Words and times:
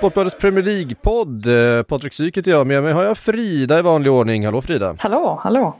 Sportbladets 0.00 0.36
Premier 0.36 0.64
League-podd. 0.64 1.46
Eh, 1.46 1.82
Patrik 1.82 2.12
Syk 2.12 2.36
heter 2.38 2.50
jag, 2.50 2.66
med 2.66 2.82
mig 2.82 2.92
har 2.92 3.02
jag 3.04 3.18
Frida 3.18 3.78
i 3.78 3.82
vanlig 3.82 4.12
ordning. 4.12 4.44
Hallå 4.44 4.62
Frida! 4.62 4.96
Hallå, 4.98 5.40
hallå. 5.42 5.76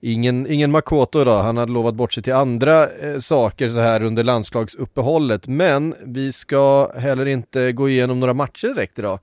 Ingen, 0.00 0.46
ingen 0.46 0.70
Makoto 0.70 1.22
idag, 1.22 1.42
han 1.42 1.56
hade 1.56 1.72
lovat 1.72 1.94
bort 1.94 2.12
sig 2.12 2.22
till 2.22 2.32
andra 2.32 2.88
eh, 2.90 3.18
saker 3.18 3.70
så 3.70 3.78
här 3.78 4.02
under 4.04 4.24
landslagsuppehållet. 4.24 5.48
Men 5.48 5.94
vi 6.04 6.32
ska 6.32 6.92
heller 6.96 7.26
inte 7.26 7.72
gå 7.72 7.88
igenom 7.88 8.20
några 8.20 8.34
matcher 8.34 8.68
direkt 8.68 8.98
idag. 8.98 9.18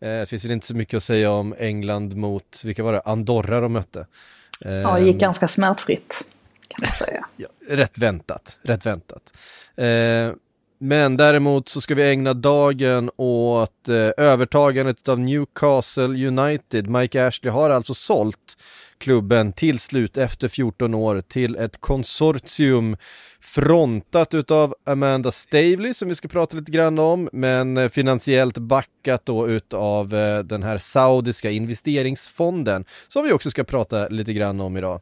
Eh, 0.00 0.08
det 0.08 0.26
finns 0.28 0.44
inte 0.44 0.66
så 0.66 0.74
mycket 0.74 0.96
att 0.96 1.02
säga 1.02 1.30
om 1.32 1.54
England 1.58 2.16
mot, 2.16 2.62
vilka 2.64 2.82
var 2.82 2.92
det, 2.92 3.00
Andorra 3.04 3.60
de 3.60 3.72
mötte. 3.72 4.06
Eh, 4.64 4.72
Ja, 4.72 4.94
det 4.98 5.04
gick 5.04 5.18
ganska 5.20 5.48
smärtfritt 5.48 6.24
kan 6.68 6.86
man 6.86 6.94
säga. 7.06 7.26
Ja, 7.36 7.48
rätt 7.68 7.98
väntat, 7.98 8.58
rätt 8.62 8.86
väntat. 8.86 9.22
Eh, 9.76 9.86
men 10.82 11.16
däremot 11.16 11.68
så 11.68 11.80
ska 11.80 11.94
vi 11.94 12.10
ägna 12.10 12.34
dagen 12.34 13.10
åt 13.16 13.88
eh, 13.88 14.10
övertagandet 14.16 15.08
av 15.08 15.18
Newcastle 15.18 16.26
United. 16.26 16.88
Mike 16.88 17.26
Ashley 17.26 17.52
har 17.52 17.70
alltså 17.70 17.94
sålt 17.94 18.56
klubben 18.98 19.52
till 19.52 19.78
slut 19.78 20.16
efter 20.16 20.48
14 20.48 20.94
år 20.94 21.20
till 21.20 21.56
ett 21.56 21.80
konsortium 21.80 22.96
frontat 23.40 24.34
utav 24.34 24.74
Amanda 24.86 25.32
Stavely 25.32 25.94
som 25.94 26.08
vi 26.08 26.14
ska 26.14 26.28
prata 26.28 26.56
lite 26.56 26.72
grann 26.72 26.98
om, 26.98 27.28
men 27.32 27.76
eh, 27.76 27.88
finansiellt 27.88 28.58
backat 28.58 29.26
då 29.26 29.48
utav 29.48 30.14
eh, 30.14 30.38
den 30.38 30.62
här 30.62 30.78
saudiska 30.78 31.50
investeringsfonden 31.50 32.84
som 33.08 33.24
vi 33.24 33.32
också 33.32 33.50
ska 33.50 33.64
prata 33.64 34.08
lite 34.08 34.32
grann 34.32 34.60
om 34.60 34.76
idag. 34.76 35.00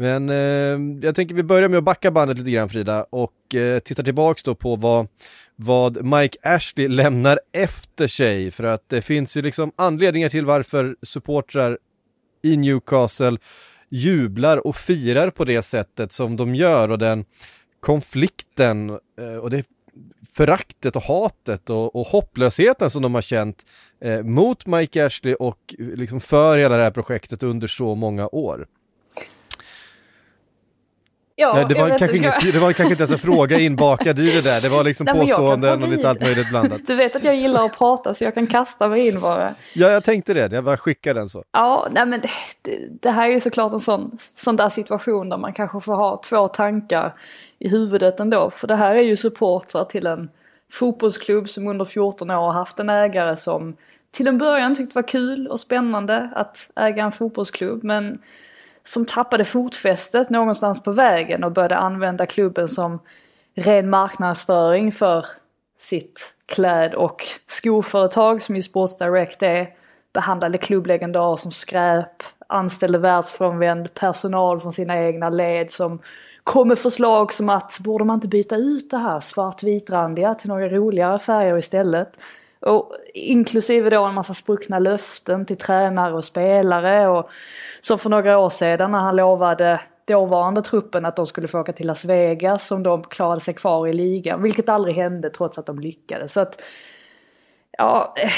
Men 0.00 0.28
eh, 0.28 1.04
jag 1.06 1.14
tänker 1.14 1.34
vi 1.34 1.42
börjar 1.42 1.68
med 1.68 1.78
att 1.78 1.84
backa 1.84 2.10
bandet 2.10 2.38
lite 2.38 2.50
grann 2.50 2.68
Frida 2.68 3.06
och 3.10 3.54
eh, 3.54 3.78
tittar 3.78 4.02
tillbaks 4.02 4.42
då 4.42 4.54
på 4.54 4.76
vad, 4.76 5.08
vad 5.56 6.04
Mike 6.04 6.38
Ashley 6.42 6.88
lämnar 6.88 7.40
efter 7.52 8.06
sig 8.06 8.50
för 8.50 8.64
att 8.64 8.88
det 8.88 9.02
finns 9.02 9.36
ju 9.36 9.42
liksom 9.42 9.72
anledningar 9.76 10.28
till 10.28 10.44
varför 10.44 10.96
supportrar 11.02 11.78
i 12.42 12.56
Newcastle 12.56 13.36
jublar 13.88 14.66
och 14.66 14.76
firar 14.76 15.30
på 15.30 15.44
det 15.44 15.62
sättet 15.62 16.12
som 16.12 16.36
de 16.36 16.54
gör 16.54 16.88
och 16.88 16.98
den 16.98 17.24
konflikten 17.80 18.90
eh, 18.90 19.36
och 19.40 19.50
det 19.50 19.66
föraktet 20.32 20.96
och 20.96 21.02
hatet 21.02 21.70
och, 21.70 21.96
och 21.96 22.06
hopplösheten 22.06 22.90
som 22.90 23.02
de 23.02 23.14
har 23.14 23.22
känt 23.22 23.66
eh, 24.00 24.22
mot 24.22 24.66
Mike 24.66 25.06
Ashley 25.06 25.34
och 25.34 25.74
liksom 25.78 26.20
för 26.20 26.58
hela 26.58 26.76
det 26.76 26.82
här 26.82 26.90
projektet 26.90 27.42
under 27.42 27.66
så 27.66 27.94
många 27.94 28.28
år. 28.28 28.66
Ja, 31.40 31.52
Nej, 31.54 31.66
det, 31.68 31.74
var 31.74 31.88
kanske 31.88 32.04
inte, 32.04 32.16
ingen, 32.16 32.32
det 32.52 32.58
var 32.58 32.72
kanske 32.72 32.92
inte 32.92 33.02
ens 33.02 33.10
en 33.10 33.18
fråga 33.18 33.58
inbakad 33.58 34.18
i 34.18 34.30
det 34.30 34.44
där, 34.44 34.60
det 34.60 34.68
var 34.68 34.84
liksom 34.84 35.04
Nej, 35.14 35.20
påståenden 35.20 35.82
och 35.82 35.88
lite 35.88 36.08
allt 36.08 36.20
möjligt 36.20 36.50
blandat. 36.50 36.80
Du 36.86 36.94
vet 36.94 37.16
att 37.16 37.24
jag 37.24 37.36
gillar 37.36 37.64
att 37.64 37.78
prata 37.78 38.14
så 38.14 38.24
jag 38.24 38.34
kan 38.34 38.46
kasta 38.46 38.88
mig 38.88 39.08
in 39.08 39.20
bara. 39.20 39.54
Ja, 39.74 39.90
jag 39.90 40.04
tänkte 40.04 40.34
det, 40.34 40.52
jag 40.52 40.64
bara 40.64 40.76
skickar 40.76 41.14
den 41.14 41.28
så. 41.28 41.44
Ja, 41.52 41.88
nej 41.90 42.06
men 42.06 42.20
det, 42.20 42.28
det, 42.62 42.78
det 43.02 43.10
här 43.10 43.28
är 43.28 43.32
ju 43.32 43.40
såklart 43.40 43.72
en 43.72 43.80
sån, 43.80 44.16
sån 44.18 44.56
där 44.56 44.68
situation 44.68 45.28
där 45.28 45.38
man 45.38 45.52
kanske 45.52 45.80
får 45.80 45.94
ha 45.94 46.20
två 46.28 46.48
tankar 46.48 47.12
i 47.58 47.68
huvudet 47.68 48.20
ändå. 48.20 48.50
För 48.50 48.68
det 48.68 48.74
här 48.74 48.94
är 48.94 49.02
ju 49.02 49.16
supportrar 49.16 49.84
till 49.84 50.06
en 50.06 50.28
fotbollsklubb 50.72 51.48
som 51.48 51.68
under 51.68 51.84
14 51.84 52.30
år 52.30 52.34
har 52.34 52.52
haft 52.52 52.80
en 52.80 52.88
ägare 52.88 53.36
som 53.36 53.76
till 54.10 54.26
en 54.26 54.38
början 54.38 54.74
tyckte 54.74 54.94
var 54.94 55.08
kul 55.08 55.46
och 55.48 55.60
spännande 55.60 56.30
att 56.34 56.70
äga 56.76 57.04
en 57.04 57.12
fotbollsklubb. 57.12 57.84
Men 57.84 58.18
som 58.90 59.06
tappade 59.06 59.44
fotfästet 59.44 60.30
någonstans 60.30 60.82
på 60.82 60.92
vägen 60.92 61.44
och 61.44 61.52
började 61.52 61.76
använda 61.76 62.26
klubben 62.26 62.68
som 62.68 62.98
ren 63.54 63.90
marknadsföring 63.90 64.92
för 64.92 65.26
sitt 65.76 66.34
kläd 66.46 66.94
och 66.94 67.22
skoföretag 67.46 68.42
som 68.42 68.56
ju 68.56 68.62
Sports 68.62 68.96
Direct 68.96 69.42
är. 69.42 69.68
Behandlade 70.12 70.58
klubblegendarer 70.58 71.36
som 71.36 71.52
skräp, 71.52 72.22
anställde 72.46 72.98
världsfrånvänd 72.98 73.94
personal 73.94 74.60
från 74.60 74.72
sina 74.72 74.98
egna 74.98 75.30
led 75.30 75.70
som 75.70 75.98
kom 76.44 76.68
med 76.68 76.78
förslag 76.78 77.32
som 77.32 77.48
att 77.48 77.78
borde 77.80 78.04
man 78.04 78.14
inte 78.14 78.28
byta 78.28 78.56
ut 78.56 78.90
det 78.90 78.98
här 78.98 79.20
svartvitrandiga 79.20 80.34
till 80.34 80.48
några 80.48 80.68
roligare 80.68 81.18
färger 81.18 81.58
istället. 81.58 82.12
Och 82.60 82.92
inklusive 83.14 83.90
då 83.90 84.04
en 84.04 84.14
massa 84.14 84.34
spruckna 84.34 84.78
löften 84.78 85.46
till 85.46 85.56
tränare 85.56 86.14
och 86.14 86.24
spelare 86.24 87.08
och 87.08 87.30
som 87.80 87.98
för 87.98 88.10
några 88.10 88.38
år 88.38 88.50
sedan 88.50 88.90
när 88.90 88.98
han 88.98 89.16
lovade 89.16 89.80
dåvarande 90.06 90.62
truppen 90.62 91.04
att 91.04 91.16
de 91.16 91.26
skulle 91.26 91.48
få 91.48 91.60
åka 91.60 91.72
till 91.72 91.86
Las 91.86 92.04
Vegas 92.04 92.70
om 92.70 92.82
de 92.82 93.02
klarade 93.04 93.40
sig 93.40 93.54
kvar 93.54 93.88
i 93.88 93.92
ligan, 93.92 94.42
vilket 94.42 94.68
aldrig 94.68 94.94
hände 94.96 95.30
trots 95.30 95.58
att 95.58 95.66
de 95.66 95.78
lyckades. 95.78 96.32
Så 96.32 96.40
att, 96.40 96.62
ja, 97.78 98.14
eh, 98.16 98.30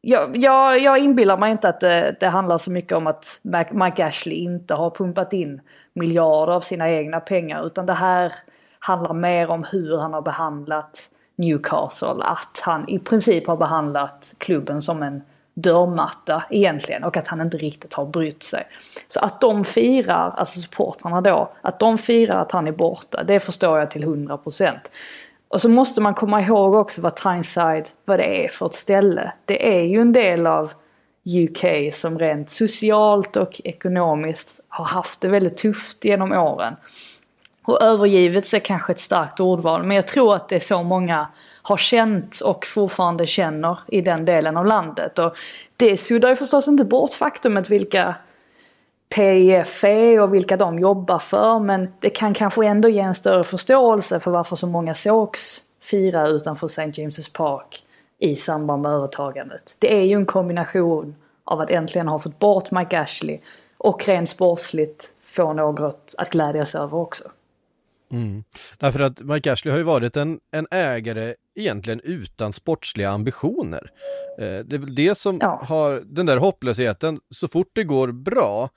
jag, 0.00 0.36
jag, 0.36 0.78
jag 0.78 0.98
inbillar 0.98 1.38
mig 1.38 1.52
inte 1.52 1.68
att 1.68 1.80
det, 1.80 2.16
det 2.20 2.26
handlar 2.26 2.58
så 2.58 2.70
mycket 2.70 2.92
om 2.92 3.06
att 3.06 3.40
Mike 3.72 4.06
Ashley 4.06 4.38
inte 4.38 4.74
har 4.74 4.90
pumpat 4.90 5.32
in 5.32 5.60
miljarder 5.92 6.52
av 6.52 6.60
sina 6.60 6.90
egna 6.90 7.20
pengar 7.20 7.66
utan 7.66 7.86
det 7.86 7.92
här 7.92 8.32
handlar 8.78 9.14
mer 9.14 9.50
om 9.50 9.64
hur 9.64 9.98
han 9.98 10.12
har 10.12 10.22
behandlat 10.22 11.10
Newcastle. 11.38 12.22
Att 12.22 12.62
han 12.64 12.88
i 12.88 12.98
princip 12.98 13.46
har 13.46 13.56
behandlat 13.56 14.34
klubben 14.38 14.82
som 14.82 15.02
en 15.02 15.22
dörrmatta 15.54 16.44
egentligen 16.50 17.04
och 17.04 17.16
att 17.16 17.26
han 17.26 17.40
inte 17.40 17.56
riktigt 17.56 17.94
har 17.94 18.06
brytt 18.06 18.42
sig. 18.42 18.66
Så 19.08 19.20
att 19.20 19.40
de 19.40 19.64
firar, 19.64 20.34
alltså 20.36 20.60
supportrarna 20.60 21.20
då, 21.20 21.52
att 21.62 21.78
de 21.78 21.98
firar 21.98 22.42
att 22.42 22.52
han 22.52 22.66
är 22.66 22.72
borta, 22.72 23.22
det 23.22 23.40
förstår 23.40 23.78
jag 23.78 23.90
till 23.90 24.04
100%. 24.04 24.72
Och 25.48 25.60
så 25.60 25.68
måste 25.68 26.00
man 26.00 26.14
komma 26.14 26.42
ihåg 26.42 26.74
också 26.74 27.00
vad 27.00 27.16
Tyneside, 27.16 27.88
vad 28.04 28.18
det 28.18 28.44
är 28.44 28.48
för 28.48 28.66
ett 28.66 28.74
ställe. 28.74 29.32
Det 29.44 29.78
är 29.78 29.82
ju 29.82 30.00
en 30.00 30.12
del 30.12 30.46
av 30.46 30.72
UK 31.36 31.94
som 31.94 32.18
rent 32.18 32.50
socialt 32.50 33.36
och 33.36 33.60
ekonomiskt 33.64 34.64
har 34.68 34.84
haft 34.84 35.20
det 35.20 35.28
väldigt 35.28 35.56
tufft 35.56 36.04
genom 36.04 36.32
åren. 36.32 36.74
Och 37.68 37.82
övergivits 37.82 38.54
är 38.54 38.58
kanske 38.58 38.92
ett 38.92 39.00
starkt 39.00 39.40
ordval, 39.40 39.82
men 39.82 39.96
jag 39.96 40.06
tror 40.06 40.34
att 40.34 40.48
det 40.48 40.56
är 40.56 40.60
så 40.60 40.82
många 40.82 41.28
har 41.62 41.76
känt 41.76 42.40
och 42.40 42.66
fortfarande 42.66 43.26
känner 43.26 43.78
i 43.88 44.00
den 44.00 44.24
delen 44.24 44.56
av 44.56 44.66
landet. 44.66 45.18
Och 45.18 45.36
det 45.76 45.96
suddar 45.96 46.28
ju 46.28 46.36
förstås 46.36 46.68
inte 46.68 46.84
bort 46.84 47.14
faktumet 47.14 47.70
vilka 47.70 48.14
PIF 49.14 49.84
är 49.84 50.20
och 50.20 50.34
vilka 50.34 50.56
de 50.56 50.78
jobbar 50.78 51.18
för, 51.18 51.58
men 51.58 51.92
det 51.98 52.10
kan 52.10 52.34
kanske 52.34 52.66
ändå 52.66 52.88
ge 52.88 53.00
en 53.00 53.14
större 53.14 53.44
förståelse 53.44 54.20
för 54.20 54.30
varför 54.30 54.56
så 54.56 54.66
många 54.66 54.94
sågs 54.94 55.60
fira 55.82 56.28
utanför 56.28 56.66
St. 56.66 56.82
James's 56.82 57.36
Park 57.36 57.82
i 58.18 58.34
samband 58.34 58.82
med 58.82 58.92
övertagandet. 58.92 59.76
Det 59.78 59.94
är 59.94 60.04
ju 60.04 60.14
en 60.14 60.26
kombination 60.26 61.16
av 61.44 61.60
att 61.60 61.70
äntligen 61.70 62.08
ha 62.08 62.18
fått 62.18 62.38
bort 62.38 62.70
Mike 62.70 63.00
Ashley 63.00 63.40
och 63.78 64.08
rent 64.08 64.28
sportsligt 64.28 65.12
få 65.22 65.52
något 65.52 66.14
att 66.18 66.30
glädjas 66.30 66.74
över 66.74 66.98
också. 66.98 67.24
Därför 68.78 69.00
att 69.00 69.20
Mike 69.20 69.52
Ashley 69.52 69.70
har 69.70 69.78
ju 69.78 69.84
varit 69.84 70.16
en, 70.16 70.40
en 70.52 70.66
ägare 70.70 71.34
egentligen 71.54 72.00
utan 72.04 72.52
sportsliga 72.52 73.10
ambitioner. 73.10 73.90
Eh, 74.38 74.58
det 74.64 74.76
är 74.76 74.78
väl 74.78 74.94
det 74.94 75.18
som 75.18 75.36
Ja. 75.40 75.62
har 75.68 76.02
den 76.04 76.26
där 76.26 76.36
hopplösheten, 76.36 77.20
så 77.30 77.48
fort 77.48 77.70
det 77.72 77.84
går 77.84 78.12
bra, 78.12 78.70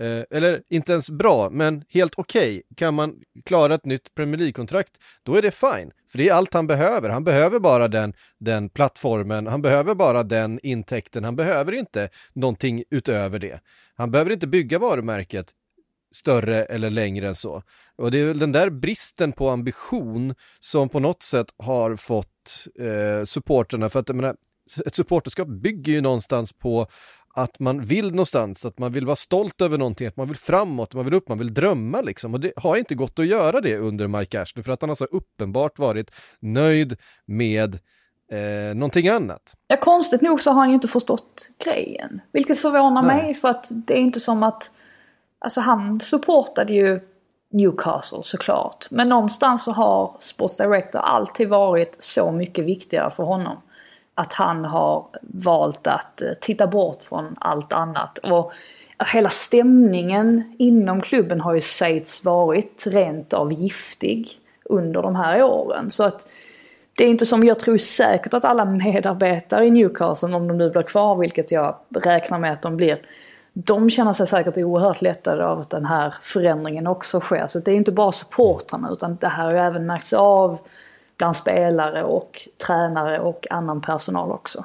eh, 0.00 0.22
eller 0.30 0.62
inte 0.70 0.92
ens 0.92 1.10
bra, 1.10 1.50
men 1.50 1.84
helt 1.88 2.14
okej, 2.16 2.50
okay. 2.50 2.62
kan 2.76 2.94
man 2.94 3.14
klara 3.44 3.74
ett 3.74 3.84
nytt 3.84 4.14
Premier 4.14 4.38
League-kontrakt, 4.38 4.92
då 5.22 5.34
är 5.34 5.42
det 5.42 5.50
fine. 5.50 5.90
För 6.10 6.18
det 6.18 6.28
är 6.28 6.32
allt 6.34 6.54
han 6.54 6.66
behöver. 6.66 7.08
Han 7.10 7.24
behöver 7.24 7.58
bara 7.58 7.88
den, 7.88 8.12
den 8.40 8.68
plattformen, 8.68 9.46
han 9.46 9.62
behöver 9.62 9.94
bara 9.94 10.22
den 10.22 10.60
intäkten, 10.62 11.24
han 11.24 11.36
behöver 11.36 11.72
inte 11.72 12.08
någonting 12.32 12.84
utöver 12.90 13.38
det. 13.38 13.60
Han 13.94 14.10
behöver 14.10 14.30
inte 14.30 14.46
bygga 14.46 14.78
varumärket 14.78 15.46
större 16.14 16.64
eller 16.64 16.90
längre 16.90 17.28
än 17.28 17.34
så. 17.34 17.62
Och 17.96 18.10
det 18.10 18.20
är 18.20 18.26
väl 18.26 18.38
den 18.38 18.52
där 18.52 18.70
bristen 18.70 19.32
på 19.32 19.50
ambition 19.50 20.34
som 20.60 20.88
på 20.88 21.00
något 21.00 21.22
sätt 21.22 21.46
har 21.56 21.96
fått 21.96 22.66
eh, 22.80 23.24
supporterna, 23.24 23.88
för 23.88 24.00
att 24.00 24.08
jag 24.08 24.16
menar, 24.16 24.36
ett 24.86 24.94
supporterskap 24.94 25.48
bygger 25.48 25.92
ju 25.92 26.00
någonstans 26.00 26.52
på 26.52 26.86
att 27.34 27.58
man 27.58 27.82
vill 27.82 28.10
någonstans, 28.10 28.66
att 28.66 28.78
man 28.78 28.92
vill 28.92 29.06
vara 29.06 29.16
stolt 29.16 29.60
över 29.60 29.78
någonting, 29.78 30.06
att 30.06 30.16
man 30.16 30.26
vill 30.26 30.36
framåt, 30.36 30.94
man 30.94 31.04
vill 31.04 31.14
upp, 31.14 31.28
man 31.28 31.38
vill 31.38 31.54
drömma 31.54 32.00
liksom. 32.00 32.34
Och 32.34 32.40
det 32.40 32.52
har 32.56 32.76
inte 32.76 32.94
gått 32.94 33.18
att 33.18 33.26
göra 33.26 33.60
det 33.60 33.76
under 33.76 34.06
Mike 34.06 34.42
Ashley 34.42 34.62
för 34.62 34.72
att 34.72 34.80
han 34.80 34.90
har 34.90 34.94
så 34.94 35.04
uppenbart 35.04 35.78
varit 35.78 36.10
nöjd 36.40 36.96
med 37.26 37.78
eh, 38.32 38.74
någonting 38.74 39.08
annat. 39.08 39.54
Ja, 39.66 39.76
konstigt 39.76 40.22
nog 40.22 40.40
så 40.40 40.50
har 40.50 40.60
han 40.60 40.68
ju 40.68 40.74
inte 40.74 40.88
förstått 40.88 41.50
grejen. 41.64 42.20
Vilket 42.32 42.58
förvånar 42.58 43.02
Nej. 43.02 43.22
mig 43.22 43.34
för 43.34 43.48
att 43.48 43.66
det 43.70 43.94
är 43.94 44.00
inte 44.00 44.20
som 44.20 44.42
att, 44.42 44.70
alltså 45.38 45.60
han 45.60 46.00
supportade 46.00 46.72
ju 46.72 47.00
Newcastle 47.50 48.22
såklart. 48.22 48.86
Men 48.90 49.08
någonstans 49.08 49.64
så 49.64 49.72
har 49.72 50.16
Sports 50.18 50.56
Director 50.56 51.00
alltid 51.00 51.48
varit 51.48 51.96
så 52.02 52.30
mycket 52.30 52.64
viktigare 52.64 53.10
för 53.10 53.22
honom 53.22 53.56
att 54.14 54.32
han 54.32 54.64
har 54.64 55.06
valt 55.22 55.86
att 55.86 56.22
eh, 56.22 56.32
titta 56.40 56.66
bort 56.66 57.02
från 57.02 57.36
allt 57.38 57.72
annat. 57.72 58.18
Och 58.18 58.52
hela 59.12 59.28
stämningen 59.28 60.56
inom 60.58 61.00
klubben 61.00 61.40
har 61.40 61.54
ju 61.54 61.60
sägs 61.60 62.24
varit 62.24 62.84
rent 62.86 63.32
av 63.32 63.52
giftig 63.52 64.28
under 64.64 65.02
de 65.02 65.16
här 65.16 65.42
åren. 65.42 65.90
Så 65.90 66.04
att 66.04 66.26
det 66.98 67.04
är 67.04 67.08
inte 67.08 67.26
som, 67.26 67.44
jag 67.44 67.58
tror 67.58 67.76
säkert 67.76 68.34
att 68.34 68.44
alla 68.44 68.64
medarbetare 68.64 69.66
i 69.66 69.70
Newcastle, 69.70 70.36
om 70.36 70.48
de 70.48 70.58
nu 70.58 70.70
blir 70.70 70.82
kvar, 70.82 71.16
vilket 71.16 71.52
jag 71.52 71.76
räknar 71.94 72.38
med 72.38 72.52
att 72.52 72.62
de 72.62 72.76
blir, 72.76 73.00
de 73.64 73.90
känner 73.90 74.12
sig 74.12 74.26
säkert 74.26 74.58
oerhört 74.58 75.02
lättade 75.02 75.46
av 75.46 75.60
att 75.60 75.70
den 75.70 75.84
här 75.84 76.14
förändringen 76.20 76.86
också 76.86 77.20
sker. 77.20 77.46
Så 77.46 77.58
det 77.58 77.70
är 77.70 77.76
inte 77.76 77.92
bara 77.92 78.12
supportrarna 78.12 78.90
utan 78.92 79.16
det 79.16 79.28
här 79.28 79.44
har 79.44 79.52
ju 79.52 79.58
även 79.58 79.86
märkts 79.86 80.12
av 80.12 80.58
bland 81.16 81.36
spelare 81.36 82.04
och 82.04 82.48
tränare 82.66 83.20
och 83.20 83.46
annan 83.50 83.80
personal 83.80 84.32
också. 84.32 84.64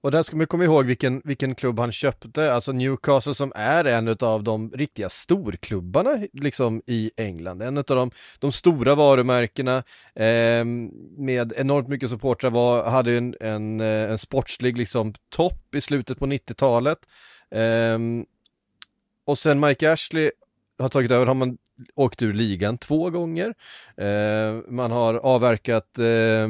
Och 0.00 0.10
där 0.10 0.22
ska 0.22 0.36
man 0.36 0.46
komma 0.46 0.64
ihåg 0.64 0.86
vilken, 0.86 1.22
vilken 1.24 1.54
klubb 1.54 1.78
han 1.78 1.92
köpte, 1.92 2.54
alltså 2.54 2.72
Newcastle 2.72 3.34
som 3.34 3.52
är 3.54 3.84
en 3.84 4.16
av 4.20 4.42
de 4.42 4.70
riktiga 4.70 5.08
storklubbarna 5.08 6.10
liksom 6.32 6.82
i 6.86 7.10
England. 7.16 7.62
En 7.62 7.78
av 7.78 7.84
de, 7.84 8.10
de 8.38 8.52
stora 8.52 8.94
varumärkena 8.94 9.76
eh, 10.14 10.64
med 11.16 11.52
enormt 11.56 11.88
mycket 11.88 12.10
supportrar 12.10 12.50
var, 12.50 12.90
hade 12.90 13.12
en, 13.12 13.34
en, 13.40 13.80
eh, 13.80 14.10
en 14.10 14.18
sportslig 14.18 14.78
liksom 14.78 15.14
topp 15.28 15.74
i 15.74 15.80
slutet 15.80 16.18
på 16.18 16.26
90-talet. 16.26 16.98
Eh, 17.50 17.98
och 19.24 19.38
sen 19.38 19.60
Mike 19.60 19.92
Ashley 19.92 20.30
har 20.78 20.88
tagit 20.88 21.10
över 21.10 21.26
har 21.26 21.34
man 21.34 21.58
åkt 21.94 22.22
ur 22.22 22.32
ligan 22.32 22.78
två 22.78 23.10
gånger. 23.10 23.54
Eh, 23.96 24.60
man 24.68 24.90
har 24.90 25.14
avverkat 25.14 25.98
eh, 25.98 26.48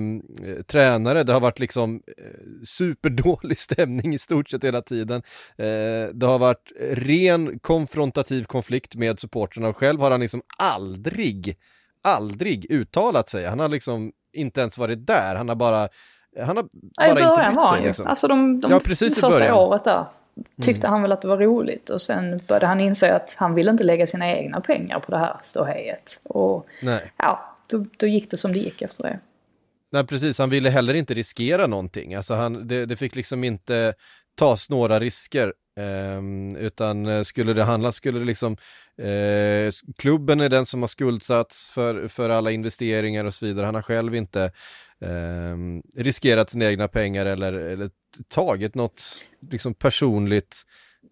tränare, 0.67 1.23
det 1.23 1.33
har 1.33 1.41
varit 1.41 1.59
liksom 1.59 2.03
eh, 2.07 2.25
superdålig 2.65 3.59
stämning 3.69 4.15
i 4.15 4.19
stort 4.19 4.51
sett 4.51 4.65
hela 4.65 4.83
tiden. 4.83 5.23
Eh, 5.57 6.09
det 6.13 6.27
har 6.27 6.39
varit 6.39 6.73
ren 6.81 7.59
konfrontativ 7.59 8.45
konflikt 8.45 8.97
med 8.97 9.21
supporterna 9.21 9.69
och 9.69 9.77
själv 9.77 10.01
har 10.01 10.11
han 10.11 10.21
liksom 10.21 10.43
aldrig, 10.59 11.59
aldrig 12.03 12.73
uttalat 12.73 13.29
sig. 13.29 13.47
Han 13.47 13.59
har 13.59 13.69
liksom 13.69 14.13
inte 14.33 14.61
ens 14.61 14.79
varit 14.79 15.07
där, 15.07 15.35
han 15.35 15.49
har 15.49 15.57
bara 15.57 15.89
han 16.41 16.57
har 16.57 16.63
bara 16.63 16.69
Nej, 16.99 17.11
inte 17.11 17.53
brytt 17.53 17.65
sig. 17.65 17.83
Liksom. 17.83 18.07
Alltså 18.07 18.29
de, 18.29 18.61
de 18.61 18.71
ja, 18.71 18.81
precis 18.85 19.21
första 19.21 19.55
året 19.55 19.85
där 19.85 20.05
tyckte 20.63 20.87
mm. 20.87 20.93
han 20.93 21.03
väl 21.03 21.13
att 21.13 21.23
det 21.23 21.29
var 21.29 21.39
roligt 21.39 21.91
och 21.91 22.03
sen 22.03 22.41
började 22.47 22.67
han 22.67 22.81
inse 22.81 23.15
att 23.15 23.35
han 23.39 23.55
ville 23.55 23.71
inte 23.71 23.85
lägga 23.85 24.07
sina 24.07 24.29
egna 24.29 24.61
pengar 24.61 25.01
på 25.01 25.11
det 25.11 25.19
här 25.19 25.37
ståhejet. 25.43 26.21
Och 26.23 26.67
Nej. 26.83 27.13
ja, 27.17 27.57
då, 27.71 27.87
då 27.97 28.07
gick 28.07 28.31
det 28.31 28.37
som 28.37 28.53
det 28.53 28.59
gick 28.59 28.83
efter 28.83 29.03
det. 29.03 29.19
Nej, 29.93 30.07
precis. 30.07 30.39
Han 30.39 30.51
ville 30.51 30.71
heller 30.71 30.95
inte 30.95 31.15
riskera 31.15 31.67
någonting. 31.67 32.15
Alltså 32.15 32.35
han, 32.35 32.69
det, 32.69 32.87
det 32.87 32.97
fick 32.97 33.17
liksom 33.17 33.45
inte 33.45 33.95
tas 34.35 34.71
några 34.71 35.01
risker. 35.01 35.53
Um, 36.17 36.57
utan 36.57 37.07
eh, 37.07 37.23
skulle 37.23 37.53
det 37.53 37.63
handla, 37.63 37.93
skulle 37.93 38.19
det 38.19 38.25
liksom, 38.25 38.57
uh, 39.03 39.71
klubben 39.97 40.41
är 40.41 40.49
den 40.49 40.67
som 40.67 40.83
har 40.83 40.89
skuldsatts 40.89 41.71
för, 41.71 42.09
för 42.09 42.31
alla 42.31 42.51
investeringar 42.51 43.25
och 43.25 43.35
så 43.35 43.47
vidare. 43.47 43.67
Han 43.67 43.75
har 43.75 43.83
själv 43.83 44.15
inte 44.15 44.53
um, 45.01 45.83
riskerat 45.97 46.51
sina 46.51 46.65
egna 46.65 46.89
pengar 46.89 47.27
eller, 47.27 47.53
eller 47.53 47.91
tagit 48.29 48.75
något 48.75 49.03
liksom 49.51 49.75
personligt 49.75 50.65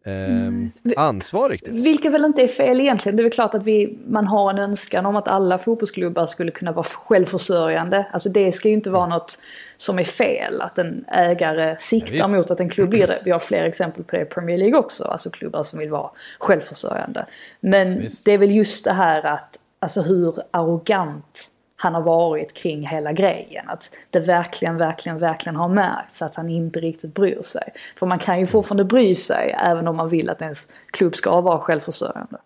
eh, 0.06 1.02
ansvar 1.02 1.50
riktigt. 1.50 1.74
Vilket 1.74 2.12
väl 2.12 2.24
inte 2.24 2.42
är 2.42 2.48
fel 2.48 2.80
egentligen. 2.80 3.16
Det 3.16 3.20
är 3.20 3.24
väl 3.24 3.32
klart 3.32 3.54
att 3.54 3.64
vi, 3.64 3.98
man 4.06 4.26
har 4.26 4.50
en 4.50 4.58
önskan 4.58 5.06
om 5.06 5.16
att 5.16 5.28
alla 5.28 5.58
fotbollsklubbar 5.58 6.26
skulle 6.26 6.50
kunna 6.50 6.72
vara 6.72 6.84
självförsörjande. 6.84 8.06
Alltså 8.12 8.28
det 8.28 8.52
ska 8.52 8.68
ju 8.68 8.74
inte 8.74 8.90
vara 8.90 9.04
mm. 9.04 9.14
något 9.14 9.38
som 9.76 9.98
är 9.98 10.04
fel. 10.04 10.60
Att 10.60 10.78
en 10.78 11.04
ägare 11.08 11.76
siktar 11.78 12.16
ja, 12.16 12.28
mot 12.28 12.50
att 12.50 12.60
en 12.60 12.68
klubb 12.68 12.88
blir 12.88 13.06
det. 13.06 13.22
Vi 13.24 13.30
har 13.30 13.38
fler 13.38 13.64
exempel 13.64 14.04
på 14.04 14.16
det 14.16 14.22
i 14.22 14.24
Premier 14.24 14.58
League 14.58 14.78
också. 14.78 15.04
Alltså 15.04 15.30
klubbar 15.30 15.62
som 15.62 15.78
vill 15.78 15.90
vara 15.90 16.10
självförsörjande. 16.38 17.26
Men 17.60 17.98
visst. 17.98 18.24
det 18.24 18.32
är 18.32 18.38
väl 18.38 18.54
just 18.54 18.84
det 18.84 18.92
här 18.92 19.26
att, 19.26 19.58
alltså 19.78 20.02
hur 20.02 20.34
arrogant 20.50 21.50
han 21.76 21.94
har 21.94 22.02
varit 22.02 22.54
kring 22.54 22.86
hela 22.86 23.12
grejen. 23.12 23.68
Att 23.68 23.90
det 24.10 24.20
verkligen, 24.20 24.76
verkligen, 24.76 25.18
verkligen 25.18 25.56
har 25.56 25.68
märkts 25.68 26.22
att 26.22 26.34
han 26.34 26.48
inte 26.48 26.80
riktigt 26.80 27.14
bryr 27.14 27.42
sig. 27.42 27.72
För 27.96 28.06
man 28.06 28.18
kan 28.18 28.40
ju 28.40 28.46
fortfarande 28.46 28.84
bry 28.84 29.14
sig 29.14 29.56
även 29.58 29.88
om 29.88 29.96
man 29.96 30.08
vill 30.08 30.30
att 30.30 30.42
ens 30.42 30.68
klubb 30.90 31.14
ska 31.14 31.40
vara 31.40 31.58
självförsörjande. 31.58 32.38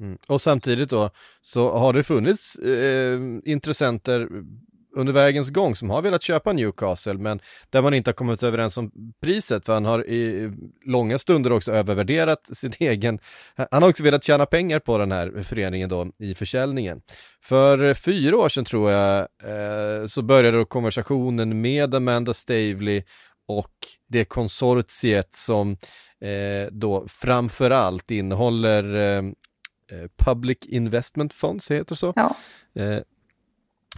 Mm. 0.00 0.18
Och 0.26 0.40
samtidigt 0.40 0.90
då 0.90 1.10
så 1.42 1.72
har 1.72 1.92
det 1.92 2.02
funnits 2.02 2.56
eh, 2.56 3.18
intressenter 3.44 4.28
under 4.96 5.12
vägens 5.12 5.50
gång 5.50 5.76
som 5.76 5.90
har 5.90 6.02
velat 6.02 6.22
köpa 6.22 6.52
Newcastle 6.52 7.14
men 7.14 7.40
där 7.70 7.82
man 7.82 7.94
inte 7.94 8.10
har 8.10 8.14
kommit 8.14 8.42
överens 8.42 8.78
om 8.78 8.90
priset 9.20 9.66
för 9.66 9.74
han 9.74 9.84
har 9.84 10.06
i 10.06 10.52
långa 10.84 11.18
stunder 11.18 11.52
också 11.52 11.72
övervärderat 11.72 12.46
sin 12.52 12.72
egen, 12.78 13.18
han 13.70 13.82
har 13.82 13.90
också 13.90 14.02
velat 14.02 14.24
tjäna 14.24 14.46
pengar 14.46 14.78
på 14.78 14.98
den 14.98 15.12
här 15.12 15.42
föreningen 15.42 15.88
då 15.88 16.06
i 16.18 16.34
försäljningen. 16.34 17.02
För 17.42 17.94
fyra 17.94 18.36
år 18.36 18.48
sedan 18.48 18.64
tror 18.64 18.90
jag 18.90 19.18
eh, 19.20 20.06
så 20.06 20.22
började 20.22 20.58
då 20.58 20.64
konversationen 20.64 21.60
med 21.60 21.94
Amanda 21.94 22.34
Stavely 22.34 23.02
och 23.48 23.74
det 24.08 24.24
konsortiet 24.24 25.34
som 25.34 25.76
eh, 26.20 26.72
då 26.72 27.08
framförallt 27.08 28.10
innehåller 28.10 28.94
eh, 28.94 29.24
eh 29.92 30.08
Public 30.16 30.58
Investment 30.62 31.34
Funds, 31.34 31.70
heter 31.70 31.94
så? 31.94 32.12
Ja. 32.16 32.36
Eh, 32.82 33.00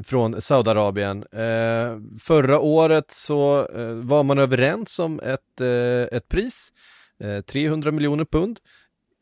från 0.04 0.40
Saudiarabien. 0.40 1.24
Eh, 1.32 1.98
förra 2.20 2.60
året 2.60 3.10
så 3.10 3.66
eh, 3.66 3.92
var 3.92 4.22
man 4.22 4.38
överens 4.38 4.98
om 4.98 5.20
ett, 5.20 5.60
eh, 5.60 6.16
ett 6.16 6.28
pris, 6.28 6.72
eh, 7.20 7.40
300 7.40 7.90
miljoner 7.90 8.24
pund 8.24 8.58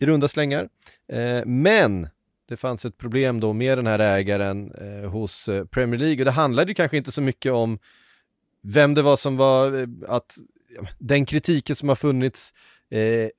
i 0.01 0.07
runda 0.07 0.29
slängar. 0.29 0.69
Eh, 1.13 1.45
men 1.47 2.09
det 2.49 2.57
fanns 2.57 2.85
ett 2.85 2.99
problem 2.99 3.41
då 3.41 3.53
med 3.53 3.79
den 3.79 3.87
här 3.87 3.99
ägaren 3.99 4.73
eh, 4.73 5.11
hos 5.11 5.49
eh, 5.49 5.65
Premier 5.65 6.01
League 6.01 6.19
och 6.19 6.25
det 6.25 6.31
handlade 6.31 6.75
kanske 6.75 6.97
inte 6.97 7.13
så 7.13 7.23
mycket 7.23 7.53
om 7.53 7.79
vem 8.63 8.95
det 8.95 9.03
var 9.03 9.17
som 9.17 9.37
var, 9.37 9.81
eh, 9.81 9.89
att 10.09 10.37
den 10.99 11.27
kritiken 11.27 11.77
som 11.77 11.89
har 11.89 11.97
funnits 11.97 12.53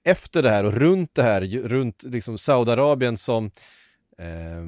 efter 0.03 0.43
det 0.43 0.49
här 0.49 0.63
och 0.63 0.73
runt 0.73 1.15
det 1.15 1.23
här, 1.23 1.41
runt 1.63 2.03
liksom 2.03 2.37
Saudiarabien 2.37 3.17
som 3.17 3.51
eh, 4.19 4.63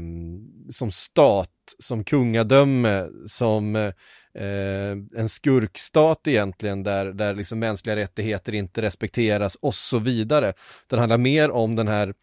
som 0.70 0.92
stat, 0.92 1.50
som 1.80 2.04
kungadöme, 2.04 3.08
som 3.26 3.76
eh, 3.76 4.92
en 5.16 5.30
skurkstat 5.30 6.28
egentligen 6.28 6.84
där, 6.84 7.06
där 7.06 7.36
liksom 7.36 7.60
mänskliga 7.60 7.96
rättigheter 7.96 8.56
inte 8.56 8.82
respekteras 8.82 9.56
och 9.56 9.76
så 9.76 10.00
vidare. 10.00 10.54
Det 10.88 11.00
handlar 11.00 11.18
mer 11.18 11.52
om 11.52 11.76
den 11.76 11.88
här 11.88 12.14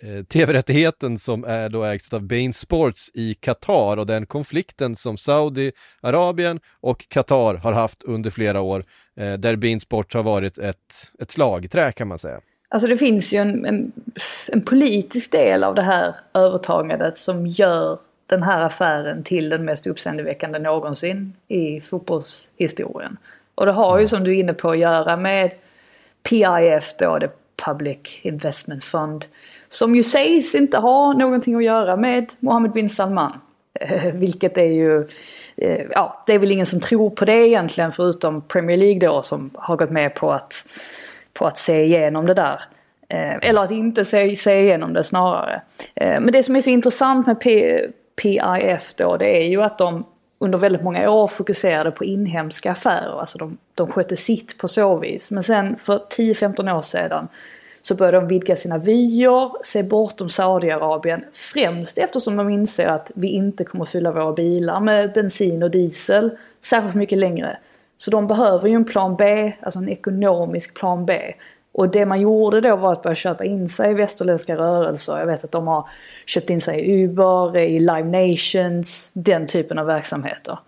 eh, 0.00 0.24
tv-rättigheten 0.24 1.18
som 1.18 1.44
är 1.44 1.68
då 1.68 1.84
ägs 1.84 2.12
av 2.12 2.22
Bain 2.22 2.52
Sports 2.52 3.10
i 3.14 3.34
Qatar 3.34 3.96
och 3.96 4.06
den 4.06 4.26
konflikten 4.26 4.96
som 4.96 5.16
Saudiarabien 5.16 6.60
och 6.80 7.08
Qatar 7.08 7.54
har 7.54 7.72
haft 7.72 8.02
under 8.02 8.30
flera 8.30 8.60
år 8.60 8.84
eh, 9.16 9.34
där 9.34 9.56
Bain 9.56 9.80
Sports 9.80 10.14
har 10.14 10.22
varit 10.22 10.58
ett, 10.58 11.12
ett 11.18 11.30
slagträ 11.30 11.92
kan 11.92 12.08
man 12.08 12.18
säga. 12.18 12.40
Alltså 12.72 12.88
det 12.88 12.98
finns 12.98 13.32
ju 13.32 13.38
en, 13.38 13.66
en, 13.66 13.92
en, 14.48 14.62
politisk 14.62 15.32
del 15.32 15.64
av 15.64 15.74
det 15.74 15.82
här 15.82 16.14
övertagandet 16.34 17.18
som 17.18 17.46
gör 17.46 17.98
den 18.26 18.42
här 18.42 18.60
affären 18.60 19.22
till 19.22 19.48
den 19.48 19.64
mest 19.64 19.86
uppseendeväckande 19.86 20.58
någonsin 20.58 21.32
i 21.48 21.80
fotbollshistorien. 21.80 23.16
Och 23.54 23.66
det 23.66 23.72
har 23.72 23.98
ju 23.98 24.06
som 24.06 24.24
du 24.24 24.30
är 24.30 24.40
inne 24.40 24.54
på 24.54 24.70
att 24.70 24.78
göra 24.78 25.16
med 25.16 25.54
PIF 26.22 26.94
då, 26.98 27.18
det 27.18 27.30
Public 27.64 28.20
Investment 28.22 28.84
Fund. 28.84 29.24
Som 29.68 29.94
ju 29.94 30.02
sägs 30.02 30.54
inte 30.54 30.78
ha 30.78 31.12
någonting 31.12 31.54
att 31.54 31.64
göra 31.64 31.96
med 31.96 32.32
Mohammed 32.40 32.72
bin 32.72 32.90
Salman. 32.90 33.40
Vilket 34.14 34.58
är 34.58 34.72
ju, 34.72 35.08
ja 35.94 36.22
det 36.26 36.32
är 36.32 36.38
väl 36.38 36.52
ingen 36.52 36.66
som 36.66 36.80
tror 36.80 37.10
på 37.10 37.24
det 37.24 37.48
egentligen 37.48 37.92
förutom 37.92 38.40
Premier 38.40 38.76
League 38.76 39.08
då 39.08 39.22
som 39.22 39.50
har 39.54 39.76
gått 39.76 39.90
med 39.90 40.14
på 40.14 40.32
att, 40.32 40.64
på 41.34 41.46
att 41.46 41.58
se 41.58 41.84
igenom 41.84 42.26
det 42.26 42.34
där. 42.34 42.62
Eh, 43.08 43.48
eller 43.48 43.62
att 43.62 43.70
inte 43.70 44.04
se, 44.04 44.36
se 44.36 44.60
igenom 44.60 44.92
det 44.92 45.04
snarare. 45.04 45.62
Eh, 45.94 46.20
men 46.20 46.32
det 46.32 46.42
som 46.42 46.56
är 46.56 46.60
så 46.60 46.70
intressant 46.70 47.26
med 47.26 47.40
P, 47.40 47.80
PIF 48.22 48.94
då 48.94 49.16
det 49.16 49.36
är 49.42 49.48
ju 49.48 49.62
att 49.62 49.78
de 49.78 50.04
under 50.38 50.58
väldigt 50.58 50.82
många 50.82 51.10
år 51.10 51.26
fokuserade 51.26 51.90
på 51.90 52.04
inhemska 52.04 52.72
affärer. 52.72 53.20
Alltså 53.20 53.38
de, 53.38 53.58
de 53.74 53.88
skötte 53.88 54.16
sitt 54.16 54.58
på 54.58 54.68
så 54.68 54.96
vis. 54.96 55.30
Men 55.30 55.42
sen 55.42 55.76
för 55.76 55.98
10-15 55.98 56.76
år 56.76 56.80
sedan 56.80 57.28
så 57.82 57.94
började 57.94 58.16
de 58.16 58.28
vidga 58.28 58.56
sina 58.56 58.78
vyer, 58.78 59.64
se 59.64 59.82
bortom 59.82 60.28
Saudiarabien. 60.28 61.24
Främst 61.32 61.98
eftersom 61.98 62.36
de 62.36 62.50
inser 62.50 62.86
att 62.86 63.10
vi 63.14 63.28
inte 63.28 63.64
kommer 63.64 63.84
fylla 63.84 64.12
våra 64.12 64.32
bilar 64.32 64.80
med 64.80 65.12
bensin 65.12 65.62
och 65.62 65.70
diesel 65.70 66.30
särskilt 66.64 66.94
mycket 66.94 67.18
längre. 67.18 67.58
Så 68.04 68.10
de 68.10 68.26
behöver 68.26 68.68
ju 68.68 68.74
en 68.74 68.84
plan 68.84 69.16
B, 69.16 69.52
alltså 69.60 69.78
en 69.78 69.88
ekonomisk 69.88 70.74
plan 70.74 71.06
B. 71.06 71.34
Och 71.72 71.88
det 71.88 72.06
man 72.06 72.20
gjorde 72.20 72.60
då 72.60 72.76
var 72.76 72.92
att 72.92 73.02
börja 73.02 73.14
köpa 73.14 73.44
in 73.44 73.68
sig 73.68 73.90
i 73.90 73.94
västerländska 73.94 74.56
rörelser. 74.56 75.18
Jag 75.18 75.26
vet 75.26 75.44
att 75.44 75.52
de 75.52 75.66
har 75.66 75.88
köpt 76.26 76.50
in 76.50 76.60
sig 76.60 76.80
i 76.80 77.02
Uber, 77.02 77.56
i 77.56 77.78
Live 77.78 78.04
Nations, 78.04 79.10
den 79.14 79.46
typen 79.46 79.78
av 79.78 79.86
verksamheter. 79.86 80.58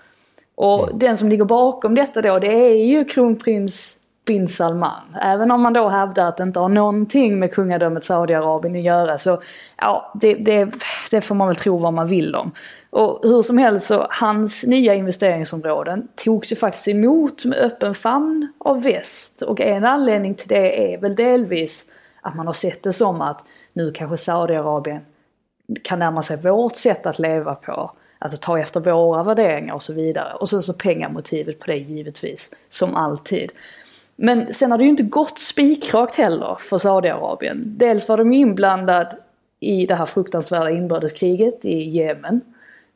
Och 0.55 0.89
mm. 0.89 0.99
den 0.99 1.17
som 1.17 1.29
ligger 1.29 1.45
bakom 1.45 1.95
detta 1.95 2.23
då, 2.23 2.39
det 2.39 2.53
är 2.53 2.85
ju 2.85 3.05
kronprins 3.05 3.97
bin 4.27 4.49
Salman. 4.49 5.17
Även 5.23 5.51
om 5.51 5.63
man 5.63 5.73
då 5.73 5.89
hävdar 5.89 6.29
att 6.29 6.37
det 6.37 6.43
inte 6.43 6.61
har 6.61 6.69
någonting 6.69 7.39
med 7.39 7.53
kungadömet 7.53 8.05
Saudiarabien 8.05 8.77
att 8.77 8.83
göra 8.83 9.19
så 9.19 9.43
ja, 9.77 10.13
det, 10.21 10.35
det, 10.35 10.71
det, 11.11 11.21
får 11.21 11.35
man 11.35 11.49
väl 11.49 11.57
tro 11.57 11.79
vad 11.79 11.93
man 11.93 12.09
vill 12.09 12.35
om. 12.35 12.53
Och 12.91 13.21
hur 13.23 13.43
som 13.43 13.59
helst 13.59 13.87
så, 13.87 14.07
hans 14.11 14.67
nya 14.67 14.95
investeringsområden 14.95 16.09
togs 16.17 16.53
ju 16.53 16.57
faktiskt 16.57 16.89
emot 16.89 17.45
med 17.45 17.59
öppen 17.59 17.95
famn 17.95 18.53
av 18.59 18.83
väst. 18.83 19.43
Och 19.43 19.61
en 19.61 19.85
anledning 19.85 20.35
till 20.35 20.49
det 20.49 20.95
är 20.95 21.01
väl 21.01 21.17
delvis 21.17 21.87
att 22.21 22.37
man 22.37 22.47
har 22.47 22.53
sett 22.53 22.83
det 22.83 22.93
som 22.93 23.21
att 23.21 23.45
nu 23.73 23.93
kanske 23.93 24.17
Saudiarabien 24.17 25.01
kan 25.83 25.99
närma 25.99 26.23
sig 26.23 26.37
vårt 26.37 26.77
sätt 26.77 27.07
att 27.07 27.19
leva 27.19 27.55
på. 27.55 27.91
Alltså 28.19 28.39
ta 28.41 28.59
efter 28.59 28.81
våra 28.81 29.23
värderingar 29.23 29.75
och 29.75 29.83
så 29.83 29.93
vidare. 29.93 30.35
Och 30.35 30.49
sen 30.49 30.63
så 30.63 30.73
pengamotivet 30.73 31.59
på 31.59 31.67
det 31.67 31.77
givetvis, 31.77 32.51
som 32.69 32.95
alltid. 32.95 33.53
Men 34.17 34.53
sen 34.53 34.71
har 34.71 34.79
det 34.79 34.85
ju 34.85 34.91
inte 34.91 35.03
gått 35.03 35.39
spikrakt 35.39 36.17
heller 36.17 36.57
för 36.59 36.79
Saudiarabien. 36.79 37.63
Dels 37.67 38.09
var 38.09 38.17
de 38.17 38.33
inblandade 38.33 39.17
i 39.61 39.87
det 39.87 39.95
här 39.95 40.07
fruktansvärda 40.07 40.71
inbördeskriget 40.71 41.65
i 41.65 41.83
Jemen. 41.83 42.41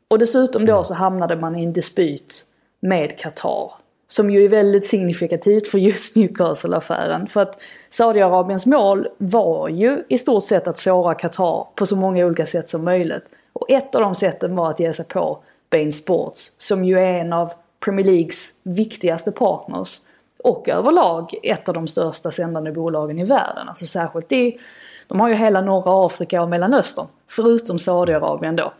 Och 0.07 0.19
dessutom 0.19 0.65
då 0.65 0.83
så 0.83 0.93
hamnade 0.93 1.35
man 1.35 1.55
i 1.55 1.63
en 1.63 1.73
dispyt 1.73 2.45
med 2.79 3.19
Qatar. 3.19 3.71
Som 4.07 4.29
ju 4.29 4.45
är 4.45 4.49
väldigt 4.49 4.85
signifikativt 4.85 5.67
för 5.67 5.77
just 5.77 6.15
Newcastle-affären. 6.15 7.27
För 7.27 7.41
att 7.41 7.61
Saudiarabiens 7.89 8.65
mål 8.65 9.07
var 9.17 9.69
ju 9.69 10.03
i 10.09 10.17
stort 10.17 10.43
sett 10.43 10.67
att 10.67 10.77
såra 10.77 11.15
Qatar 11.15 11.67
på 11.75 11.85
så 11.85 11.95
många 11.95 12.25
olika 12.25 12.45
sätt 12.45 12.69
som 12.69 12.83
möjligt. 12.83 13.23
Och 13.53 13.71
ett 13.71 13.95
av 13.95 14.01
de 14.01 14.15
sätten 14.15 14.55
var 14.55 14.69
att 14.69 14.79
ge 14.79 14.93
sig 14.93 15.05
på 15.05 15.43
Bain 15.69 15.91
Sports, 15.91 16.53
som 16.57 16.83
ju 16.83 16.99
är 16.99 17.13
en 17.13 17.33
av 17.33 17.53
Premier 17.79 18.05
Leagues 18.05 18.51
viktigaste 18.63 19.31
partners 19.31 20.01
och 20.43 20.69
överlag 20.69 21.35
ett 21.43 21.69
av 21.69 21.75
de 21.75 21.87
största 21.87 22.31
sändande 22.31 22.71
bolagen 22.71 23.19
i 23.19 23.23
världen. 23.23 23.69
Alltså 23.69 23.85
särskilt 23.85 24.31
i, 24.31 24.59
de 25.07 25.19
har 25.19 25.29
ju 25.29 25.35
hela 25.35 25.61
norra 25.61 26.05
Afrika 26.05 26.41
och 26.41 26.49
Mellanöstern, 26.49 27.07
förutom 27.27 27.79
Saudiarabien 27.79 28.55
då. 28.55 28.73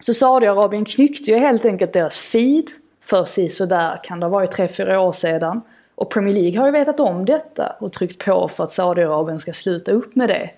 Så 0.00 0.14
Saudiarabien 0.14 0.84
knyckte 0.84 1.30
ju 1.30 1.38
helt 1.38 1.64
enkelt 1.64 1.92
deras 1.92 2.18
feed 2.18 2.64
för 3.04 3.24
sig 3.24 3.48
sådär, 3.48 4.00
kan 4.02 4.20
det 4.20 4.26
ha 4.26 4.30
varit 4.30 4.56
3-4 4.56 4.96
år 4.96 5.12
sedan. 5.12 5.60
Och 5.94 6.10
Premier 6.10 6.34
League 6.34 6.60
har 6.60 6.66
ju 6.66 6.72
vetat 6.72 7.00
om 7.00 7.24
detta 7.24 7.76
och 7.80 7.92
tryckt 7.92 8.24
på 8.24 8.48
för 8.48 8.64
att 8.64 8.70
Saudiarabien 8.70 9.40
ska 9.40 9.52
sluta 9.52 9.92
upp 9.92 10.16
med 10.16 10.28
det. 10.28 10.50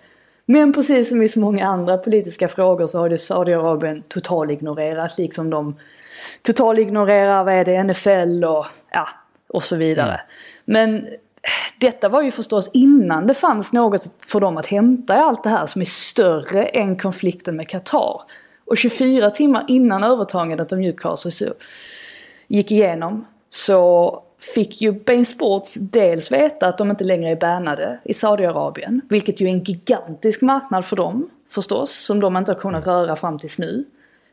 Men 0.47 0.73
precis 0.73 1.09
som 1.09 1.23
i 1.23 1.29
så 1.29 1.41
många 1.41 1.67
andra 1.67 1.99
politiska 1.99 2.49
frågor 2.49 2.87
så 2.87 2.99
har 2.99 3.11
ju 3.11 3.19
Saudiarabien 3.19 4.03
totalignorerat 4.09 5.19
liksom 5.19 5.51
de 5.51 5.77
totalignorerar 6.43 7.45
vad 7.45 7.55
är 7.55 7.65
det, 7.65 7.85
NFL 7.85 8.45
och 8.45 8.67
ja, 8.93 9.09
och 9.53 9.65
så 9.65 9.77
vidare. 9.77 10.13
Mm. 10.13 10.25
Men 10.65 11.09
detta 11.79 12.09
var 12.09 12.23
ju 12.23 12.31
förstås 12.31 12.71
innan 12.73 13.27
det 13.27 13.35
fanns 13.35 13.73
något 13.73 14.03
för 14.27 14.41
dem 14.41 14.57
att 14.57 14.67
hämta 14.67 15.17
i 15.17 15.19
allt 15.19 15.43
det 15.43 15.51
här 15.51 15.67
som 15.67 15.81
är 15.81 15.87
större 15.87 16.65
än 16.65 16.97
konflikten 16.97 17.57
med 17.57 17.69
Qatar. 17.69 18.23
Och 18.65 18.77
24 18.77 19.31
timmar 19.31 19.65
innan 19.69 20.05
övertagandet 20.05 20.73
av 20.73 20.79
Newcastle 20.79 21.31
så 21.31 21.45
gick 22.49 22.73
igenom 22.73 23.27
så 23.51 24.23
fick 24.55 24.83
ju 24.83 24.93
Bain 24.93 25.25
Sports 25.25 25.75
dels 25.75 26.33
veta 26.33 26.69
att 26.69 26.79
de 26.79 26.91
inte 26.91 27.05
längre 27.05 27.31
är 27.31 27.37
bannade 27.37 28.01
i 28.05 28.15
Saudiarabien, 28.15 29.01
vilket 29.09 29.41
ju 29.41 29.47
är 29.47 29.51
en 29.51 29.65
gigantisk 29.65 30.43
marknad 30.43 30.85
för 30.85 30.97
dem 30.97 31.31
förstås, 31.51 31.91
som 31.91 32.21
de 32.21 32.37
inte 32.37 32.53
har 32.53 32.61
kunnat 32.61 32.87
röra 32.87 33.17
fram 33.17 33.39
tills 33.39 33.59
nu. 33.59 33.85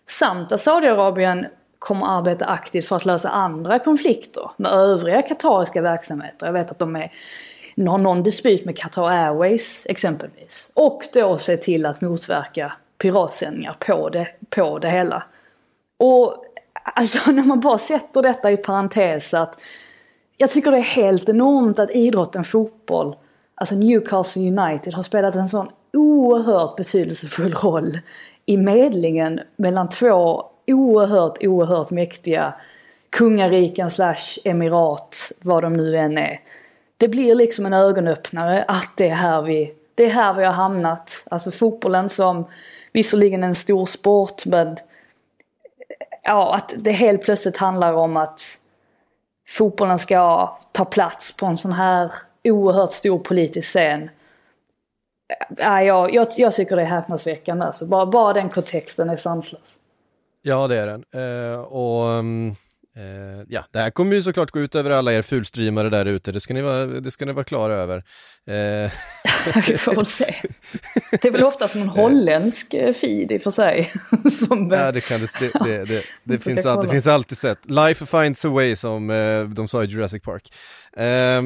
Samt 0.05 0.51
att 0.51 0.62
Saudiarabien 0.62 1.45
kommer 1.79 2.17
arbeta 2.17 2.46
aktivt 2.46 2.86
för 2.86 2.96
att 2.96 3.05
lösa 3.05 3.29
andra 3.29 3.79
konflikter 3.79 4.51
med 4.57 4.72
övriga 4.72 5.22
katariska 5.22 5.81
verksamheter. 5.81 6.46
Jag 6.46 6.53
vet 6.53 6.72
att 6.72 6.79
de 6.79 6.96
är, 6.96 7.12
har 7.88 7.98
någon 7.98 8.24
dispyt 8.24 8.65
med 8.65 8.77
Qatar 8.77 9.10
Airways 9.10 9.86
exempelvis. 9.89 10.72
Och 10.74 11.03
då 11.13 11.38
se 11.38 11.57
till 11.57 11.86
att 11.86 12.01
motverka 12.01 12.74
piratsändningar 12.98 13.75
på 13.79 14.10
det, 14.10 14.27
på 14.50 14.79
det 14.79 14.89
hela. 14.89 15.24
Och 15.98 16.43
alltså 16.84 17.31
när 17.31 17.43
man 17.43 17.60
bara 17.60 17.77
sätter 17.77 18.22
detta 18.22 18.51
i 18.51 18.57
parentes 18.57 19.34
att 19.34 19.60
jag 20.38 20.51
tycker 20.51 20.72
det 20.72 20.77
är 20.77 20.81
helt 20.81 21.29
enormt 21.29 21.79
att 21.79 21.91
idrotten 21.91 22.43
fotboll, 22.43 23.15
alltså 23.55 23.75
Newcastle 23.75 24.41
United 24.41 24.93
har 24.93 25.03
spelat 25.03 25.36
en 25.36 25.50
sån 25.50 25.69
oerhört 25.93 26.75
betydelsefull 26.75 27.53
roll 27.53 28.00
i 28.46 28.57
medlingen 28.57 29.39
mellan 29.55 29.89
två 29.89 30.46
oerhört, 30.67 31.38
oerhört 31.41 31.91
mäktiga 31.91 32.53
kungariken 33.09 33.91
slash 33.91 34.39
emirat, 34.43 35.31
vad 35.41 35.63
de 35.63 35.74
nu 35.74 35.97
än 35.97 36.17
är. 36.17 36.39
Det 36.97 37.07
blir 37.07 37.36
liksom 37.36 37.65
en 37.65 37.74
ögonöppnare 37.74 38.65
att 38.67 38.93
det 38.97 39.09
är 39.09 39.15
här 39.15 39.41
vi, 39.41 39.74
det 39.95 40.05
är 40.05 40.09
här 40.09 40.33
vi 40.33 40.45
har 40.45 40.53
hamnat. 40.53 41.24
Alltså 41.31 41.51
fotbollen 41.51 42.09
som 42.09 42.45
visserligen 42.91 43.43
är 43.43 43.47
en 43.47 43.55
stor 43.55 43.86
sport 43.86 44.45
men 44.45 44.77
ja, 46.24 46.55
att 46.55 46.74
det 46.77 46.91
helt 46.91 47.21
plötsligt 47.21 47.57
handlar 47.57 47.93
om 47.93 48.17
att 48.17 48.41
fotbollen 49.47 50.00
ska 50.00 50.57
ta 50.71 50.86
plats 50.86 51.38
på 51.38 51.45
en 51.45 51.57
sån 51.57 51.71
här 51.71 52.12
oerhört 52.43 52.93
stor 52.93 53.19
politisk 53.19 53.67
scen. 53.69 54.09
Ja, 55.57 55.83
jag, 55.83 56.13
jag, 56.13 56.27
jag 56.38 56.53
tycker 56.53 56.75
det 56.75 56.81
är 56.81 56.86
häpnadsväckande 56.86 57.65
alltså. 57.65 57.86
Bara, 57.86 58.05
bara 58.05 58.33
den 58.33 58.50
kontexten 58.50 59.09
är 59.09 59.15
sanslös. 59.15 59.79
Ja, 60.47 60.67
det 60.67 60.75
är 60.75 60.87
den. 60.87 61.03
Uh, 61.15 61.59
och 61.59 62.19
um, 62.19 62.49
uh, 62.97 63.43
ja, 63.47 63.65
det 63.71 63.79
här 63.79 63.89
kommer 63.89 64.15
ju 64.15 64.21
såklart 64.21 64.51
gå 64.51 64.59
ut 64.59 64.75
över 64.75 64.89
alla 64.89 65.13
er 65.13 65.21
fulstreamare 65.21 65.89
där 65.89 66.05
ute. 66.05 66.31
Det 66.31 66.39
ska 66.39 66.53
ni 66.53 66.61
vara, 66.61 66.85
det 66.85 67.11
ska 67.11 67.25
ni 67.25 67.31
vara 67.31 67.43
klara 67.43 67.75
över. 67.75 67.97
Uh. 67.97 68.91
Vi 69.67 69.77
får 69.77 69.95
väl 69.95 70.05
se. 70.05 70.35
Det 71.11 71.25
är 71.25 71.31
väl 71.31 71.43
ofta 71.43 71.67
som 71.67 71.81
en 71.81 71.89
holländsk 71.89 72.71
feed 72.71 73.31
i 73.31 73.37
och 73.37 73.41
för 73.41 73.51
sig. 73.51 73.91
som, 74.31 74.69
ja, 74.71 74.91
det 74.91 75.01
kan 75.01 75.19
det, 75.21 75.51
det, 75.63 75.85
det, 75.85 76.03
det, 76.23 76.39
finns, 76.39 76.65
all, 76.65 76.85
det 76.85 76.91
finns 76.91 77.07
alltid 77.07 77.37
sätt. 77.37 77.59
Life 77.63 78.05
finds 78.05 78.45
a 78.45 78.49
way 78.49 78.75
som 78.75 79.07
de 79.55 79.67
sa 79.67 79.83
i 79.83 79.87
Jurassic 79.87 80.23
Park. 80.23 80.53
Um, 80.97 81.03
Eh, 81.03 81.41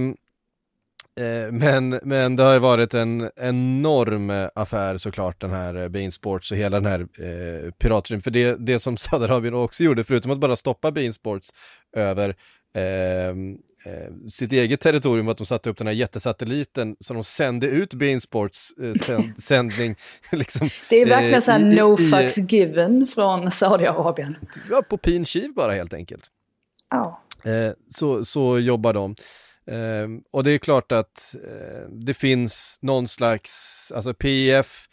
men, 1.51 1.99
men 2.03 2.35
det 2.35 2.43
har 2.43 2.53
ju 2.53 2.59
varit 2.59 2.93
en 2.93 3.29
enorm 3.35 4.49
affär 4.55 4.97
såklart 4.97 5.41
den 5.41 5.51
här 5.51 5.75
eh, 5.75 5.87
Bein 5.87 6.11
Sports 6.11 6.51
och 6.51 6.57
hela 6.57 6.79
den 6.79 6.91
här 6.91 6.99
eh, 7.01 7.71
piratregimen. 7.71 8.21
För 8.21 8.31
det, 8.31 8.55
det 8.59 8.79
som 8.79 8.97
Saudiarabien 8.97 9.53
också 9.53 9.83
gjorde, 9.83 10.03
förutom 10.03 10.31
att 10.31 10.39
bara 10.39 10.55
stoppa 10.55 10.91
Bein 10.91 11.13
Sports 11.13 11.49
över 11.95 12.35
ehm, 12.73 13.57
eh, 13.85 14.29
sitt 14.29 14.51
eget 14.51 14.81
territorium 14.81 15.25
var 15.25 15.31
att 15.31 15.37
de 15.37 15.45
satte 15.45 15.69
upp 15.69 15.77
den 15.77 15.87
här 15.87 15.93
jättesatelliten 15.93 16.95
så 16.99 17.13
de 17.13 17.23
sände 17.23 17.67
ut 17.67 17.93
Bein 17.93 18.21
Sports 18.21 18.73
eh, 18.81 18.93
sänd, 18.93 19.33
sändning. 19.43 19.95
liksom, 20.31 20.69
det 20.89 21.01
är 21.01 21.05
verkligen 21.05 21.35
eh, 21.35 21.41
såhär 21.41 21.59
no 21.59 21.99
i, 21.99 22.09
fucks 22.09 22.37
i, 22.37 22.41
given 22.41 23.07
från 23.07 23.51
Saudiarabien. 23.51 24.35
Ja, 24.69 24.81
på 24.81 24.97
pin 24.97 25.25
kiv 25.25 25.53
bara 25.53 25.71
helt 25.71 25.93
enkelt. 25.93 26.23
Ja. 26.89 27.21
Oh. 27.45 27.71
så, 27.89 28.25
så 28.25 28.59
jobbar 28.59 28.93
de. 28.93 29.15
Um, 29.71 30.23
och 30.31 30.43
det 30.43 30.51
är 30.51 30.57
klart 30.57 30.91
att 30.91 31.35
uh, 31.35 31.89
det 31.89 32.13
finns 32.13 32.77
någon 32.81 33.07
slags, 33.07 33.91
alltså 33.95 34.13
PIF 34.13 34.87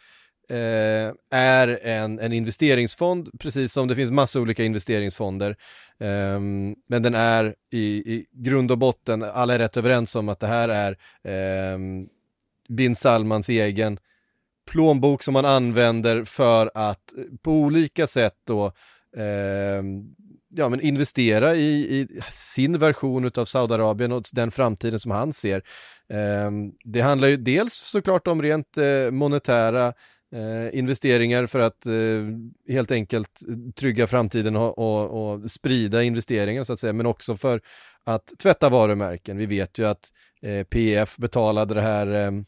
uh, 0.51 0.57
eh, 0.57 1.13
är 1.31 1.69
en, 1.83 2.19
en 2.19 2.33
investeringsfond, 2.33 3.31
precis 3.39 3.73
som 3.73 3.89
det 3.89 3.95
finns 3.95 4.11
massa 4.11 4.41
olika 4.41 4.65
investeringsfonder. 4.65 5.57
Um, 5.99 6.77
men 6.87 7.03
den 7.03 7.15
är 7.15 7.55
i, 7.71 8.15
i 8.15 8.27
grund 8.33 8.71
och 8.71 8.79
botten, 8.79 9.23
alla 9.23 9.55
är 9.55 9.59
rätt 9.59 9.77
överens 9.77 10.17
om 10.17 10.29
att 10.29 10.41
det 10.41 10.47
här 10.47 10.97
är 11.25 11.75
um, 11.75 12.09
bin 12.69 12.97
Salmans 12.97 13.49
egen 13.49 13.99
plånbok 14.69 15.23
som 15.23 15.35
man 15.35 15.45
använder 15.45 16.25
för 16.25 16.71
att 16.75 17.19
eh, 17.19 17.25
på 17.43 17.53
olika 17.53 18.07
sätt 18.07 18.37
då 18.47 18.67
eh, 19.17 19.83
ja, 20.49 20.69
men 20.69 20.81
investera 20.81 21.57
i, 21.57 21.99
i 22.01 22.09
sin 22.31 22.79
version 22.79 23.31
av 23.35 23.45
Saudiarabien 23.45 24.13
och 24.13 24.23
den 24.33 24.51
framtiden 24.51 25.01
som 25.01 25.11
han 25.11 25.33
ser. 25.33 25.63
Eh, 26.13 26.51
det 26.85 27.01
handlar 27.01 27.29
ju 27.29 27.37
dels 27.37 27.75
såklart 27.75 28.27
om 28.27 28.43
rent 28.43 28.79
eh, 28.79 29.11
monetära 29.11 29.93
eh, 30.35 30.79
investeringar 30.79 31.47
för 31.47 31.59
att 31.59 31.87
eh, 31.87 31.93
helt 32.69 32.91
enkelt 32.91 33.41
trygga 33.77 34.07
framtiden 34.07 34.57
och, 34.57 34.79
och, 34.79 35.33
och, 35.33 35.51
sprida 35.51 36.03
investeringar 36.03 36.65
så 36.65 36.73
att 36.73 36.81
säga, 36.81 36.93
men 36.93 37.07
också 37.07 37.37
för 37.37 37.61
att 38.05 38.33
tvätta 38.39 38.69
varumärken. 38.69 39.37
Vi 39.37 39.47
vet 39.47 39.79
ju 39.79 39.87
att 39.87 40.09
eh, 40.43 40.65
PF 40.65 41.17
betalade 41.17 41.75
det 41.75 41.83
här 41.83 42.07
ehm, 42.07 42.45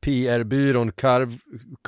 PR-byrån 0.00 0.92
Carve, 0.92 1.38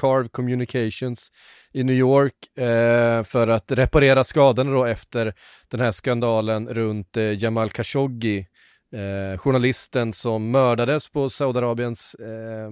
Carve 0.00 0.28
Communications 0.28 1.32
i 1.72 1.84
New 1.84 1.96
York 1.96 2.58
eh, 2.58 3.22
för 3.22 3.48
att 3.48 3.72
reparera 3.72 4.24
skadorna 4.24 4.70
då 4.70 4.84
efter 4.84 5.34
den 5.68 5.80
här 5.80 5.92
skandalen 5.92 6.68
runt 6.68 7.16
eh, 7.16 7.42
Jamal 7.42 7.70
Khashoggi, 7.70 8.46
eh, 8.92 9.38
journalisten 9.38 10.12
som 10.12 10.50
mördades 10.50 11.08
på 11.08 11.28
Saudiarabiens 11.28 12.14
eh, 12.14 12.66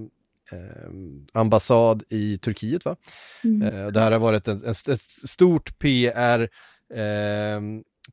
eh, 0.58 0.90
ambassad 1.32 2.02
i 2.08 2.38
Turkiet. 2.38 2.84
Va? 2.84 2.96
Mm. 3.44 3.62
Eh, 3.62 3.86
det 3.86 4.00
här 4.00 4.12
har 4.12 4.18
varit 4.18 4.48
en, 4.48 4.64
en, 4.64 4.70
ett 4.70 5.00
stort 5.28 5.78
PR 5.78 6.48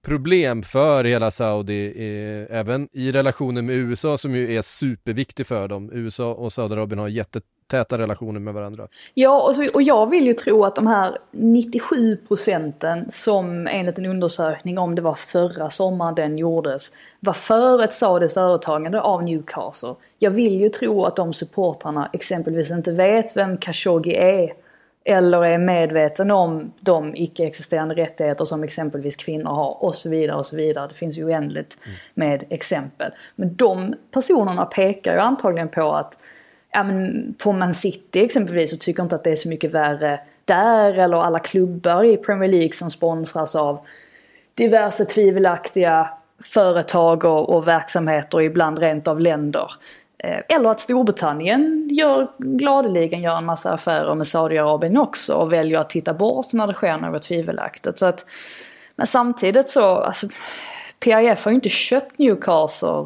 problem 0.02 0.64
för 0.64 1.04
hela 1.04 1.32
Saudi, 1.32 1.86
eh, 1.88 2.60
även 2.60 2.90
i 2.92 3.12
relationen 3.12 3.66
med 3.66 3.76
USA 3.76 4.18
som 4.18 4.36
ju 4.36 4.56
är 4.56 4.62
superviktig 4.62 5.48
för 5.48 5.68
dem. 5.68 5.90
USA 5.94 6.34
och 6.34 6.54
Saudiarabien 6.54 7.00
har 7.00 7.08
jättetäta 7.08 7.98
relationer 7.98 8.40
med 8.40 8.54
varandra. 8.54 8.88
Ja, 9.14 9.48
och, 9.48 9.56
så, 9.56 9.68
och 9.74 9.82
jag 9.82 10.10
vill 10.10 10.26
ju 10.26 10.34
tro 10.34 10.64
att 10.64 10.76
de 10.76 10.88
här 10.88 11.18
97 11.32 12.18
procenten 12.28 13.12
som 13.12 13.68
enligt 13.68 13.98
en 13.98 14.06
undersökning, 14.06 14.78
om 14.78 14.96
det 14.96 15.02
var 15.02 15.14
förra 15.14 15.70
sommaren 15.70 16.16
den 16.16 16.38
gjordes, 16.38 16.92
var 17.20 17.34
för 17.34 17.84
ett 17.84 17.94
Saudis 17.94 18.38
övertagande 18.38 19.02
av 19.02 19.24
Newcastle. 19.24 19.96
Jag 20.20 20.32
vill 20.32 20.60
ju 20.60 20.70
tro 20.70 21.06
att 21.06 21.16
de 21.16 21.34
supportrarna 21.34 22.10
exempelvis 22.14 22.72
inte 22.72 22.92
vet 22.92 23.38
vem 23.38 23.58
Khashoggi 23.58 24.16
är 24.16 24.63
eller 25.06 25.46
är 25.46 25.58
medveten 25.58 26.32
om 26.32 26.74
de 26.80 27.16
icke-existerande 27.16 27.96
rättigheter 27.96 28.46
som 28.46 28.64
exempelvis 28.64 29.16
kvinnor 29.16 29.52
har 29.52 29.84
och 29.84 29.96
så 29.96 30.10
vidare 30.10 30.38
och 30.38 30.46
så 30.46 30.56
vidare. 30.56 30.88
Det 30.88 30.96
finns 30.96 31.18
ju 31.18 31.26
oändligt 31.26 31.78
mm. 31.86 31.98
med 32.14 32.44
exempel. 32.50 33.12
Men 33.36 33.56
de 33.56 33.96
personerna 34.12 34.66
pekar 34.66 35.14
ju 35.14 35.20
antagligen 35.20 35.70
på 35.70 35.94
att 35.96 36.20
ja, 36.72 36.84
men 36.84 37.34
på 37.38 37.52
Man 37.52 37.74
City 37.74 38.20
exempelvis 38.20 38.72
så 38.72 38.78
tycker 38.78 39.04
inte 39.04 39.16
att 39.16 39.24
det 39.24 39.32
är 39.32 39.36
så 39.36 39.50
mycket 39.50 39.72
värre 39.72 40.20
där 40.46 41.00
eller 41.00 41.18
alla 41.18 41.40
klubbar 41.40 42.04
i 42.04 42.18
Premier 42.18 42.50
League 42.50 42.74
som 42.74 42.92
sponsras 42.92 43.56
av 43.56 43.86
diverse 44.56 45.06
tvivelaktiga 45.06 46.10
företag 46.44 47.26
och, 47.26 47.50
och 47.50 47.68
verksamheter 47.68 48.38
och 48.38 48.44
ibland 48.44 48.80
rent 48.80 49.08
av 49.08 49.20
länder. 49.20 49.72
Eh, 50.24 50.40
eller 50.50 50.70
att 50.70 50.80
Storbritannien 50.80 51.90
gör, 51.92 52.32
gladeligen 52.38 53.22
gör 53.22 53.38
en 53.38 53.46
massa 53.46 53.72
affärer 53.72 54.16
med 54.16 54.28
Saudiarabien 54.28 54.98
också 54.98 55.34
och 55.34 55.54
väljer 55.54 55.80
att 55.80 55.90
titta 55.90 56.14
bort 56.14 56.54
när 56.54 56.68
det 56.68 56.74
sker 56.74 56.98
något 56.98 57.22
tvivelaktigt. 57.22 58.00
Så 58.00 58.06
att, 58.06 58.26
men 58.96 59.08
samtidigt 59.08 59.70
så, 59.70 59.84
alltså, 59.84 60.28
PIF 61.00 61.46
har 61.46 61.52
ju 61.52 61.56
inte 61.56 61.70
köpt 61.70 62.18
Newcastle 62.18 63.06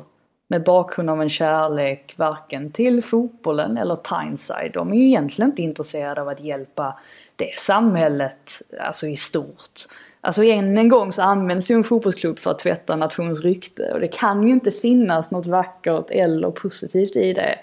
med 0.50 0.64
bakgrund 0.64 1.10
av 1.10 1.22
en 1.22 1.30
kärlek 1.30 2.14
varken 2.18 2.72
till 2.72 3.04
fotbollen 3.04 3.78
eller 3.78 3.96
Tyneside. 3.96 4.72
De 4.74 4.94
är 4.94 4.98
ju 4.98 5.08
egentligen 5.08 5.52
inte 5.52 5.62
intresserade 5.62 6.22
av 6.22 6.28
att 6.28 6.40
hjälpa 6.40 7.00
det 7.36 7.60
samhället, 7.60 8.62
alltså 8.80 9.08
i 9.08 9.18
stort. 9.18 9.82
Alltså 10.28 10.44
än 10.44 10.78
en 10.78 10.90
gång 10.90 11.12
så 11.12 11.22
används 11.22 11.72
ju 11.72 11.76
en 11.76 11.84
fotbollsklubb 11.84 12.40
för 12.40 12.52
att 12.52 12.60
tvätta 12.60 12.96
nationens 12.96 13.42
rykte 13.44 13.94
och 13.94 14.00
det 14.00 14.08
kan 14.08 14.44
ju 14.44 14.50
inte 14.50 14.72
finnas 14.72 15.32
något 15.32 15.46
vackert 15.46 16.06
eller 16.10 16.52
positivt 16.52 17.16
i 17.16 17.34
det. 17.34 17.60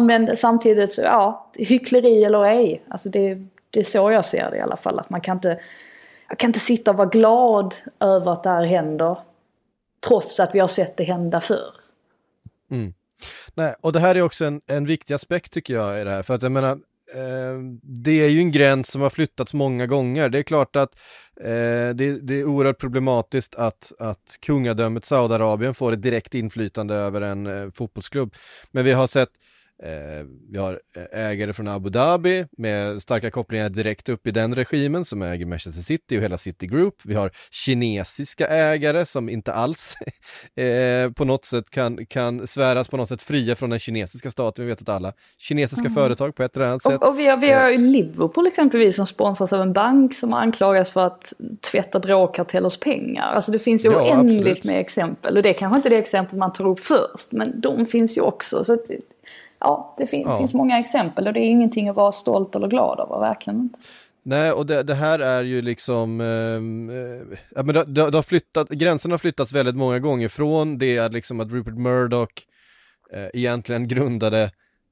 Men 0.00 0.36
samtidigt 0.36 0.92
så, 0.92 1.02
ja, 1.02 1.50
hyckleri 1.54 2.24
eller 2.24 2.44
ej. 2.44 2.82
Alltså 2.88 3.08
det, 3.08 3.34
det 3.70 3.80
är 3.80 3.84
så 3.84 4.10
jag 4.10 4.24
ser 4.24 4.50
det 4.50 4.56
i 4.56 4.60
alla 4.60 4.76
fall. 4.76 4.98
Att 4.98 5.10
man 5.10 5.20
kan 5.20 5.36
inte, 5.36 5.60
jag 6.28 6.38
kan 6.38 6.48
inte 6.48 6.58
sitta 6.58 6.90
och 6.90 6.96
vara 6.96 7.08
glad 7.08 7.74
över 8.00 8.32
att 8.32 8.42
det 8.42 8.50
här 8.50 8.64
händer. 8.64 9.18
Trots 10.08 10.40
att 10.40 10.54
vi 10.54 10.60
har 10.60 10.68
sett 10.68 10.96
det 10.96 11.04
hända 11.04 11.40
förr. 11.40 11.74
Mm. 12.70 12.94
Nej, 13.54 13.74
och 13.80 13.92
det 13.92 14.00
här 14.00 14.14
är 14.14 14.22
också 14.22 14.44
en, 14.44 14.60
en 14.66 14.86
viktig 14.86 15.14
aspekt 15.14 15.52
tycker 15.52 15.74
jag 15.74 16.00
i 16.00 16.04
det 16.04 16.10
här. 16.10 16.22
För 16.22 16.34
att 16.34 16.42
jag 16.42 16.52
menar, 16.52 16.78
Eh, 17.14 17.58
det 17.82 18.20
är 18.20 18.28
ju 18.28 18.38
en 18.38 18.50
gräns 18.50 18.90
som 18.90 19.02
har 19.02 19.10
flyttats 19.10 19.54
många 19.54 19.86
gånger. 19.86 20.28
Det 20.28 20.38
är 20.38 20.42
klart 20.42 20.76
att 20.76 20.94
eh, 21.40 21.94
det, 21.94 22.20
det, 22.22 22.34
är 22.34 22.44
oerhört 22.44 22.80
problematiskt 22.80 23.54
att, 23.54 23.92
att 23.98 24.38
kungadömet 24.42 25.04
Saudiarabien 25.04 25.74
får 25.74 25.92
ett 25.92 26.02
direkt 26.02 26.34
inflytande 26.34 26.94
över 26.94 27.20
en 27.20 27.46
eh, 27.46 27.70
fotbollsklubb. 27.70 28.34
Men 28.70 28.84
vi 28.84 28.92
har 28.92 29.06
sett 29.06 29.30
Eh, 29.30 29.53
vi 30.50 30.58
har 30.58 30.80
eh, 30.96 31.26
ägare 31.26 31.52
från 31.52 31.68
Abu 31.68 31.90
Dhabi 31.90 32.46
med 32.58 33.02
starka 33.02 33.30
kopplingar 33.30 33.68
direkt 33.68 34.08
upp 34.08 34.26
i 34.26 34.30
den 34.30 34.54
regimen 34.54 35.04
som 35.04 35.22
äger 35.22 35.46
Manchester 35.46 35.82
City 35.82 36.18
och 36.18 36.22
hela 36.22 36.38
City 36.38 36.66
Group. 36.66 36.94
Vi 37.04 37.14
har 37.14 37.30
kinesiska 37.50 38.46
ägare 38.46 39.06
som 39.06 39.28
inte 39.28 39.52
alls 39.52 39.96
eh, 40.56 41.10
på 41.10 41.24
något 41.24 41.44
sätt 41.44 41.70
kan, 41.70 42.06
kan 42.06 42.46
sväras 42.46 42.88
på 42.88 42.96
något 42.96 43.08
sätt 43.08 43.22
fria 43.22 43.56
från 43.56 43.70
den 43.70 43.78
kinesiska 43.78 44.30
staten. 44.30 44.64
Vi 44.64 44.70
vet 44.70 44.82
att 44.82 44.88
alla 44.88 45.12
kinesiska 45.38 45.80
mm. 45.80 45.94
företag 45.94 46.34
på 46.34 46.42
ett 46.42 46.56
eller 46.56 46.66
annat 46.66 46.82
sätt. 46.82 47.02
Och, 47.02 47.08
och 47.08 47.18
vi 47.18 47.26
har, 47.26 47.36
vi 47.36 47.50
har 47.50 47.70
Liverpool 47.70 48.46
exempelvis 48.46 48.96
som 48.96 49.06
sponsras 49.06 49.52
av 49.52 49.62
en 49.62 49.72
bank 49.72 50.14
som 50.14 50.32
anklagas 50.32 50.90
för 50.90 51.06
att 51.06 51.32
tvätta 51.70 51.98
drogkartellers 51.98 52.76
pengar. 52.76 53.32
Alltså 53.32 53.52
det 53.52 53.58
finns 53.58 53.84
ju 53.86 53.92
ja, 53.92 54.02
oändligt 54.02 54.40
absolut. 54.40 54.64
med 54.64 54.80
exempel 54.80 55.36
och 55.36 55.42
det 55.42 55.48
är 55.48 55.54
kanske 55.58 55.76
inte 55.76 55.88
det 55.88 55.98
exempel 55.98 56.38
man 56.38 56.52
tar 56.52 56.66
upp 56.66 56.80
först 56.80 57.32
men 57.32 57.60
de 57.60 57.86
finns 57.86 58.16
ju 58.16 58.20
också. 58.20 58.64
Så 58.64 58.78
ja, 59.60 59.94
det, 59.98 60.06
fin 60.06 60.24
ja. 60.26 60.38
finns 60.38 60.54
många 60.54 60.78
exempel 60.78 61.26
och 61.26 61.32
det 61.32 61.40
är 61.40 61.50
ingenting 61.50 61.88
att 61.88 61.96
vara 61.96 62.12
stolt 62.12 62.54
eller 62.54 62.68
glad 62.68 63.00
över, 63.00 63.20
verkligen 63.20 63.60
inte. 63.60 63.78
Nej, 64.26 64.52
och 64.52 64.66
det, 64.66 64.82
det, 64.82 64.94
här 64.94 65.18
är 65.18 65.42
ju 65.42 65.62
liksom, 65.62 66.20
ehm, 66.20 66.90
eh, 66.90 67.38
ja, 67.54 67.62
men 67.62 67.74
det, 67.74 67.84
det, 67.84 68.18
har 68.18 68.22
flyttat, 68.22 68.68
gränserna 68.68 69.12
har 69.12 69.18
flyttats 69.18 69.52
väldigt 69.52 69.76
många 69.76 69.98
gånger 69.98 70.28
från 70.28 70.78
det 70.78 70.98
att 70.98 71.12
liksom 71.12 71.40
att 71.40 71.52
Rupert 71.52 71.74
Murdoch 71.74 72.46
eh, 73.12 73.28
egentligen 73.34 73.88
grundade 73.88 74.42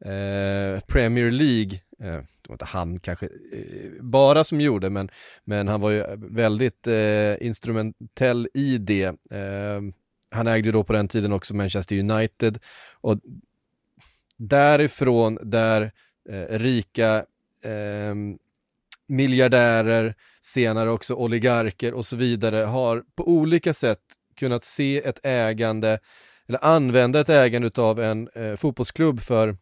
eh, 0.05 0.81
Premier 0.87 1.31
League, 1.31 1.81
eh, 2.03 2.22
det 2.42 2.48
var 2.48 2.55
inte 2.55 2.64
han 2.64 2.98
kanske 2.98 3.27
eh, 3.27 3.90
bara 4.01 4.44
som 4.44 4.61
gjorde, 4.61 4.90
men, 4.90 5.11
men 5.44 5.68
han 5.68 5.81
var 5.81 5.90
ju 5.90 6.05
väldigt 6.16 6.87
eh, 6.87 7.46
instrumentell 7.46 8.48
i 8.55 8.79
det. 8.79 9.14
Ehm, 9.31 9.92
han 10.31 10.46
ägde 10.46 10.72
då 10.72 10.85
på 10.85 10.92
den 10.92 11.09
tiden 11.09 11.33
också 11.33 11.55
Manchester 11.55 11.98
United 11.98 12.59
och 13.01 13.18
därifrån 14.38 15.38
där 15.42 15.92
eh, 16.29 16.59
rika 16.59 17.16
eh, 17.64 18.14
miljardärer, 19.09 20.14
senare 20.40 20.90
också 20.90 21.14
oligarker 21.14 21.95
och 21.95 22.07
så 22.07 22.16
vidare 22.16 22.57
har 22.57 23.03
på 23.16 23.29
olika 23.29 23.75
sätt 23.75 24.03
kunnat 24.37 24.64
se 24.64 24.99
ett 24.99 25.21
ägande 25.23 25.99
eller 26.49 26.64
använda 26.64 27.21
ett 27.21 27.29
ägande 27.29 27.71
av 27.77 28.01
en 28.01 28.29
eh, 28.35 28.57
fotbollsklubb 28.57 29.21
för 29.21 29.57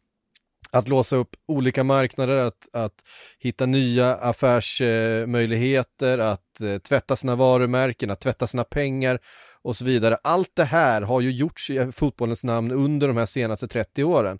att 0.73 0.89
låsa 0.89 1.17
upp 1.17 1.37
olika 1.49 1.85
marknader, 1.85 2.37
att, 2.37 2.69
att 2.73 2.95
hitta 3.39 3.67
nya 3.67 4.15
affärsmöjligheter, 4.15 6.19
att 6.19 6.61
eh, 6.61 6.79
tvätta 6.79 7.17
sina 7.17 7.37
varumärken, 7.37 8.11
att 8.11 8.21
tvätta 8.21 8.47
sina 8.47 8.65
pengar 8.65 9.21
och 9.64 9.77
så 9.77 9.85
vidare. 9.85 10.16
Allt 10.23 10.51
det 10.55 10.64
här 10.64 11.03
har 11.03 11.20
ju 11.20 11.31
gjorts 11.31 11.70
i 11.70 11.92
fotbollens 11.92 12.44
namn 12.44 12.70
under 12.70 13.09
de 13.09 13.16
här 13.16 13.27
senaste 13.27 13.68
30 13.68 14.05
åren. 14.05 14.38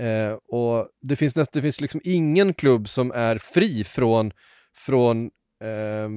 Eh, 0.00 0.32
och 0.48 0.88
det 1.02 1.16
finns, 1.16 1.36
näst, 1.36 1.52
det 1.52 1.62
finns 1.62 1.80
liksom 1.80 2.00
ingen 2.04 2.54
klubb 2.54 2.88
som 2.88 3.12
är 3.14 3.38
fri 3.38 3.84
från, 3.84 4.32
från 4.76 5.24
eh, 5.64 6.08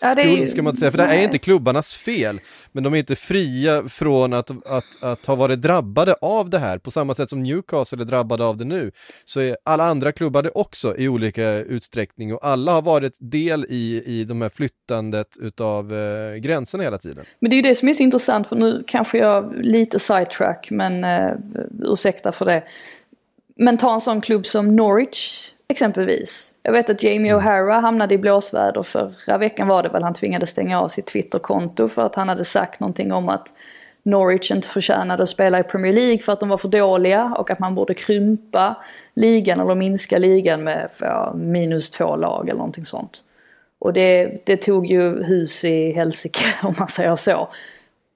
Ja, 0.00 0.12
skuld, 0.12 0.38
ju... 0.38 0.48
ska 0.48 0.62
man 0.62 0.76
säga, 0.76 0.90
för 0.90 0.98
det 0.98 1.04
är 1.04 1.22
inte 1.22 1.38
klubbarnas 1.38 1.94
fel. 1.94 2.40
Men 2.72 2.84
de 2.84 2.94
är 2.94 2.98
inte 2.98 3.16
fria 3.16 3.88
från 3.88 4.32
att, 4.32 4.50
att, 4.66 4.84
att 5.00 5.26
ha 5.26 5.34
varit 5.34 5.62
drabbade 5.62 6.14
av 6.14 6.50
det 6.50 6.58
här, 6.58 6.78
på 6.78 6.90
samma 6.90 7.14
sätt 7.14 7.30
som 7.30 7.42
Newcastle 7.42 8.02
är 8.02 8.04
drabbade 8.04 8.44
av 8.44 8.56
det 8.56 8.64
nu. 8.64 8.90
Så 9.24 9.40
är 9.40 9.56
alla 9.64 9.84
andra 9.84 10.12
klubbar 10.12 10.42
det 10.42 10.50
också 10.50 10.96
i 10.96 11.08
olika 11.08 11.50
utsträckning 11.50 12.34
och 12.34 12.46
alla 12.46 12.72
har 12.72 12.82
varit 12.82 13.16
del 13.18 13.66
i, 13.68 14.02
i 14.06 14.24
de 14.24 14.42
här 14.42 14.48
flyttandet 14.48 15.36
utav 15.40 15.94
eh, 15.94 16.36
gränserna 16.36 16.82
hela 16.82 16.98
tiden. 16.98 17.24
Men 17.40 17.50
det 17.50 17.54
är 17.54 17.58
ju 17.58 17.62
det 17.62 17.74
som 17.74 17.88
är 17.88 17.94
så 17.94 18.02
intressant, 18.02 18.48
för 18.48 18.56
nu 18.56 18.84
kanske 18.86 19.18
jag 19.18 19.54
lite 19.56 19.98
sidetrack, 19.98 20.68
men 20.70 21.04
eh, 21.04 21.32
ursäkta 21.82 22.32
för 22.32 22.44
det. 22.44 22.62
Men 23.56 23.78
ta 23.78 23.94
en 23.94 24.00
sån 24.00 24.20
klubb 24.20 24.46
som 24.46 24.76
Norwich 24.76 25.52
Exempelvis. 25.72 26.54
Jag 26.62 26.72
vet 26.72 26.90
att 26.90 27.02
Jamie 27.02 27.32
mm. 27.32 27.46
O'Hara 27.46 27.80
hamnade 27.80 28.14
i 28.14 28.18
blåsväder 28.18 28.82
förra 28.82 29.38
veckan 29.38 29.68
var 29.68 29.82
det 29.82 29.88
väl. 29.88 30.02
Han 30.02 30.14
tvingades 30.14 30.50
stänga 30.50 30.80
av 30.80 30.88
sitt 30.88 31.06
Twitterkonto 31.06 31.88
för 31.88 32.06
att 32.06 32.14
han 32.14 32.28
hade 32.28 32.44
sagt 32.44 32.80
någonting 32.80 33.12
om 33.12 33.28
att 33.28 33.52
Norwich 34.02 34.50
inte 34.50 34.68
förtjänade 34.68 35.22
att 35.22 35.28
spela 35.28 35.60
i 35.60 35.62
Premier 35.62 35.92
League 35.92 36.18
för 36.18 36.32
att 36.32 36.40
de 36.40 36.48
var 36.48 36.56
för 36.56 36.68
dåliga 36.68 37.34
och 37.38 37.50
att 37.50 37.58
man 37.58 37.74
borde 37.74 37.94
krympa 37.94 38.76
ligan 39.14 39.60
eller 39.60 39.74
minska 39.74 40.18
ligan 40.18 40.64
med 40.64 40.88
ja, 40.98 41.32
minus 41.36 41.90
två 41.90 42.16
lag 42.16 42.48
eller 42.48 42.58
någonting 42.58 42.84
sånt. 42.84 43.22
Och 43.78 43.92
det, 43.92 44.42
det 44.46 44.56
tog 44.56 44.86
ju 44.86 45.22
hus 45.22 45.64
i 45.64 45.92
helsike 45.92 46.44
om 46.62 46.74
man 46.78 46.88
säger 46.88 47.16
så. 47.16 47.48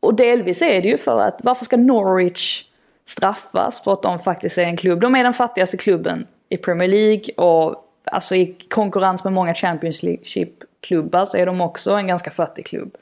Och 0.01 0.15
delvis 0.15 0.63
är 0.63 0.83
det 0.83 0.89
ju 0.89 0.99
för 0.99 1.21
att 1.21 1.41
varför 1.43 1.65
ska 1.65 1.77
Norwich 1.77 2.65
straffas 3.09 3.85
för 3.85 3.93
att 3.93 4.03
de 4.03 4.19
faktiskt 4.19 4.59
är 4.59 4.65
en 4.65 4.77
klubb? 4.77 5.01
De 5.01 5.15
är 5.15 5.25
den 5.25 5.35
fattigaste 5.35 5.77
klubben 5.77 6.27
i 6.53 6.57
Premier 6.57 6.89
League 6.89 7.35
och 7.37 7.89
alltså 8.05 8.35
i 8.35 8.57
konkurrens 8.71 9.25
med 9.25 9.33
många 9.33 9.55
Championship-klubbar 9.55 11.25
så 11.25 11.37
är 11.37 11.47
de 11.47 11.61
också 11.61 11.93
en 11.93 12.07
ganska 12.07 12.31
fattig 12.31 12.67
klubb. 12.67 12.97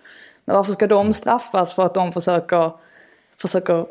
Men 0.44 0.56
varför 0.56 0.72
ska 0.72 0.86
de 0.86 1.12
straffas 1.12 1.74
för 1.74 1.86
att 1.86 1.94
de 1.94 2.12
försöker, 2.12 2.72
försöker 3.42 3.86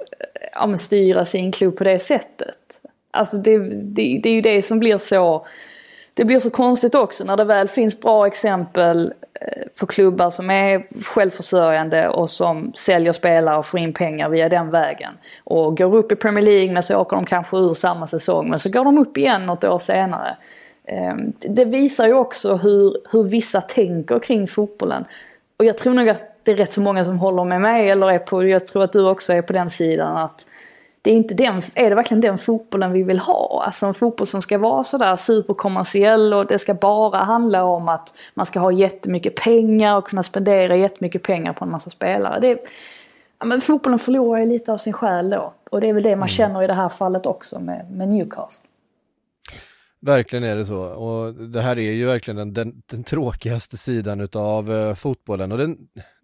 ja, 0.54 0.78
styra 0.78 1.26
sin 1.26 1.52
klubb 1.52 1.78
på 1.78 1.84
det 1.84 2.00
sättet? 2.00 2.82
Alltså 3.12 3.38
det, 3.38 3.58
det, 3.58 4.20
det 4.24 4.30
är 4.30 4.34
ju 4.34 4.42
det 4.42 4.62
som 4.62 4.80
blir 4.80 4.98
så 4.98 5.48
det 6.20 6.26
blir 6.26 6.40
så 6.40 6.50
konstigt 6.50 6.96
också 6.96 7.24
när 7.24 7.38
det 7.38 7.44
väl 7.44 7.68
finns 7.68 8.00
bra 8.00 8.28
exempel 8.28 9.14
för 9.76 9.80
på 9.80 9.86
klubbar 9.86 10.30
som 10.30 10.50
är 10.50 11.02
självförsörjande 11.04 12.10
och 12.10 12.30
som 12.30 12.74
säljer 12.76 13.12
spelare 13.12 13.58
och 13.58 13.66
får 13.66 13.80
in 13.80 13.94
pengar 13.94 14.30
via 14.30 14.50
den 14.50 14.70
vägen. 14.70 15.14
Och 15.44 15.78
går 15.78 15.96
upp 15.96 16.12
i 16.12 16.16
Premier 16.16 16.46
League 16.46 16.74
men 16.74 16.84
så 16.84 16.98
åker 16.98 17.16
de 17.16 17.26
kanske 17.26 17.58
ur 17.58 17.74
samma 17.74 18.08
säsong 18.08 18.50
men 18.50 18.60
så 18.60 18.70
går 18.70 18.86
de 18.86 18.98
upp 18.98 19.18
igen 19.18 19.46
något 19.46 19.64
år 19.64 19.78
senare. 19.78 20.38
Eh, 20.88 21.16
det 21.40 21.66
visar 21.66 22.06
ju 22.06 22.14
också 22.14 22.56
hur, 22.56 22.98
hur 23.12 23.24
vissa 23.24 23.62
tänker 23.62 24.20
kring 24.20 24.48
fotbollen. 24.48 25.06
Och 25.58 25.66
jag 25.66 25.78
tror 25.78 25.94
nog 25.94 26.10
att 26.10 26.44
det 26.44 26.52
är 26.52 26.56
rätt 26.56 26.72
så 26.72 26.82
många 26.82 27.06
som 27.06 27.20
håller 27.20 27.44
med 27.44 27.62
mig, 27.62 27.90
eller 27.90 28.12
är 28.12 28.20
på, 28.20 28.48
jag 28.48 28.68
tror 28.68 28.84
att 28.84 28.94
du 28.94 29.10
också 29.10 29.34
är 29.34 29.42
på 29.42 29.54
den 29.54 29.70
sidan, 29.70 30.18
att 30.18 30.46
det 31.02 31.12
är, 31.12 31.16
inte 31.16 31.34
den, 31.34 31.62
är 31.76 31.90
det 31.90 31.96
verkligen 31.96 32.22
den 32.22 32.38
fotbollen 32.38 32.92
vi 32.92 33.04
vill 33.04 33.20
ha? 33.20 33.64
Alltså 33.66 33.86
en 33.86 33.94
fotboll 33.94 34.28
som 34.28 34.42
ska 34.42 34.58
vara 34.58 34.84
sådär 34.84 35.16
superkommersiell 35.16 36.34
och 36.34 36.46
det 36.46 36.60
ska 36.60 36.74
bara 36.74 37.18
handla 37.18 37.64
om 37.64 37.90
att 37.90 38.14
man 38.34 38.46
ska 38.46 38.60
ha 38.60 38.72
jättemycket 38.72 39.36
pengar 39.36 39.98
och 39.98 40.08
kunna 40.08 40.24
spendera 40.24 40.76
jättemycket 40.76 41.24
pengar 41.24 41.54
på 41.54 41.66
en 41.66 41.72
massa 41.72 41.90
spelare. 41.90 42.40
Det, 42.40 42.60
ja, 43.40 43.46
men 43.46 43.62
fotbollen 43.62 44.00
förlorar 44.00 44.40
ju 44.40 44.46
lite 44.46 44.74
av 44.74 44.78
sin 44.78 44.94
själ 44.94 45.30
då. 45.30 45.54
Och 45.72 45.82
det 45.82 45.90
är 45.90 45.94
väl 45.94 46.04
det 46.04 46.10
man 46.10 46.18
mm. 46.18 46.28
känner 46.28 46.64
i 46.64 46.68
det 46.68 46.74
här 46.74 46.90
fallet 46.90 47.26
också 47.26 47.60
med, 47.60 47.92
med 47.92 48.08
Newcastle. 48.08 48.66
Verkligen 50.02 50.44
är 50.44 50.56
det 50.56 50.66
så. 50.66 50.82
Och 50.82 51.34
det 51.34 51.62
här 51.62 51.78
är 51.78 51.92
ju 51.92 52.06
verkligen 52.06 52.38
den, 52.38 52.54
den, 52.54 52.82
den 52.86 53.04
tråkigaste 53.04 53.78
sidan 53.78 54.28
av 54.36 54.72
uh, 54.72 54.94
fotbollen. 54.94 55.52
Och 55.52 55.58
den 55.58 55.78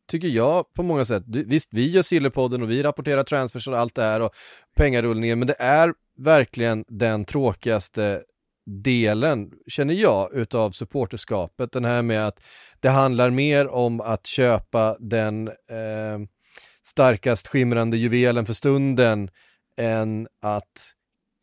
tycker 0.08 0.28
jag 0.28 0.74
på 0.74 0.84
många 0.84 1.06
sätt, 1.06 1.24
visst 1.28 1.70
vi 1.72 1.92
gör 1.92 2.02
Sillepodden 2.02 2.62
och 2.62 2.72
vi 2.72 2.84
rapporterar 2.84 3.24
transfers 3.24 3.68
och 3.68 3.78
allt 3.78 3.96
det 3.96 4.04
här 4.04 4.20
och 4.20 4.32
pengarullningen, 4.78 5.40
men 5.40 5.48
det 5.48 5.56
är 5.60 5.94
verkligen 6.18 6.86
den 6.88 7.26
tråkigaste 7.26 8.22
delen, 8.66 9.52
känner 9.68 9.94
jag, 9.94 10.34
utav 10.34 10.72
supporterskapet. 10.72 11.72
Den 11.72 11.86
här 11.86 12.02
med 12.02 12.28
att 12.28 12.40
det 12.80 12.90
handlar 12.90 13.30
mer 13.30 13.68
om 13.68 14.02
att 14.02 14.26
köpa 14.26 14.98
den 15.00 15.48
eh, 15.48 16.20
starkast 16.84 17.48
skimrande 17.48 17.98
juvelen 17.98 18.46
för 18.46 18.54
stunden 18.54 19.30
än 19.78 20.28
att 20.42 20.92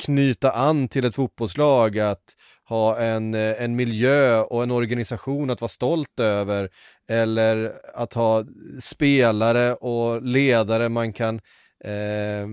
knyta 0.02 0.50
an 0.50 0.88
till 0.88 1.04
ett 1.04 1.14
fotbollslag, 1.14 1.98
att 1.98 2.24
ha 2.72 2.98
en, 2.98 3.34
eh, 3.34 3.62
en 3.62 3.76
miljö 3.76 4.40
och 4.40 4.62
en 4.62 4.70
organisation 4.70 5.50
att 5.50 5.60
vara 5.60 5.68
stolt 5.68 6.20
över 6.20 6.70
eller 7.08 7.72
att 7.94 8.14
ha 8.14 8.44
spelare 8.80 9.74
och 9.74 10.22
ledare 10.22 10.88
man 10.88 11.12
kan, 11.12 11.40
eh, 11.84 12.46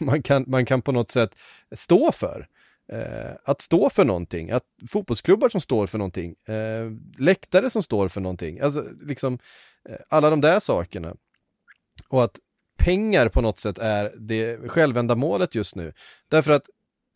man 0.00 0.22
kan, 0.22 0.44
man 0.46 0.66
kan 0.66 0.82
på 0.82 0.92
något 0.92 1.10
sätt 1.10 1.34
stå 1.74 2.12
för. 2.12 2.46
Eh, 2.92 3.34
att 3.44 3.60
stå 3.60 3.90
för 3.90 4.04
någonting, 4.04 4.50
att 4.50 4.64
fotbollsklubbar 4.88 5.48
som 5.48 5.60
står 5.60 5.86
för 5.86 5.98
någonting, 5.98 6.34
eh, 6.48 6.90
läktare 7.18 7.70
som 7.70 7.82
står 7.82 8.08
för 8.08 8.20
någonting, 8.20 8.60
alltså 8.60 8.84
liksom 9.02 9.38
eh, 9.88 9.96
alla 10.08 10.30
de 10.30 10.40
där 10.40 10.60
sakerna. 10.60 11.16
Och 12.08 12.24
att 12.24 12.38
pengar 12.78 13.28
på 13.28 13.40
något 13.40 13.60
sätt 13.60 13.78
är 13.78 14.12
det 14.18 14.68
självändamålet 14.68 15.54
just 15.54 15.76
nu. 15.76 15.92
Därför 16.28 16.52
att, 16.52 16.66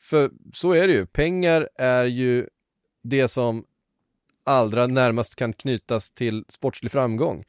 för 0.00 0.30
så 0.54 0.72
är 0.72 0.88
det 0.88 0.92
ju, 0.92 1.06
pengar 1.06 1.68
är 1.78 2.04
ju 2.04 2.46
det 3.02 3.28
som 3.28 3.64
allra 4.44 4.86
närmast 4.86 5.36
kan 5.36 5.52
knytas 5.52 6.10
till 6.10 6.44
sportslig 6.48 6.92
framgång. 6.92 7.44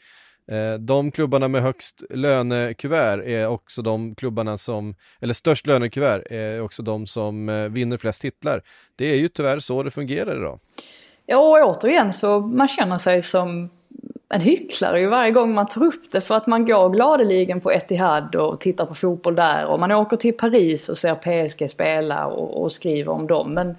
Eh, 0.52 0.74
de 0.74 1.12
klubbarna 1.12 1.48
med 1.48 1.62
högst 1.62 2.04
lönekuvert 2.10 3.24
är 3.26 3.48
också 3.48 3.82
de 3.82 4.16
klubbarna 4.16 4.58
som, 4.58 4.96
eller 5.20 5.34
störst 5.34 5.68
lönekuvert 5.68 6.24
är 6.30 6.62
också 6.62 6.84
de 6.84 7.08
som 7.08 7.50
eh, 7.50 7.70
vinner 7.70 7.98
flest 7.98 8.22
titlar. 8.22 8.62
Det 8.96 9.06
är 9.06 9.16
ju 9.16 9.28
tyvärr 9.28 9.60
så 9.60 9.84
det 9.84 9.92
fungerar 9.92 10.38
idag. 10.38 10.60
Ja, 11.26 11.38
och 11.38 11.78
återigen 11.78 12.14
så 12.14 12.40
man 12.40 12.68
känner 12.68 12.98
sig 12.98 13.22
som 13.22 13.70
en 14.34 14.42
hycklare 14.42 15.00
ju 15.00 15.08
varje 15.08 15.32
gång 15.32 15.54
man 15.54 15.68
tar 15.68 15.84
upp 15.84 16.12
det 16.12 16.22
för 16.22 16.36
att 16.36 16.48
man 16.48 16.66
går 16.66 16.90
gladeligen 16.90 17.62
på 17.62 17.72
Etihad 17.72 18.36
och 18.36 18.60
tittar 18.60 18.86
på 18.86 18.94
fotboll 18.94 19.36
där 19.36 19.66
och 19.66 19.80
man 19.80 19.92
åker 19.92 20.18
till 20.18 20.34
Paris 20.34 20.90
och 20.90 20.98
ser 20.98 21.16
PSG 21.16 21.70
spela 21.70 22.28
och, 22.28 22.62
och 22.62 22.72
skriver 22.72 23.12
om 23.12 23.28
dem. 23.28 23.54
Men 23.54 23.76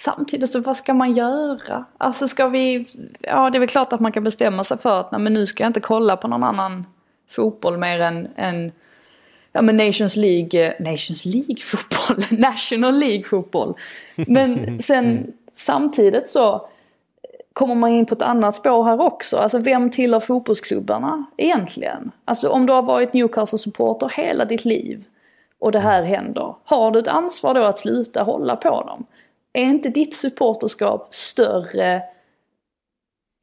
samtidigt 0.00 0.50
så 0.50 0.60
vad 0.60 0.76
ska 0.76 0.94
man 0.94 1.12
göra? 1.12 1.84
Alltså 1.98 2.28
ska 2.28 2.48
vi, 2.48 2.86
ja 3.20 3.50
det 3.50 3.58
är 3.58 3.60
väl 3.60 3.68
klart 3.68 3.92
att 3.92 4.00
man 4.00 4.12
kan 4.12 4.24
bestämma 4.24 4.64
sig 4.64 4.78
för 4.78 5.00
att 5.00 5.12
nej, 5.12 5.20
men 5.20 5.32
nu 5.32 5.46
ska 5.46 5.62
jag 5.62 5.68
inte 5.68 5.80
kolla 5.80 6.16
på 6.16 6.28
någon 6.28 6.44
annan 6.44 6.86
fotboll 7.30 7.78
mer 7.78 8.00
än, 8.00 8.28
än 8.36 8.72
ja 9.52 9.62
men 9.62 9.76
Nations 9.76 10.16
League, 10.16 10.66
eh, 10.66 10.72
Nations 10.80 11.24
League 11.24 11.56
fotboll, 11.56 12.24
National 12.38 12.98
League 12.98 13.22
fotboll. 13.22 13.74
Men 14.16 14.78
sen 14.82 15.32
samtidigt 15.52 16.28
så 16.28 16.68
kommer 17.58 17.74
man 17.74 17.90
in 17.90 18.06
på 18.06 18.14
ett 18.14 18.22
annat 18.22 18.54
spår 18.54 18.84
här 18.84 19.00
också. 19.00 19.36
Alltså 19.36 19.58
vem 19.58 19.90
tillhör 19.90 20.20
fotbollsklubbarna 20.20 21.24
egentligen? 21.36 22.10
Alltså 22.24 22.48
om 22.48 22.66
du 22.66 22.72
har 22.72 22.82
varit 22.82 23.12
Newcastle-supporter 23.12 24.12
hela 24.16 24.44
ditt 24.44 24.64
liv 24.64 25.04
och 25.60 25.72
det 25.72 25.78
här 25.78 26.02
händer. 26.02 26.54
Har 26.64 26.90
du 26.90 26.98
ett 26.98 27.08
ansvar 27.08 27.54
då 27.54 27.62
att 27.62 27.78
sluta 27.78 28.22
hålla 28.22 28.56
på 28.56 28.82
dem? 28.82 29.06
Är 29.52 29.62
inte 29.62 29.88
ditt 29.88 30.14
supporterskap 30.14 31.14
större 31.14 32.02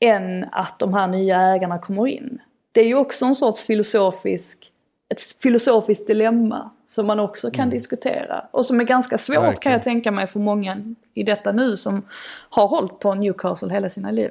än 0.06 0.45
att 0.51 0.80
de 0.80 0.93
här 0.93 1.08
nya 1.08 1.41
ägarna 1.41 1.80
kommer 1.80 2.08
in? 2.08 2.41
Det 2.71 2.82
är 2.82 2.88
ju 2.88 2.95
också 2.95 3.25
en 3.25 3.36
sorts 3.36 3.63
filosofisk, 3.63 4.71
ett 5.10 5.21
filosofiskt 5.21 6.08
dilemma 6.08 6.69
som 6.88 7.08
man 7.08 7.19
också 7.19 7.52
kan 7.52 7.63
mm. 7.63 7.74
diskutera. 7.74 8.45
Och 8.52 8.65
som 8.65 8.80
är 8.80 8.84
ganska 8.84 9.17
svårt 9.17 9.36
Verkligen. 9.36 9.56
kan 9.56 9.71
jag 9.71 9.84
tänka 9.84 10.12
mig 10.12 10.28
för 10.28 10.39
många 10.39 10.78
i 11.13 11.24
detta 11.24 11.52
nu 11.52 11.78
som 11.78 12.06
har 12.50 12.67
hållit 12.67 13.00
på 13.00 13.13
Newcastle 13.13 13.74
hela 13.74 13.89
sina 13.89 14.12
liv. 14.12 14.30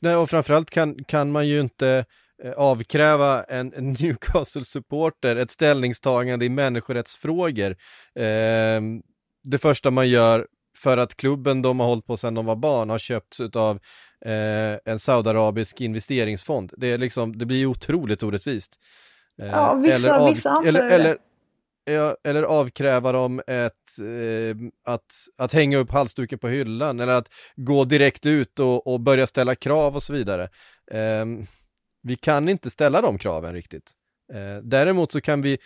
Nej, 0.00 0.16
och 0.16 0.30
framförallt 0.30 0.70
kan, 0.70 1.04
kan 1.04 1.32
man 1.32 1.48
ju 1.48 1.60
inte 1.60 2.04
eh, 2.42 2.52
avkräva 2.52 3.42
en, 3.44 3.68
Newcastle-supporter 4.00 5.36
ett 5.36 5.50
ställningstagande 5.50 6.44
i 6.44 6.48
människorättsfrågor. 6.48 7.70
Eh, 8.14 8.80
det 9.44 9.58
första 9.58 9.90
man 9.90 10.08
gör 10.08 10.46
för 10.76 10.98
att 10.98 11.16
klubben 11.16 11.62
de 11.62 11.80
har 11.80 11.86
hållit 11.86 12.06
på 12.06 12.16
sedan 12.16 12.34
de 12.34 12.46
var 12.46 12.56
barn 12.56 12.90
har 12.90 12.98
köpts 12.98 13.40
av 13.40 13.78
eh, 14.24 14.78
en 14.84 14.98
saudiarabisk 14.98 15.80
investeringsfond. 15.80 16.72
Det, 16.76 16.86
är 16.86 16.98
liksom, 16.98 17.38
det 17.38 17.46
blir 17.46 17.66
otroligt 17.66 18.22
orättvist. 18.22 18.78
Eh, 19.42 19.46
ja, 19.46 19.74
vissa, 19.74 20.18
av, 20.18 20.28
vissa 20.28 20.50
anser 20.50 20.68
eller, 20.68 20.88
eller, 20.88 21.18
eller 22.24 22.42
avkräva 22.42 23.12
dem 23.12 23.42
ett, 23.46 23.98
eh, 23.98 24.56
att, 24.84 25.12
att 25.38 25.52
hänga 25.52 25.78
upp 25.78 25.90
halsduken 25.90 26.38
på 26.38 26.48
hyllan 26.48 27.00
eller 27.00 27.12
att 27.12 27.32
gå 27.56 27.84
direkt 27.84 28.26
ut 28.26 28.60
och, 28.60 28.86
och 28.86 29.00
börja 29.00 29.26
ställa 29.26 29.54
krav 29.54 29.96
och 29.96 30.02
så 30.02 30.12
vidare. 30.12 30.48
Eh, 30.90 31.26
vi 32.02 32.16
kan 32.16 32.48
inte 32.48 32.70
ställa 32.70 33.00
de 33.00 33.18
kraven 33.18 33.54
riktigt. 33.54 33.92
Eh, 34.32 34.62
däremot 34.62 35.12
så 35.12 35.20
kan 35.20 35.42
vi 35.42 35.58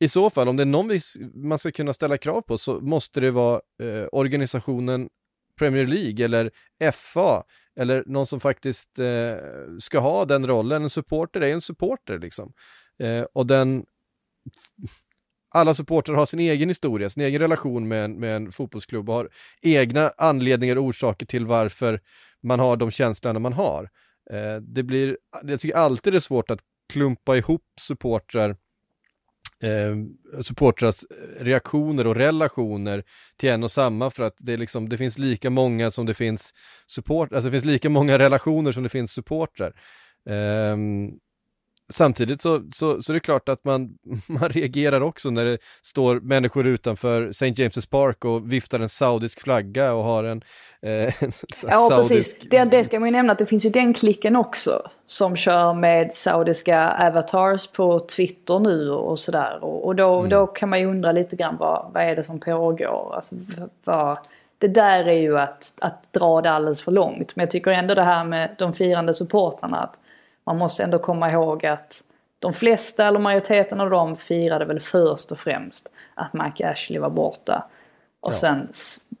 i 0.00 0.08
så 0.08 0.30
fall, 0.30 0.48
om 0.48 0.56
det 0.56 0.62
är 0.62 0.66
någon 0.66 1.00
man 1.34 1.58
ska 1.58 1.70
kunna 1.70 1.92
ställa 1.92 2.18
krav 2.18 2.40
på 2.40 2.58
så 2.58 2.80
måste 2.80 3.20
det 3.20 3.30
vara 3.30 3.60
eh, 3.82 4.06
organisationen 4.12 5.08
Premier 5.58 5.86
League 5.86 6.24
eller 6.24 6.50
FA 6.92 7.44
eller 7.76 8.04
någon 8.06 8.26
som 8.26 8.40
faktiskt 8.40 8.98
eh, 8.98 9.36
ska 9.80 9.98
ha 9.98 10.24
den 10.24 10.46
rollen. 10.46 10.82
En 10.82 10.90
supporter 10.90 11.40
är 11.40 11.52
en 11.52 11.60
supporter 11.60 12.18
liksom. 12.18 12.52
Eh, 12.98 13.22
och 13.32 13.46
den 13.46 13.84
alla 15.52 15.74
supportrar 15.74 16.16
har 16.16 16.26
sin 16.26 16.40
egen 16.40 16.68
historia, 16.68 17.10
sin 17.10 17.22
egen 17.22 17.40
relation 17.40 17.88
med 17.88 18.04
en, 18.04 18.20
med 18.20 18.36
en 18.36 18.52
fotbollsklubb 18.52 19.08
och 19.08 19.14
har 19.14 19.28
egna 19.62 20.12
anledningar 20.18 20.76
och 20.76 20.84
orsaker 20.84 21.26
till 21.26 21.46
varför 21.46 22.00
man 22.42 22.60
har 22.60 22.76
de 22.76 22.90
känslorna 22.90 23.38
man 23.38 23.52
har. 23.52 23.88
Eh, 24.30 24.56
det 24.60 24.82
blir, 24.82 25.18
jag 25.42 25.60
tycker 25.60 25.76
alltid 25.76 26.12
det 26.12 26.16
är 26.16 26.20
svårt 26.20 26.50
att 26.50 26.60
klumpa 26.92 27.36
ihop 27.36 27.64
supportrar 27.80 28.56
eh, 29.62 30.42
supportrars 30.42 31.04
reaktioner 31.40 32.06
och 32.06 32.16
relationer 32.16 33.04
till 33.36 33.48
en 33.48 33.62
och 33.62 33.70
samma 33.70 34.10
för 34.10 34.22
att 34.22 34.34
det, 34.38 34.52
är 34.52 34.58
liksom, 34.58 34.88
det 34.88 34.98
finns 34.98 35.18
lika 35.18 35.50
många 35.50 35.90
som 35.90 36.06
det 36.06 36.14
finns 36.14 36.54
support, 36.86 37.32
alltså 37.32 37.48
det 37.48 37.52
finns 37.52 37.64
lika 37.64 37.90
många 37.90 38.18
relationer 38.18 38.72
som 38.72 38.82
det 38.82 38.88
finns 38.88 39.12
supportrar. 39.12 39.72
Eh, 40.28 40.76
samtidigt 41.92 42.42
så, 42.42 42.62
så, 42.74 43.02
så 43.02 43.12
är 43.12 43.14
det 43.14 43.20
klart 43.20 43.48
att 43.48 43.64
man, 43.64 43.88
man 44.26 44.48
reagerar 44.48 45.00
också 45.00 45.30
när 45.30 45.44
det 45.44 45.58
står 45.82 46.20
människor 46.20 46.66
utanför 46.66 47.28
St. 47.28 47.46
James' 47.46 47.90
Park 47.90 48.24
och 48.24 48.52
viftar 48.52 48.80
en 48.80 48.88
saudisk 48.88 49.40
flagga 49.40 49.94
och 49.94 50.04
har 50.04 50.24
en, 50.24 50.42
eh, 50.82 50.90
en 51.22 51.32
Ja, 51.68 51.88
saudisk... 51.88 52.10
precis. 52.10 52.50
Det, 52.50 52.64
det 52.64 52.84
ska 52.84 53.00
man 53.00 53.08
ju 53.08 53.12
nämna 53.12 53.32
att 53.32 53.38
det 53.38 53.46
finns 53.46 53.66
ju 53.66 53.70
den 53.70 53.94
klicken 53.94 54.36
också 54.36 54.90
som 55.06 55.36
kör 55.36 55.74
med 55.74 56.12
saudiska 56.12 56.90
avatars 56.90 57.66
på 57.66 58.00
Twitter 58.00 58.58
nu 58.58 58.90
och 58.90 59.18
sådär. 59.18 59.64
Och, 59.64 59.86
och 59.86 59.96
då, 59.96 60.18
mm. 60.18 60.30
då 60.30 60.46
kan 60.46 60.68
man 60.68 60.80
ju 60.80 60.86
undra 60.86 61.12
lite 61.12 61.36
grann 61.36 61.56
vad, 61.56 61.90
vad 61.94 62.02
är 62.02 62.16
det 62.16 62.24
som 62.24 62.40
pågår? 62.40 63.14
Alltså, 63.14 63.34
vad, 63.84 64.18
det 64.58 64.68
där 64.68 65.08
är 65.08 65.20
ju 65.20 65.38
att, 65.38 65.74
att 65.80 66.12
dra 66.12 66.40
det 66.40 66.50
alldeles 66.50 66.82
för 66.82 66.92
långt. 66.92 67.36
Men 67.36 67.42
jag 67.42 67.50
tycker 67.50 67.70
ändå 67.70 67.94
det 67.94 68.02
här 68.02 68.24
med 68.24 68.54
de 68.58 68.72
firande 68.72 69.14
supportrarna 69.14 69.78
att 69.78 69.98
man 70.46 70.58
måste 70.58 70.82
ändå 70.82 70.98
komma 70.98 71.30
ihåg 71.30 71.66
att 71.66 72.02
de 72.38 72.52
flesta, 72.52 73.06
eller 73.06 73.18
majoriteten 73.18 73.80
av 73.80 73.90
dem, 73.90 74.16
firade 74.16 74.64
väl 74.64 74.80
först 74.80 75.32
och 75.32 75.38
främst 75.38 75.92
att 76.14 76.32
Mike 76.32 76.68
Ashley 76.68 77.00
var 77.00 77.10
borta. 77.10 77.64
Och 78.20 78.32
ja. 78.32 78.36
sen, 78.36 78.68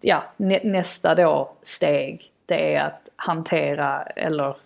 ja, 0.00 0.22
nä, 0.36 0.60
nästa 0.64 1.14
då 1.14 1.52
steg, 1.62 2.30
det 2.46 2.74
är 2.74 2.84
att 2.84 3.08
hantera 3.16 4.02
eller 4.02 4.56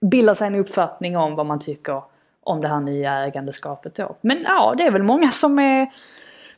bilda 0.00 0.34
sig 0.34 0.46
en 0.46 0.54
uppfattning 0.54 1.16
om 1.16 1.34
vad 1.34 1.46
man 1.46 1.58
tycker 1.58 2.02
om 2.40 2.60
det 2.60 2.68
här 2.68 2.80
nya 2.80 3.12
ägandeskapet 3.12 3.94
då. 3.94 4.16
Men 4.20 4.42
ja, 4.42 4.74
det 4.78 4.82
är 4.82 4.90
väl 4.90 5.02
många 5.02 5.28
som 5.28 5.58
är 5.58 5.92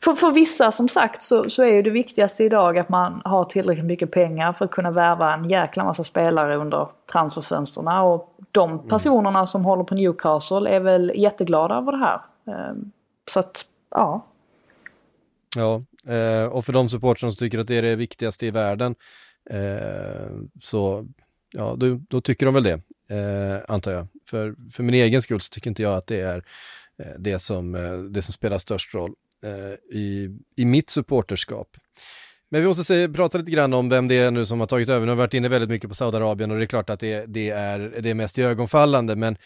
för, 0.03 0.13
för 0.13 0.31
vissa 0.31 0.71
som 0.71 0.87
sagt 0.87 1.21
så, 1.21 1.49
så 1.49 1.63
är 1.63 1.73
ju 1.73 1.81
det 1.81 1.89
viktigaste 1.89 2.43
idag 2.43 2.77
att 2.77 2.89
man 2.89 3.21
har 3.25 3.43
tillräckligt 3.43 3.85
mycket 3.85 4.11
pengar 4.11 4.53
för 4.53 4.65
att 4.65 4.71
kunna 4.71 4.91
värva 4.91 5.33
en 5.33 5.49
jäkla 5.49 5.83
massa 5.83 6.03
spelare 6.03 6.55
under 6.55 6.87
transferfönstren. 7.11 7.87
Och 7.87 8.35
de 8.51 8.71
mm. 8.71 8.87
personerna 8.87 9.39
mm. 9.39 9.47
som 9.47 9.65
håller 9.65 9.83
på 9.83 9.95
Newcastle 9.95 10.69
är 10.69 10.79
väl 10.79 11.11
jätteglada 11.15 11.75
över 11.75 11.91
det 11.91 11.97
här. 11.97 12.21
Ehm, 12.47 12.91
så 13.31 13.39
att, 13.39 13.65
ja. 13.89 14.27
Ja, 15.55 15.83
eh, 16.13 16.45
och 16.45 16.65
för 16.65 16.73
de 16.73 16.89
supportrarna 16.89 17.31
som 17.31 17.39
tycker 17.39 17.59
att 17.59 17.67
det 17.67 17.75
är 17.75 17.81
det 17.81 17.95
viktigaste 17.95 18.45
i 18.45 18.51
världen 18.51 18.95
eh, 19.49 20.31
så 20.61 21.07
ja, 21.51 21.75
då, 21.77 21.99
då, 22.09 22.21
tycker 22.21 22.45
de 22.45 22.55
väl 22.55 22.63
det, 22.63 22.81
eh, 23.15 23.61
antar 23.67 23.91
jag. 23.91 24.07
För, 24.29 24.55
för 24.71 24.83
min 24.83 24.95
egen 24.95 25.21
skull 25.21 25.41
så 25.41 25.49
tycker 25.49 25.69
inte 25.69 25.83
jag 25.83 25.93
att 25.97 26.07
det 26.07 26.21
är 26.21 26.43
det 27.19 27.39
som, 27.39 27.71
det 28.13 28.21
som 28.21 28.33
spelar 28.33 28.57
störst 28.57 28.93
roll 28.93 29.13
eh, 29.43 29.97
i, 29.97 30.29
i 30.57 30.65
mitt 30.65 30.89
supporterskap. 30.89 31.77
Men 32.51 32.61
vi 32.61 32.67
måste 32.67 32.83
se, 32.83 33.09
prata 33.09 33.37
lite 33.37 33.51
grann 33.51 33.73
om 33.73 33.89
vem 33.89 34.07
det 34.07 34.17
är 34.17 34.31
nu 34.31 34.45
som 34.45 34.59
har 34.59 34.67
tagit 34.67 34.89
över. 34.89 35.05
Nu 35.05 35.11
har 35.11 35.17
varit 35.17 35.33
inne 35.33 35.49
väldigt 35.49 35.69
mycket 35.69 35.89
på 35.89 35.95
Saudiarabien 35.95 36.51
och 36.51 36.57
det 36.57 36.63
är 36.63 36.67
klart 36.67 36.89
att 36.89 36.99
det, 36.99 37.25
det 37.25 37.49
är 37.49 37.79
det 37.79 38.09
är 38.09 38.13
mest 38.13 38.39
ögonfallande, 38.39 39.15
men 39.15 39.37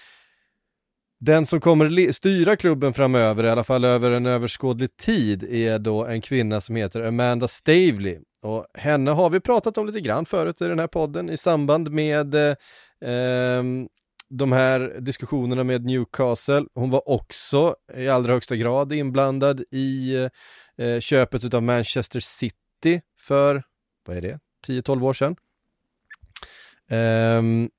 den 1.20 1.46
som 1.46 1.62
kommer 1.62 2.12
styra 2.12 2.56
klubben 2.56 2.94
framöver, 2.94 3.44
i 3.44 3.50
alla 3.50 3.64
fall 3.64 3.86
över 3.86 4.12
en 4.12 4.26
överskådlig 4.26 4.98
tid, 4.98 5.44
är 5.44 5.80
då 5.80 6.06
en 6.06 6.22
kvinna 6.22 6.62
som 6.62 6.76
heter 6.76 7.02
Amanda 7.02 7.48
Stavely. 7.48 8.20
Och 8.42 8.66
henne 8.74 9.12
har 9.12 9.30
vi 9.30 9.40
pratat 9.40 9.78
om 9.78 9.88
lite 9.88 10.02
grann 10.02 10.26
förut 10.26 10.62
i 10.62 10.68
den 10.68 10.80
här 10.80 10.88
podden 10.88 11.30
i 11.30 11.38
samband 11.38 11.92
med 11.92 12.36
eh, 12.36 12.56
ehm, 13.06 13.88
de 14.38 14.52
här 14.52 14.98
diskussionerna 15.00 15.64
med 15.64 15.86
Newcastle. 15.86 16.66
Hon 16.74 16.90
var 16.90 17.10
också 17.10 17.76
i 17.98 18.08
allra 18.08 18.34
högsta 18.34 18.56
grad 18.56 18.94
inblandad 18.94 19.64
i 19.72 20.16
eh, 20.78 21.00
köpet 21.00 21.54
av 21.54 21.64
Manchester 21.64 22.20
City 22.20 23.02
för, 23.20 23.64
vad 24.08 24.18
är 24.18 24.22
det, 24.22 24.40
10-12 24.68 25.04
år 25.04 25.14
sedan. 25.14 25.36
Um, 26.90 27.70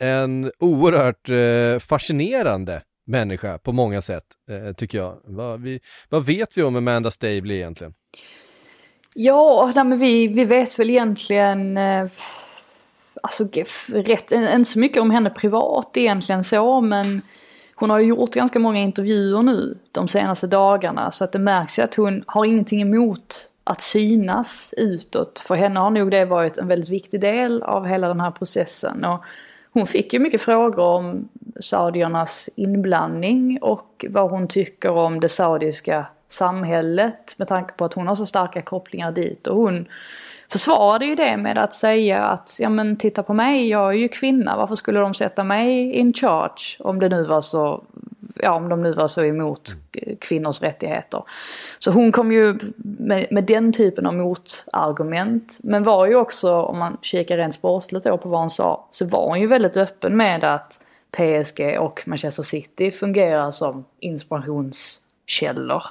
en 0.00 0.52
oerhört 0.58 1.28
eh, 1.28 1.78
fascinerande 1.78 2.82
människa 3.06 3.58
på 3.58 3.72
många 3.72 4.02
sätt, 4.02 4.24
eh, 4.50 4.72
tycker 4.72 4.98
jag. 4.98 5.20
Vad, 5.24 5.60
vi, 5.60 5.80
vad 6.08 6.26
vet 6.26 6.58
vi 6.58 6.62
om 6.62 6.76
Amanda 6.76 7.10
Stabley 7.10 7.56
egentligen? 7.56 7.94
Ja, 9.14 9.72
nej, 9.74 9.84
men 9.84 9.98
vi, 9.98 10.28
vi 10.28 10.44
vet 10.44 10.78
väl 10.78 10.90
egentligen 10.90 11.76
eh 11.76 12.06
alltså 13.20 13.44
rätt, 13.88 14.32
inte 14.32 14.64
så 14.64 14.78
mycket 14.78 15.02
om 15.02 15.10
henne 15.10 15.30
privat 15.30 15.96
egentligen 15.96 16.44
så 16.44 16.80
men 16.80 17.22
hon 17.74 17.90
har 17.90 17.98
ju 17.98 18.06
gjort 18.06 18.34
ganska 18.34 18.58
många 18.58 18.78
intervjuer 18.78 19.42
nu 19.42 19.78
de 19.92 20.08
senaste 20.08 20.46
dagarna 20.46 21.10
så 21.10 21.24
att 21.24 21.32
det 21.32 21.38
märks 21.38 21.78
ju 21.78 21.82
att 21.82 21.94
hon 21.94 22.24
har 22.26 22.44
ingenting 22.44 22.82
emot 22.82 23.50
att 23.64 23.80
synas 23.80 24.74
utåt. 24.76 25.38
För 25.38 25.54
henne 25.54 25.80
har 25.80 25.90
nog 25.90 26.10
det 26.10 26.24
varit 26.24 26.58
en 26.58 26.68
väldigt 26.68 26.90
viktig 26.90 27.20
del 27.20 27.62
av 27.62 27.86
hela 27.86 28.08
den 28.08 28.20
här 28.20 28.30
processen. 28.30 29.04
Och 29.04 29.24
hon 29.72 29.86
fick 29.86 30.12
ju 30.12 30.18
mycket 30.18 30.42
frågor 30.42 30.84
om 30.84 31.28
saudiernas 31.60 32.50
inblandning 32.54 33.58
och 33.62 34.04
vad 34.08 34.30
hon 34.30 34.48
tycker 34.48 34.90
om 34.90 35.20
det 35.20 35.28
saudiska 35.28 36.06
samhället 36.28 37.34
med 37.36 37.48
tanke 37.48 37.74
på 37.74 37.84
att 37.84 37.94
hon 37.94 38.06
har 38.06 38.14
så 38.14 38.26
starka 38.26 38.62
kopplingar 38.62 39.12
dit. 39.12 39.46
Och 39.46 39.56
hon 39.56 39.86
försvarade 40.52 41.06
ju 41.06 41.14
det 41.14 41.36
med 41.36 41.58
att 41.58 41.72
säga 41.72 42.24
att 42.24 42.56
ja 42.60 42.68
men 42.68 42.96
titta 42.96 43.22
på 43.22 43.34
mig, 43.34 43.68
jag 43.68 43.88
är 43.88 43.98
ju 43.98 44.08
kvinna, 44.08 44.56
varför 44.56 44.74
skulle 44.74 45.00
de 45.00 45.14
sätta 45.14 45.44
mig 45.44 45.92
in 45.92 46.12
charge 46.12 46.76
om 46.78 46.98
det 46.98 47.08
nu 47.08 47.24
var 47.24 47.40
så 47.40 47.84
ja, 48.42 48.52
om 48.52 48.68
de 48.68 48.82
nu 48.82 48.92
var 48.92 49.08
så 49.08 49.24
emot 49.24 49.76
kvinnors 50.20 50.62
rättigheter. 50.62 51.22
Så 51.78 51.90
hon 51.90 52.12
kom 52.12 52.32
ju 52.32 52.58
med, 52.76 53.26
med, 53.30 53.44
den 53.44 53.72
typen 53.72 54.06
av 54.06 54.14
motargument. 54.14 55.58
Men 55.62 55.82
var 55.82 56.06
ju 56.06 56.14
också, 56.14 56.62
om 56.62 56.78
man 56.78 56.96
kikar 57.02 57.36
rent 57.36 57.54
sportsligt 57.54 58.04
då 58.04 58.18
på 58.18 58.28
vad 58.28 58.40
hon 58.40 58.50
sa, 58.50 58.88
så 58.90 59.04
var 59.04 59.26
hon 59.26 59.40
ju 59.40 59.46
väldigt 59.46 59.76
öppen 59.76 60.16
med 60.16 60.44
att 60.44 60.80
PSG 61.10 61.78
och 61.80 62.02
Manchester 62.06 62.42
City 62.42 62.90
fungerar 62.90 63.50
som 63.50 63.84
inspirations 64.00 65.00
källor. 65.30 65.82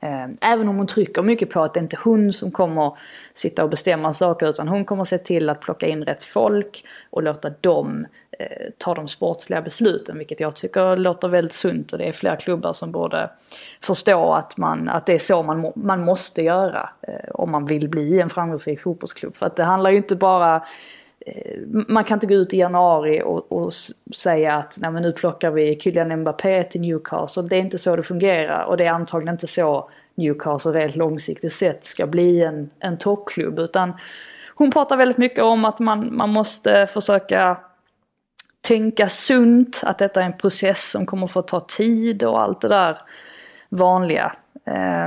Ehm, 0.00 0.36
även 0.40 0.68
om 0.68 0.76
hon 0.76 0.86
trycker 0.86 1.22
mycket 1.22 1.50
på 1.50 1.60
att 1.60 1.74
det 1.74 1.80
inte 1.80 1.96
är 1.96 2.00
hon 2.04 2.32
som 2.32 2.50
kommer 2.50 2.98
sitta 3.34 3.64
och 3.64 3.70
bestämma 3.70 4.12
saker 4.12 4.48
utan 4.48 4.68
hon 4.68 4.84
kommer 4.84 5.04
se 5.04 5.18
till 5.18 5.48
att 5.48 5.60
plocka 5.60 5.86
in 5.86 6.04
rätt 6.04 6.22
folk 6.22 6.84
och 7.10 7.22
låta 7.22 7.50
dem 7.50 8.06
eh, 8.38 8.46
ta 8.78 8.94
de 8.94 9.08
sportsliga 9.08 9.62
besluten 9.62 10.18
vilket 10.18 10.40
jag 10.40 10.56
tycker 10.56 10.96
låter 10.96 11.28
väldigt 11.28 11.52
sunt 11.52 11.92
och 11.92 11.98
det 11.98 12.04
är 12.04 12.12
flera 12.12 12.36
klubbar 12.36 12.72
som 12.72 12.92
borde 12.92 13.30
förstå 13.80 14.32
att, 14.32 14.56
man, 14.56 14.88
att 14.88 15.06
det 15.06 15.12
är 15.12 15.18
så 15.18 15.42
man, 15.42 15.72
man 15.76 16.04
måste 16.04 16.42
göra 16.42 16.88
eh, 17.02 17.30
om 17.34 17.50
man 17.50 17.64
vill 17.64 17.88
bli 17.88 18.20
en 18.20 18.30
framgångsrik 18.30 18.80
fotbollsklubb. 18.80 19.36
För 19.36 19.46
att 19.46 19.56
det 19.56 19.64
handlar 19.64 19.90
ju 19.90 19.96
inte 19.96 20.16
bara 20.16 20.62
Eh, 21.26 21.60
man 21.66 22.04
kan 22.04 22.16
inte 22.16 22.26
gå 22.26 22.34
ut 22.34 22.54
i 22.54 22.58
januari 22.58 23.22
och, 23.22 23.52
och 23.52 23.72
säga 24.16 24.54
att 24.54 24.76
Nej, 24.80 24.90
men 24.90 25.02
nu 25.02 25.12
plockar 25.12 25.50
vi 25.50 25.80
Kylian 25.80 26.20
Mbappé 26.20 26.64
till 26.64 26.80
Newcastle. 26.80 27.42
Det 27.42 27.56
är 27.56 27.60
inte 27.60 27.78
så 27.78 27.96
det 27.96 28.02
fungerar 28.02 28.64
och 28.64 28.76
det 28.76 28.86
är 28.86 28.92
antagligen 28.92 29.34
inte 29.34 29.46
så 29.46 29.90
Newcastle 30.14 30.72
rent 30.72 30.96
långsiktigt 30.96 31.52
sett 31.52 31.84
ska 31.84 32.06
bli 32.06 32.42
en, 32.42 32.70
en 32.78 32.98
toppklubb. 32.98 33.58
Utan 33.58 33.92
hon 34.54 34.70
pratar 34.70 34.96
väldigt 34.96 35.18
mycket 35.18 35.44
om 35.44 35.64
att 35.64 35.78
man, 35.78 36.16
man 36.16 36.30
måste 36.30 36.86
försöka 36.86 37.58
tänka 38.68 39.08
sunt, 39.08 39.82
att 39.84 39.98
detta 39.98 40.22
är 40.22 40.26
en 40.26 40.38
process 40.38 40.90
som 40.90 41.06
kommer 41.06 41.26
få 41.26 41.42
ta 41.42 41.60
tid 41.60 42.24
och 42.24 42.42
allt 42.42 42.60
det 42.60 42.68
där 42.68 42.98
vanliga. 43.68 44.32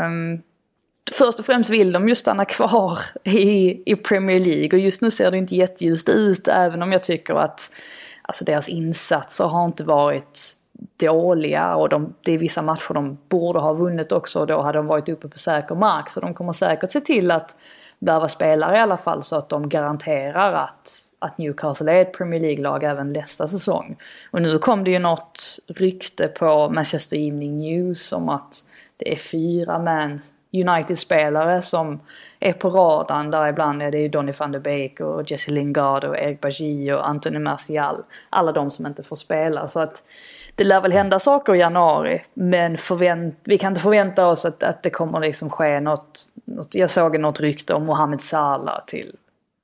Um, 0.06 0.42
först 1.14 1.40
och 1.40 1.46
främst 1.46 1.70
vill 1.70 1.92
de 1.92 2.10
ju 2.10 2.16
stanna 2.16 2.46
kvar 2.46 3.00
i, 3.24 3.82
i 3.92 3.96
Premier 3.96 4.40
League 4.40 4.70
och 4.80 4.80
just 4.80 5.02
nu 5.02 5.12
ser 5.12 5.32
det 5.32 5.38
inte 5.38 5.56
jätteljust 5.56 6.10
ut 6.10 6.48
även 6.48 6.82
om 6.82 6.92
jag 6.92 7.04
tycker 7.04 7.36
att 7.36 7.72
alltså 8.22 8.46
deras 8.46 8.70
insatser 8.70 9.46
har 9.46 9.66
inte 9.66 9.84
varit 9.84 10.56
dåliga 11.00 11.76
och 11.76 11.90
de, 11.90 12.14
det 12.22 12.32
är 12.32 12.38
vissa 12.38 12.62
matcher 12.62 12.94
de 12.94 13.18
borde 13.30 13.60
ha 13.60 13.74
vunnit 13.74 14.12
också 14.12 14.40
och 14.40 14.48
då 14.48 14.62
hade 14.62 14.78
de 14.78 14.88
varit 14.88 15.10
uppe 15.10 15.28
på 15.28 15.40
säker 15.40 15.76
mark 15.76 16.10
så 16.10 16.20
de 16.20 16.34
kommer 16.34 16.54
säkert 16.54 16.92
se 16.92 17.02
till 17.02 17.32
att 17.32 17.56
värva 18.00 18.28
spelare 18.30 18.78
i 18.78 18.80
alla 18.80 18.98
fall 18.98 19.24
så 19.24 19.36
att 19.36 19.50
de 19.50 19.70
garanterar 19.70 20.54
att, 20.54 20.90
att 21.20 21.38
Newcastle 21.38 21.92
är 21.92 22.02
ett 22.02 22.14
Premier 22.14 22.40
League-lag 22.40 22.84
även 22.84 23.14
nästa 23.14 23.48
säsong. 23.48 23.98
Och 24.32 24.42
nu 24.42 24.60
kom 24.60 24.84
det 24.84 24.92
ju 24.92 25.00
något 25.00 25.60
rykte 25.68 26.28
på 26.28 26.70
Manchester 26.70 27.18
Evening 27.18 27.58
News 27.58 28.14
om 28.14 28.30
att 28.30 28.64
det 28.98 29.14
är 29.14 29.18
fyra 29.18 29.80
man 29.80 30.20
United-spelare 30.54 31.62
som 31.62 32.00
är 32.40 32.54
på 32.54 32.70
radarn. 32.70 33.32
Där 33.32 33.48
ibland 33.48 33.82
är 33.82 33.92
det 33.92 34.08
Donny 34.08 34.32
van 34.32 34.52
de 34.52 34.60
Beek 34.60 35.00
och 35.00 35.32
Jesse 35.32 35.52
Lingard 35.52 36.04
och 36.04 36.18
Eric 36.18 36.42
Bajie 36.42 36.96
och 36.96 37.10
Anthony 37.10 37.40
Martial. 37.40 38.04
Alla 38.30 38.52
de 38.52 38.72
som 38.72 38.86
inte 38.86 39.04
får 39.04 39.16
spela. 39.16 39.68
Så 39.68 39.80
att 39.80 40.04
det 40.56 40.64
lär 40.64 40.82
väl 40.82 40.92
hända 40.92 41.20
saker 41.20 41.56
i 41.56 41.60
januari. 41.60 42.24
Men 42.34 42.78
förvänt, 42.78 43.40
vi 43.44 43.58
kan 43.58 43.72
inte 43.72 43.82
förvänta 43.82 44.28
oss 44.28 44.46
att, 44.46 44.64
att 44.64 44.84
det 44.84 44.90
kommer 44.90 45.20
liksom 45.20 45.50
ske 45.50 45.80
något, 45.80 46.30
något. 46.46 46.76
Jag 46.76 46.90
såg 46.90 47.20
något 47.20 47.40
rykte 47.40 47.74
om 47.74 47.86
Mohamed 47.86 48.22
Salah 48.22 48.86
till, 48.88 49.16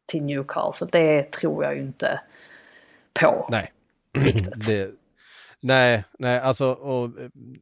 till 0.06 0.24
Newcastle. 0.24 0.88
Det 0.91 1.32
tror 1.32 1.63
jag 1.63 1.76
ju 1.76 1.82
inte 1.82 2.19
på. 3.21 3.48
Nej. 3.52 3.71
Riktigt. 4.17 4.67
det 4.67 4.91
Nej, 5.65 6.04
nej, 6.19 6.39
alltså 6.39 6.65
och 6.71 7.10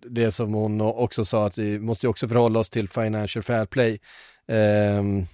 det 0.09 0.31
som 0.31 0.53
hon 0.53 0.81
också 0.81 1.25
sa 1.25 1.45
att 1.45 1.57
vi 1.57 1.79
måste 1.79 2.05
ju 2.05 2.09
också 2.09 2.27
förhålla 2.27 2.59
oss 2.59 2.69
till 2.69 2.89
Financial 2.89 3.43
Fair 3.43 3.65
Play. 3.65 3.99
Um, 4.47 5.25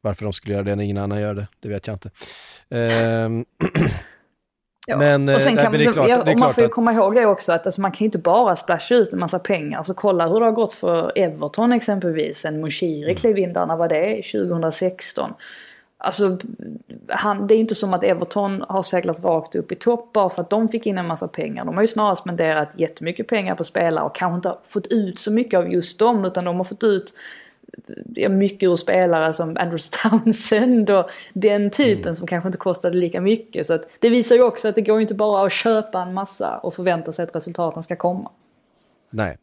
varför 0.00 0.24
de 0.24 0.32
skulle 0.32 0.54
göra 0.54 0.64
det 0.64 0.76
när 0.76 0.84
ingen 0.84 0.96
annan 0.98 1.20
gör 1.20 1.34
det, 1.34 1.46
det 1.60 1.68
vet 1.68 1.86
jag 1.86 1.94
inte. 1.94 2.10
Um, 2.70 3.44
Ja. 4.88 4.96
Men, 4.98 5.28
och 5.28 5.40
sen 5.42 5.58
eh, 5.58 5.62
kan 5.64 5.72
nej, 5.72 5.84
man, 5.84 5.92
klart- 5.94 6.08
ja, 6.08 6.32
och 6.32 6.38
man 6.38 6.54
får 6.54 6.62
ju 6.62 6.66
att- 6.66 6.72
komma 6.72 6.92
ihåg 6.92 7.14
det 7.14 7.26
också 7.26 7.52
att 7.52 7.66
alltså, 7.66 7.80
man 7.80 7.92
kan 7.92 7.98
ju 7.98 8.04
inte 8.04 8.18
bara 8.18 8.56
splasha 8.56 8.94
ut 8.94 9.12
en 9.12 9.18
massa 9.18 9.38
pengar. 9.38 9.78
Alltså 9.78 9.94
kolla 9.94 10.28
hur 10.28 10.40
det 10.40 10.46
har 10.46 10.52
gått 10.52 10.72
för 10.72 11.12
Everton 11.18 11.72
exempelvis. 11.72 12.44
En 12.44 12.60
Moshiri 12.60 13.02
Mm. 13.04 13.16
klev 13.16 13.38
in 13.38 13.52
där, 13.52 13.66
när 13.66 13.76
var 13.76 13.88
det? 13.88 14.22
2016. 14.22 15.34
Alltså, 15.98 16.38
han, 17.08 17.46
det 17.46 17.54
är 17.54 17.56
ju 17.56 17.60
inte 17.60 17.74
som 17.74 17.94
att 17.94 18.04
Everton 18.04 18.64
har 18.68 18.82
seglat 18.82 19.24
rakt 19.24 19.54
upp 19.54 19.72
i 19.72 19.74
topp 19.74 20.12
bara 20.12 20.30
för 20.30 20.42
att 20.42 20.50
de 20.50 20.68
fick 20.68 20.86
in 20.86 20.98
en 20.98 21.06
massa 21.06 21.28
pengar. 21.28 21.64
De 21.64 21.74
har 21.74 21.82
ju 21.82 21.86
snarare 21.86 22.16
spenderat 22.16 22.74
jättemycket 22.80 23.28
pengar 23.28 23.54
på 23.54 23.64
spelare 23.64 24.04
och 24.04 24.14
kanske 24.14 24.36
inte 24.36 24.58
fått 24.64 24.86
ut 24.86 25.18
så 25.18 25.32
mycket 25.32 25.58
av 25.58 25.72
just 25.72 25.98
dem 25.98 26.24
utan 26.24 26.44
de 26.44 26.56
har 26.56 26.64
fått 26.64 26.84
ut 26.84 27.14
ja, 28.14 28.28
mycket 28.28 28.66
ur 28.66 28.76
spelare 28.76 29.32
som 29.32 29.56
Andrews 29.56 29.90
Townsend 29.90 30.90
och 30.90 31.10
den 31.32 31.70
typen 31.70 32.02
Mm. 32.02 32.14
som 32.14 32.26
kanske 32.26 32.48
inte 32.48 32.58
kostade 32.58 32.96
lika 32.96 33.20
mycket. 33.20 33.66
Så 33.66 33.74
att 33.74 33.88
det 33.98 34.08
visar 34.08 34.34
ju 34.36 34.42
också 34.42 34.68
att 34.68 34.74
det 34.74 34.80
går 34.82 35.00
inte 35.00 35.14
bara 35.14 35.46
att 35.46 35.52
köpa 35.52 36.02
en 36.02 36.14
massa 36.14 36.58
och 36.58 36.74
förvänta 36.74 37.12
sig 37.12 37.22
att 37.22 37.36
resultaten 37.36 37.82
ska 37.82 37.96
komma. 37.96 38.30
Nej, 39.10 39.36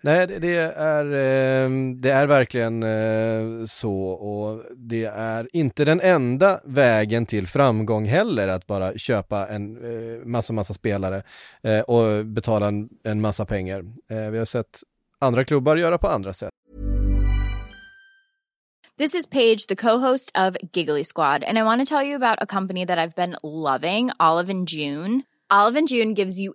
Nej 0.00 0.26
det, 0.26 0.56
är, 0.56 1.04
ehm, 1.04 2.00
det 2.00 2.10
är 2.10 2.26
verkligen 2.26 2.82
eh, 2.82 3.64
så 3.66 3.94
och 4.08 4.62
det 4.76 5.04
är 5.04 5.48
inte 5.52 5.84
den 5.84 6.00
enda 6.00 6.60
vägen 6.64 7.26
till 7.26 7.46
framgång 7.46 8.06
heller 8.06 8.48
att 8.48 8.66
bara 8.66 8.98
köpa 8.98 9.46
en 9.46 9.76
eh, 9.76 10.26
massa, 10.26 10.52
massa 10.52 10.74
spelare 10.74 11.22
eh, 11.62 11.80
och 11.80 12.26
betala 12.26 12.68
en, 13.04 13.20
massa 13.20 13.44
pengar. 13.44 13.84
Vi 14.30 14.38
har 14.38 14.44
sett 14.44 14.80
andra 15.18 15.44
klubbar 15.44 15.76
göra 15.76 15.98
på 15.98 16.08
andra 16.08 16.32
sätt. 16.32 16.50
This 18.98 19.14
is 19.14 19.26
Paige, 19.28 19.68
the 19.68 19.76
co-host 19.76 20.32
of 20.34 20.56
Giggly 20.72 21.04
Squad, 21.04 21.44
and 21.44 21.56
I 21.56 21.62
want 21.62 21.80
to 21.80 21.94
tell 21.94 22.04
you 22.04 22.16
about 22.16 22.42
a 22.42 22.46
company 22.46 22.84
that 22.86 22.98
I've 22.98 23.14
been 23.14 23.36
loving, 23.42 24.10
Olive 24.18 24.50
and 24.50 24.68
June. 24.68 25.22
Olive 25.50 25.78
and 25.78 25.88
June 25.88 26.14
gives 26.14 26.40
you 26.40 26.54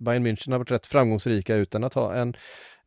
Bayern 0.00 0.26
München 0.26 0.52
har 0.52 0.58
varit 0.58 0.70
rätt 0.70 0.86
framgångsrika 0.86 1.56
utan 1.56 1.84
att 1.84 1.94
ha 1.94 2.14
en, 2.14 2.36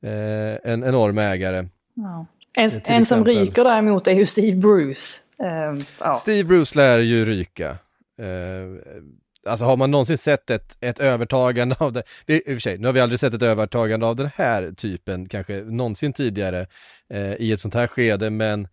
eh, 0.02 0.72
en 0.72 0.84
enorm 0.84 1.18
ägare. 1.18 1.68
Ja. 1.94 2.26
En, 2.58 2.70
en 2.86 3.06
som 3.06 3.26
ryker 3.26 3.64
däremot 3.64 4.08
är 4.08 4.12
ju 4.12 4.26
Steve 4.26 4.58
Bruce. 4.58 5.24
Ehm, 5.44 5.84
ja. 6.00 6.16
Steve 6.16 6.44
Bruce 6.44 6.78
lär 6.78 7.00
ju 7.00 7.26
ryka. 7.26 7.70
Eh, 8.20 8.98
alltså 9.48 9.66
har 9.66 9.78
man 9.78 9.92
någonsin 9.92 10.18
sett 10.18 10.50
ett, 10.50 10.78
ett 10.82 11.00
övertagande 11.00 11.76
av 11.80 11.94
det, 11.94 12.04
det 12.26 12.36
i 12.36 12.40
och 12.40 12.46
för 12.46 12.60
sig, 12.60 12.78
nu 12.78 12.88
har 12.88 12.94
vi 12.94 13.00
aldrig 13.00 13.20
sett 13.20 13.34
ett 13.34 13.42
övertagande 13.42 14.06
av 14.06 14.16
den 14.16 14.30
här 14.36 14.72
typen, 14.72 15.30
kanske 15.30 15.62
någonsin 15.62 16.14
tidigare 16.14 16.68
eh, 17.14 17.34
i 17.34 17.52
ett 17.52 17.60
sånt 17.60 17.74
här 17.74 17.88
skede, 17.88 18.30
men 18.30 18.68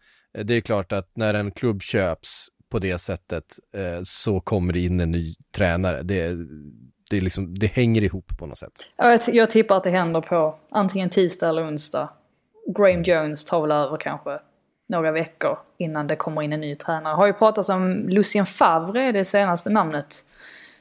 det 0.45 0.55
är 0.55 0.61
klart 0.61 0.93
att 0.93 1.17
när 1.17 1.35
en 1.35 1.51
klubb 1.51 1.83
köps 1.83 2.49
på 2.77 2.81
det 2.81 2.99
sättet 2.99 3.45
eh, 3.75 4.03
så 4.05 4.41
kommer 4.41 4.73
det 4.73 4.81
in 4.81 5.01
en 5.01 5.13
ny 5.13 5.35
tränare. 5.57 6.03
Det, 6.03 6.37
det, 7.11 7.17
är 7.17 7.21
liksom, 7.21 7.55
det 7.59 7.67
hänger 7.67 8.03
ihop 8.03 8.39
på 8.39 8.47
något 8.47 8.59
sätt. 8.59 8.73
Ja, 8.97 9.11
Jag, 9.11 9.21
jag 9.27 9.51
tippar 9.51 9.77
att 9.77 9.85
det 9.85 9.91
händer 9.91 10.21
på 10.21 10.59
antingen 10.71 11.11
tisdag 11.11 11.49
eller 11.49 11.69
onsdag. 11.69 12.09
Graham 12.77 13.03
Jones 13.03 13.45
tar 13.45 13.61
väl 13.61 13.71
över 13.71 13.97
kanske 13.97 14.39
några 14.89 15.13
veckor 15.13 15.59
innan 15.79 16.07
det 16.07 16.17
kommer 16.17 16.43
in 16.43 16.53
en 16.53 16.61
ny 16.61 16.77
tränare. 16.77 17.15
Har 17.15 17.27
ju 17.27 17.33
pratats 17.33 17.69
om 17.69 18.09
Lucien 18.09 18.47
Favre, 18.47 19.13
det 19.13 19.25
senaste 19.25 19.71
namnet. 19.71 20.25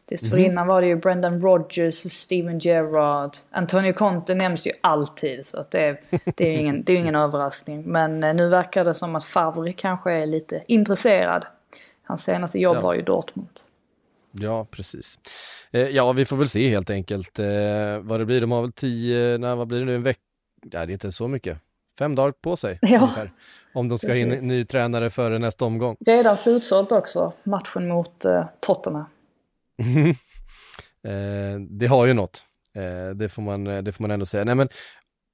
Dessförinnan 0.05 0.67
var 0.67 0.81
det 0.81 0.87
ju 0.87 0.95
Brendan 0.95 1.41
Rodgers, 1.41 1.95
Steven 1.95 2.59
Gerrard. 2.59 3.31
Antonio 3.51 3.93
Conte 3.93 4.35
nämns 4.35 4.67
ju 4.67 4.71
alltid 4.81 5.45
så 5.45 5.57
att 5.57 5.71
det, 5.71 5.97
det 6.35 6.47
är 6.47 6.51
ju 6.51 6.57
ingen, 6.57 6.83
det 6.83 6.93
är 6.93 6.97
ingen 6.97 7.15
överraskning. 7.15 7.83
Men 7.83 8.23
eh, 8.23 8.33
nu 8.33 8.49
verkar 8.49 8.85
det 8.85 8.93
som 8.93 9.15
att 9.15 9.23
Favre 9.23 9.73
kanske 9.73 10.11
är 10.11 10.25
lite 10.25 10.63
intresserad. 10.67 11.45
Hans 12.05 12.23
senaste 12.23 12.59
jobb 12.59 12.75
Ja. 12.75 12.81
var 12.81 12.93
ju 12.93 13.01
Dortmund. 13.01 13.49
Ja, 14.31 14.65
precis. 14.71 15.19
Eh, 15.71 15.81
ja, 15.89 16.11
vi 16.13 16.25
får 16.25 16.37
väl 16.37 16.49
se 16.49 16.69
helt 16.69 16.89
enkelt 16.89 17.39
eh, 17.39 17.45
vad 18.01 18.19
det 18.19 18.25
blir. 18.25 18.41
De 18.41 18.51
har 18.51 18.61
väl 18.61 18.71
tio, 18.71 19.37
nej, 19.37 19.55
vad 19.55 19.67
blir 19.67 19.79
det 19.79 19.85
nu, 19.85 19.95
en 19.95 20.03
vecka? 20.03 20.19
Nej, 20.73 20.87
det 20.87 20.91
är 20.91 20.93
inte 20.93 21.11
så 21.11 21.27
mycket. 21.27 21.57
Fem 21.99 22.15
dagar 22.15 22.31
på 22.31 22.55
sig 22.55 22.79
Ja. 22.81 22.99
ungefär. 23.01 23.31
Om 23.73 23.89
de 23.89 23.97
ska 23.97 24.15
in 24.15 24.29
Precis. 24.29 24.41
en 24.41 24.47
ny 24.47 24.65
tränare 24.65 25.09
före 25.09 25.39
nästa 25.39 25.65
omgång. 25.65 25.95
Redan 26.05 26.37
slutsålt 26.37 26.91
också, 26.91 27.33
matchen 27.43 27.87
mot 27.87 28.25
eh, 28.25 28.45
Tottenham. 28.59 29.05
Eh, 31.03 31.59
det 31.69 31.87
har 31.87 32.05
ju 32.05 32.13
något. 32.13 32.45
Eh, 32.73 33.15
det, 33.15 33.29
får 33.29 33.41
man, 33.41 33.67
eh, 33.67 33.81
det 33.83 33.91
får 33.91 34.01
man 34.03 34.11
ändå 34.11 34.25
säga. 34.25 34.43
Nej, 34.43 34.55
men, 34.55 34.69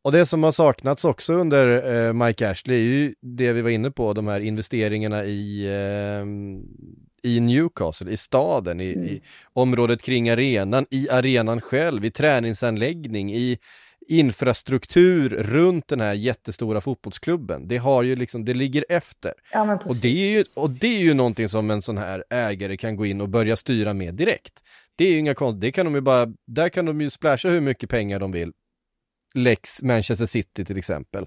och 0.04 0.12
det 0.12 0.26
som 0.26 0.44
har 0.44 0.52
saknats 0.52 1.06
också 1.06 1.34
under 1.34 1.94
eh, 2.08 2.14
Mike 2.14 2.50
Ashley 2.50 2.78
är 2.78 2.84
ju 2.84 3.16
det 3.22 3.54
vi 3.54 3.62
var 3.62 3.70
inne 3.70 3.92
på, 3.92 4.14
de 4.14 4.28
här 4.28 4.40
investeringarna 4.40 5.26
i, 5.26 5.66
eh, 5.66 6.26
i 7.32 7.40
Newcastle, 7.40 8.12
i 8.12 8.18
staden, 8.18 8.82
i, 8.82 8.90
i 8.90 9.22
området 9.54 10.02
kring 10.02 10.30
arenan, 10.30 10.86
i 10.90 11.10
arenan 11.10 11.62
själv, 11.62 12.06
i 12.06 12.12
träningsanläggning, 12.12 13.34
i 13.34 13.58
infrastruktur 14.08 15.30
runt 15.30 15.88
den 15.88 16.02
här 16.02 16.14
jättestora 16.14 16.82
fotbollsklubben. 16.82 17.68
Det 17.68 17.78
har 17.78 18.04
ju 18.04 18.16
liksom, 18.16 18.46
det 18.46 18.54
ligger 18.54 18.86
efter. 18.90 19.34
Ja, 19.52 19.80
Och 19.86 19.96
det, 19.96 20.08
är 20.08 20.38
ju, 20.38 20.44
och 20.56 20.70
det 20.70 20.88
är 20.88 21.02
ju 21.02 21.14
någonting 21.14 21.50
som 21.50 21.72
en 21.72 21.82
sån 21.82 21.98
här 21.98 22.24
ägare 22.30 22.78
kan 22.78 22.96
gå 22.96 23.06
in 23.06 23.22
och 23.22 23.30
börja 23.30 23.56
styra 23.56 23.94
med 23.94 24.14
direkt. 24.14 24.64
Det 24.96 25.06
är 25.06 25.12
ju 25.12 25.18
inga 25.18 25.34
konst, 25.34 25.62
det 25.62 25.72
kan 25.72 25.86
de 25.86 25.96
ju 25.96 26.02
bara, 26.02 26.28
där 26.48 26.70
kan 26.70 26.86
de 26.86 27.02
ju 27.02 27.10
splasha 27.10 27.50
hur 27.50 27.62
mycket 27.62 27.90
pengar 27.90 28.20
de 28.20 28.32
vill. 28.32 28.52
Lex 29.34 29.84
Manchester 29.84 30.26
City 30.26 30.66
till 30.66 30.78
exempel, 30.78 31.26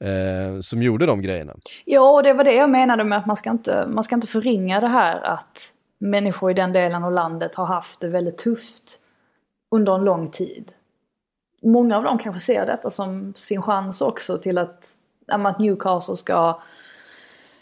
eh, 0.00 0.60
som 0.60 0.82
gjorde 0.82 1.06
de 1.06 1.22
grejerna. 1.22 1.56
Ja, 1.84 2.10
och 2.10 2.22
det 2.22 2.32
var 2.32 2.44
det 2.44 2.54
jag 2.54 2.70
menade 2.70 3.04
med 3.04 3.18
att 3.18 3.26
man 3.26 3.36
ska, 3.36 3.50
inte, 3.50 3.86
man 3.88 4.04
ska 4.04 4.14
inte 4.14 4.26
förringa 4.26 4.80
det 4.80 4.88
här 4.88 5.20
att 5.20 5.72
människor 5.98 6.50
i 6.50 6.54
den 6.54 6.72
delen 6.72 7.04
av 7.04 7.12
landet 7.12 7.54
har 7.54 7.66
haft 7.66 8.00
det 8.00 8.08
väldigt 8.08 8.38
tufft 8.38 9.00
under 9.70 9.94
en 9.94 10.04
lång 10.04 10.30
tid. 10.30 10.72
Många 11.62 11.96
av 11.96 12.04
dem 12.04 12.18
kanske 12.18 12.40
ser 12.40 12.66
detta 12.66 12.90
som 12.90 13.34
sin 13.36 13.62
chans 13.62 14.00
också 14.00 14.38
till 14.38 14.58
att, 14.58 14.88
att 15.26 15.58
Newcastle 15.58 16.16
ska 16.16 16.60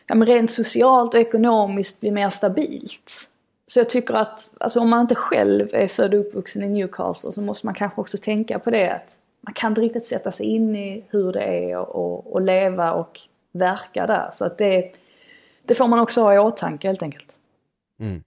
ja, 0.07 0.15
rent 0.15 0.51
socialt 0.51 1.15
och 1.15 1.21
ekonomiskt 1.21 2.01
bli 2.01 2.11
mer 2.11 2.31
stabilt. 2.31 3.31
Så 3.67 3.81
jag 3.81 3.91
tycker 3.91 4.15
att 4.15 4.55
alltså, 4.61 4.81
om 4.81 4.91
man 4.91 5.01
inte 5.01 5.15
själv 5.15 5.69
är 5.73 5.89
född 5.89 6.15
och 6.15 6.21
uppvuxen 6.21 6.63
i 6.63 6.69
Newcastle 6.69 7.33
så 7.33 7.41
måste 7.41 7.67
man 7.67 7.75
kanske 7.75 8.01
också 8.01 8.19
tänka 8.19 8.59
på 8.59 8.71
det 8.71 8.91
att 8.91 9.19
man 9.41 9.55
kan 9.55 9.73
inte 9.73 9.81
riktigt 9.81 10.07
sätta 10.07 10.31
sig 10.31 10.47
in 10.47 10.77
i 10.77 11.05
hur 11.11 11.33
det 11.33 11.43
är 11.43 11.77
att 11.77 11.89
och, 11.89 12.33
och 12.33 12.41
leva 12.41 12.93
och 12.93 13.21
verka 13.53 14.07
där. 14.07 14.29
Så 14.33 14.45
att 14.45 14.59
det, 14.59 14.93
det 15.67 15.75
får 15.75 15.89
man 15.89 15.99
också 15.99 16.21
ha 16.21 16.35
i 16.35 16.39
åtanke 16.39 16.87
helt 16.87 17.03
enkelt. 17.03 17.37
Mm. 18.01 18.23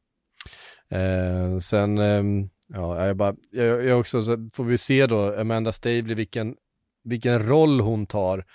Eh, 0.90 1.58
sen, 1.58 1.98
eh, 1.98 2.48
ja, 2.68 3.06
jag 3.08 3.18
bara, 3.18 3.36
jag, 3.52 3.86
jag 3.86 4.00
också, 4.00 4.24
så 4.24 4.50
får 4.54 4.64
vi 4.64 4.78
se 4.78 5.08
då, 5.08 5.40
Amanda 5.40 5.72
Stavely, 5.72 6.14
vilken, 6.14 6.56
vilken 7.04 7.48
roll 7.48 7.80
hon 7.80 8.06
tar 8.06 8.46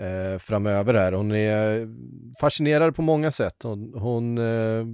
eh, 0.00 0.38
framöver 0.38 0.94
här. 0.94 1.12
Hon 1.12 1.32
är 1.32 1.88
fascinerad 2.40 2.96
på 2.96 3.02
många 3.02 3.32
sätt. 3.32 3.62
Hon, 3.62 3.94
hon 3.94 4.38
eh, 4.38 4.86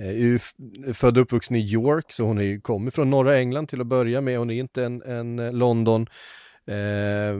Eh, 0.00 0.08
är 0.08 0.12
ju 0.12 0.38
född 0.94 1.18
och 1.18 1.22
uppvuxen 1.22 1.56
i 1.56 1.60
York, 1.60 2.12
så 2.12 2.24
hon 2.24 2.38
är 2.38 2.42
ju, 2.42 2.60
kommer 2.60 2.90
från 2.90 3.10
norra 3.10 3.38
England 3.38 3.66
till 3.66 3.80
att 3.80 3.86
börja 3.86 4.20
med. 4.20 4.38
Hon 4.38 4.50
är 4.50 4.54
inte 4.54 4.84
en, 4.84 5.02
en 5.02 5.38
eh, 5.38 5.52
London, 5.52 6.06
eh, 6.66 7.34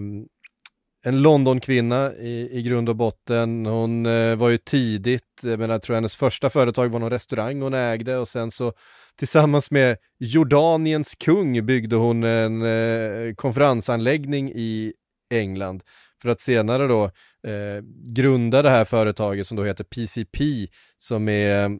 en 1.04 1.22
Londonkvinna 1.22 2.12
i, 2.14 2.58
i 2.58 2.62
grund 2.62 2.88
och 2.88 2.96
botten. 2.96 3.66
Hon 3.66 4.06
eh, 4.06 4.36
var 4.36 4.48
ju 4.48 4.58
tidigt, 4.58 5.44
eh, 5.44 5.50
jag 5.50 5.58
menar, 5.58 5.74
jag 5.74 5.82
tror 5.82 5.94
hennes 5.94 6.16
första 6.16 6.50
företag 6.50 6.88
var 6.88 7.00
någon 7.00 7.10
restaurang 7.10 7.62
hon 7.62 7.74
ägde 7.74 8.16
och 8.16 8.28
sen 8.28 8.50
så 8.50 8.72
tillsammans 9.16 9.70
med 9.70 9.96
Jordaniens 10.18 11.14
kung 11.14 11.66
byggde 11.66 11.96
hon 11.96 12.24
en 12.24 12.62
eh, 12.62 13.34
konferensanläggning 13.34 14.52
i 14.54 14.92
England 15.34 15.82
för 16.22 16.28
att 16.28 16.40
senare 16.40 16.86
då 16.86 17.04
eh, 17.50 17.82
grunda 18.06 18.62
det 18.62 18.70
här 18.70 18.84
företaget 18.84 19.46
som 19.46 19.56
då 19.56 19.64
heter 19.64 19.84
PCP 19.84 20.66
som 20.98 21.28
är 21.28 21.78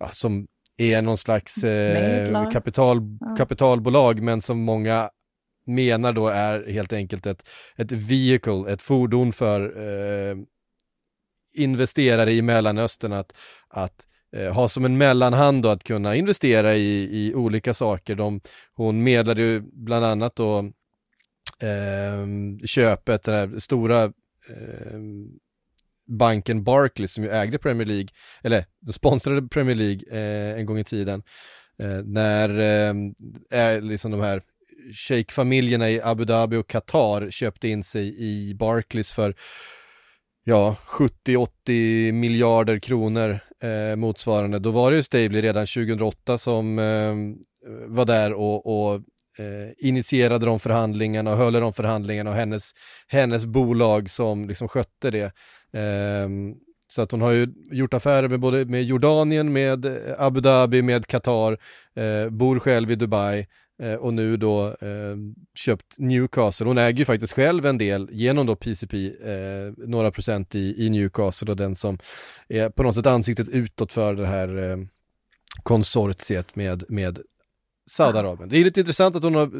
ja, 0.00 0.08
som 0.12 0.46
är 0.76 1.02
någon 1.02 1.16
slags 1.18 1.64
eh, 1.64 2.50
kapital, 2.50 2.98
Ja. 3.20 3.34
kapitalbolag 3.36 4.22
men 4.22 4.40
som 4.42 4.60
många 4.62 5.10
menar 5.66 6.12
då 6.12 6.28
är 6.28 6.70
helt 6.70 6.92
enkelt 6.92 7.26
ett, 7.26 7.48
ett 7.76 7.92
vehicle, 7.92 8.72
ett 8.72 8.82
fordon 8.82 9.32
för 9.32 9.60
eh, 10.30 10.36
investerare 11.54 12.32
i 12.32 12.42
Mellanöstern 12.42 13.12
att, 13.12 13.32
att 13.68 14.06
eh, 14.36 14.52
ha 14.52 14.68
som 14.68 14.84
en 14.84 14.98
mellanhand 14.98 15.62
då 15.62 15.68
att 15.68 15.84
kunna 15.84 16.14
investera 16.16 16.74
i, 16.76 17.08
i 17.26 17.34
olika 17.34 17.74
saker. 17.74 18.14
De, 18.14 18.40
hon 18.74 19.02
medlade 19.02 19.42
ju 19.42 19.60
bland 19.60 20.04
annat 20.04 20.36
då 20.36 20.58
eh, 21.62 22.26
köpet, 22.66 23.22
den 23.22 23.34
här 23.34 23.58
stora 23.58 24.04
eh, 24.04 25.00
banken 26.10 26.64
Barclays 26.64 27.12
som 27.12 27.24
ju 27.24 27.30
ägde 27.30 27.58
Premier 27.58 27.86
League, 27.86 28.08
eller 28.42 28.64
de 28.80 28.92
sponsrade 28.92 29.48
Premier 29.48 29.76
League 29.76 30.02
eh, 30.10 30.58
en 30.58 30.66
gång 30.66 30.78
i 30.78 30.84
tiden. 30.84 31.22
Eh, 31.78 32.02
när 32.04 32.48
eh, 33.50 33.80
liksom 33.80 34.10
de 34.10 34.20
här 34.20 34.42
shejkfamiljerna 34.94 35.90
i 35.90 36.00
Abu 36.02 36.24
Dhabi 36.24 36.56
och 36.56 36.68
Qatar 36.68 37.30
köpte 37.30 37.68
in 37.68 37.84
sig 37.84 38.14
i 38.18 38.54
Barclays 38.54 39.12
för 39.12 39.34
ja, 40.44 40.76
70-80 40.86 42.12
miljarder 42.12 42.78
kronor 42.78 43.40
eh, 43.62 43.96
motsvarande. 43.96 44.58
Då 44.58 44.70
var 44.70 44.90
det 44.90 44.96
ju 44.96 45.02
Stably 45.02 45.42
redan 45.42 45.66
2008 45.66 46.38
som 46.38 46.78
eh, 46.78 47.14
var 47.86 48.04
där 48.04 48.32
och, 48.32 48.66
och 48.66 49.02
eh, 49.38 49.88
initierade 49.88 50.46
de 50.46 50.60
förhandlingarna 50.60 51.30
och 51.30 51.36
höll 51.36 51.52
de 51.52 51.72
förhandlingarna 51.72 52.30
och 52.30 52.36
hennes, 52.36 52.70
hennes 53.06 53.46
bolag 53.46 54.10
som 54.10 54.48
liksom 54.48 54.68
skötte 54.68 55.10
det. 55.10 55.32
Eh, 55.72 56.28
så 56.88 57.02
att 57.02 57.10
hon 57.10 57.20
har 57.20 57.30
ju 57.30 57.48
gjort 57.70 57.94
affärer 57.94 58.28
med 58.28 58.40
både 58.40 58.64
med 58.64 58.84
Jordanien, 58.84 59.52
med 59.52 59.84
eh, 59.84 59.92
Abu 60.18 60.40
Dhabi, 60.40 60.82
med 60.82 61.06
Qatar, 61.06 61.58
eh, 61.94 62.30
bor 62.30 62.58
själv 62.58 62.90
i 62.90 62.94
Dubai 62.94 63.46
eh, 63.82 63.94
och 63.94 64.14
nu 64.14 64.36
då 64.36 64.66
eh, 64.66 65.16
köpt 65.54 65.98
Newcastle. 65.98 66.66
Hon 66.66 66.78
äger 66.78 66.98
ju 66.98 67.04
faktiskt 67.04 67.32
själv 67.32 67.66
en 67.66 67.78
del 67.78 68.08
genom 68.12 68.46
då 68.46 68.56
PCP, 68.56 69.06
eh, 69.06 69.72
några 69.76 70.10
procent 70.10 70.54
i, 70.54 70.86
i 70.86 70.90
Newcastle 70.90 71.50
och 71.50 71.56
den 71.56 71.76
som 71.76 71.98
är 72.48 72.70
på 72.70 72.82
något 72.82 72.94
sätt 72.94 73.06
ansiktet 73.06 73.48
utåt 73.48 73.92
för 73.92 74.14
det 74.14 74.26
här 74.26 74.70
eh, 74.70 74.76
konsortiet 75.62 76.56
med, 76.56 76.84
med 76.88 77.18
Saudiarabien. 77.86 78.48
Det 78.48 78.56
är 78.56 78.64
lite 78.64 78.80
intressant 78.80 79.16
att 79.16 79.22
hon 79.22 79.34
har 79.34 79.50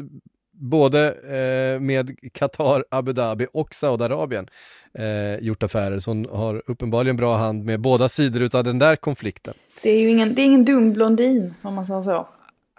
både 0.53 1.07
eh, 1.11 1.79
med 1.79 2.17
Qatar, 2.33 2.85
Abu 2.91 3.13
Dhabi 3.13 3.47
och 3.53 3.75
Saudiarabien 3.75 4.47
eh, 4.93 5.35
gjort 5.45 5.63
affärer. 5.63 5.99
Så 5.99 6.11
hon 6.11 6.25
har 6.25 6.63
uppenbarligen 6.65 7.15
bra 7.15 7.37
hand 7.37 7.65
med 7.65 7.81
båda 7.81 8.09
sidor 8.09 8.55
av 8.55 8.63
den 8.63 8.79
där 8.79 8.95
konflikten. 8.95 9.53
Det 9.83 9.89
är 9.89 9.99
ju 9.99 10.09
ingen, 10.09 10.35
det 10.35 10.41
är 10.41 10.45
ingen 10.45 10.65
dum 10.65 10.93
blondin 10.93 11.53
om 11.61 11.75
man 11.75 11.85
säger 11.85 12.01
så. 12.01 12.27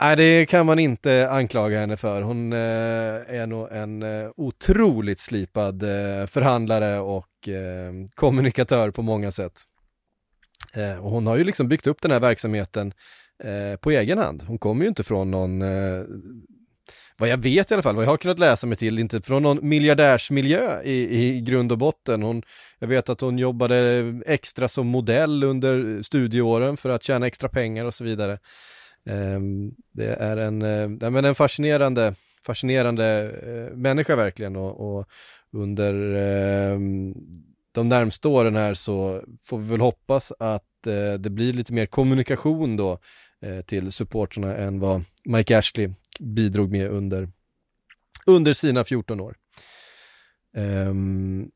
Nej, 0.00 0.16
det 0.16 0.46
kan 0.46 0.66
man 0.66 0.78
inte 0.78 1.28
anklaga 1.30 1.80
henne 1.80 1.96
för. 1.96 2.22
Hon 2.22 2.52
eh, 2.52 2.58
är 2.58 3.46
nog 3.46 3.68
en 3.72 4.02
eh, 4.02 4.30
otroligt 4.36 5.18
slipad 5.18 5.82
eh, 5.82 6.26
förhandlare 6.26 6.98
och 6.98 7.48
eh, 7.48 7.92
kommunikatör 8.14 8.90
på 8.90 9.02
många 9.02 9.32
sätt. 9.32 9.62
Eh, 10.74 11.04
och 11.04 11.10
hon 11.10 11.26
har 11.26 11.36
ju 11.36 11.44
liksom 11.44 11.68
byggt 11.68 11.86
upp 11.86 12.02
den 12.02 12.10
här 12.10 12.20
verksamheten 12.20 12.92
eh, 13.44 13.76
på 13.76 13.90
egen 13.90 14.18
hand. 14.18 14.42
Hon 14.42 14.58
kommer 14.58 14.84
ju 14.84 14.88
inte 14.88 15.04
från 15.04 15.30
någon 15.30 15.62
eh, 15.62 16.04
vad 17.16 17.28
jag 17.28 17.36
vet 17.36 17.70
i 17.70 17.74
alla 17.74 17.82
fall, 17.82 17.94
vad 17.94 18.04
jag 18.04 18.10
har 18.10 18.16
kunnat 18.16 18.38
läsa 18.38 18.66
mig 18.66 18.76
till, 18.76 18.98
inte 18.98 19.22
från 19.22 19.42
någon 19.42 19.68
miljardärsmiljö 19.68 20.82
i, 20.82 21.18
i 21.20 21.40
grund 21.40 21.72
och 21.72 21.78
botten. 21.78 22.22
Hon, 22.22 22.42
jag 22.78 22.88
vet 22.88 23.08
att 23.08 23.20
hon 23.20 23.38
jobbade 23.38 24.04
extra 24.26 24.68
som 24.68 24.86
modell 24.86 25.44
under 25.44 26.02
studieåren 26.02 26.76
för 26.76 26.88
att 26.88 27.02
tjäna 27.02 27.26
extra 27.26 27.48
pengar 27.48 27.84
och 27.84 27.94
så 27.94 28.04
vidare. 28.04 28.32
Eh, 29.06 29.40
det 29.92 30.14
är 30.14 30.36
en, 30.36 30.62
eh, 30.62 31.10
men 31.10 31.24
en 31.24 31.34
fascinerande, 31.34 32.14
fascinerande 32.46 33.30
eh, 33.46 33.76
människa 33.76 34.16
verkligen 34.16 34.56
och, 34.56 34.98
och 34.98 35.08
under 35.52 36.14
ehm, 36.14 37.14
de 37.72 37.88
närmsta 37.88 38.28
åren 38.28 38.56
här 38.56 38.74
så 38.74 39.22
får 39.44 39.58
vi 39.58 39.70
väl 39.70 39.80
hoppas 39.80 40.32
att 40.38 40.86
eh, 40.86 41.18
det 41.18 41.30
blir 41.30 41.52
lite 41.52 41.72
mer 41.72 41.86
kommunikation 41.86 42.76
då 42.76 42.98
till 43.66 43.92
supporterna 43.92 44.56
än 44.56 44.80
vad 44.80 45.02
Mike 45.24 45.58
Ashley 45.58 45.90
bidrog 46.20 46.70
med 46.70 46.90
under, 46.90 47.28
under 48.26 48.52
sina 48.52 48.84
14 48.84 49.20
år. 49.20 49.36
Um, 50.56 51.50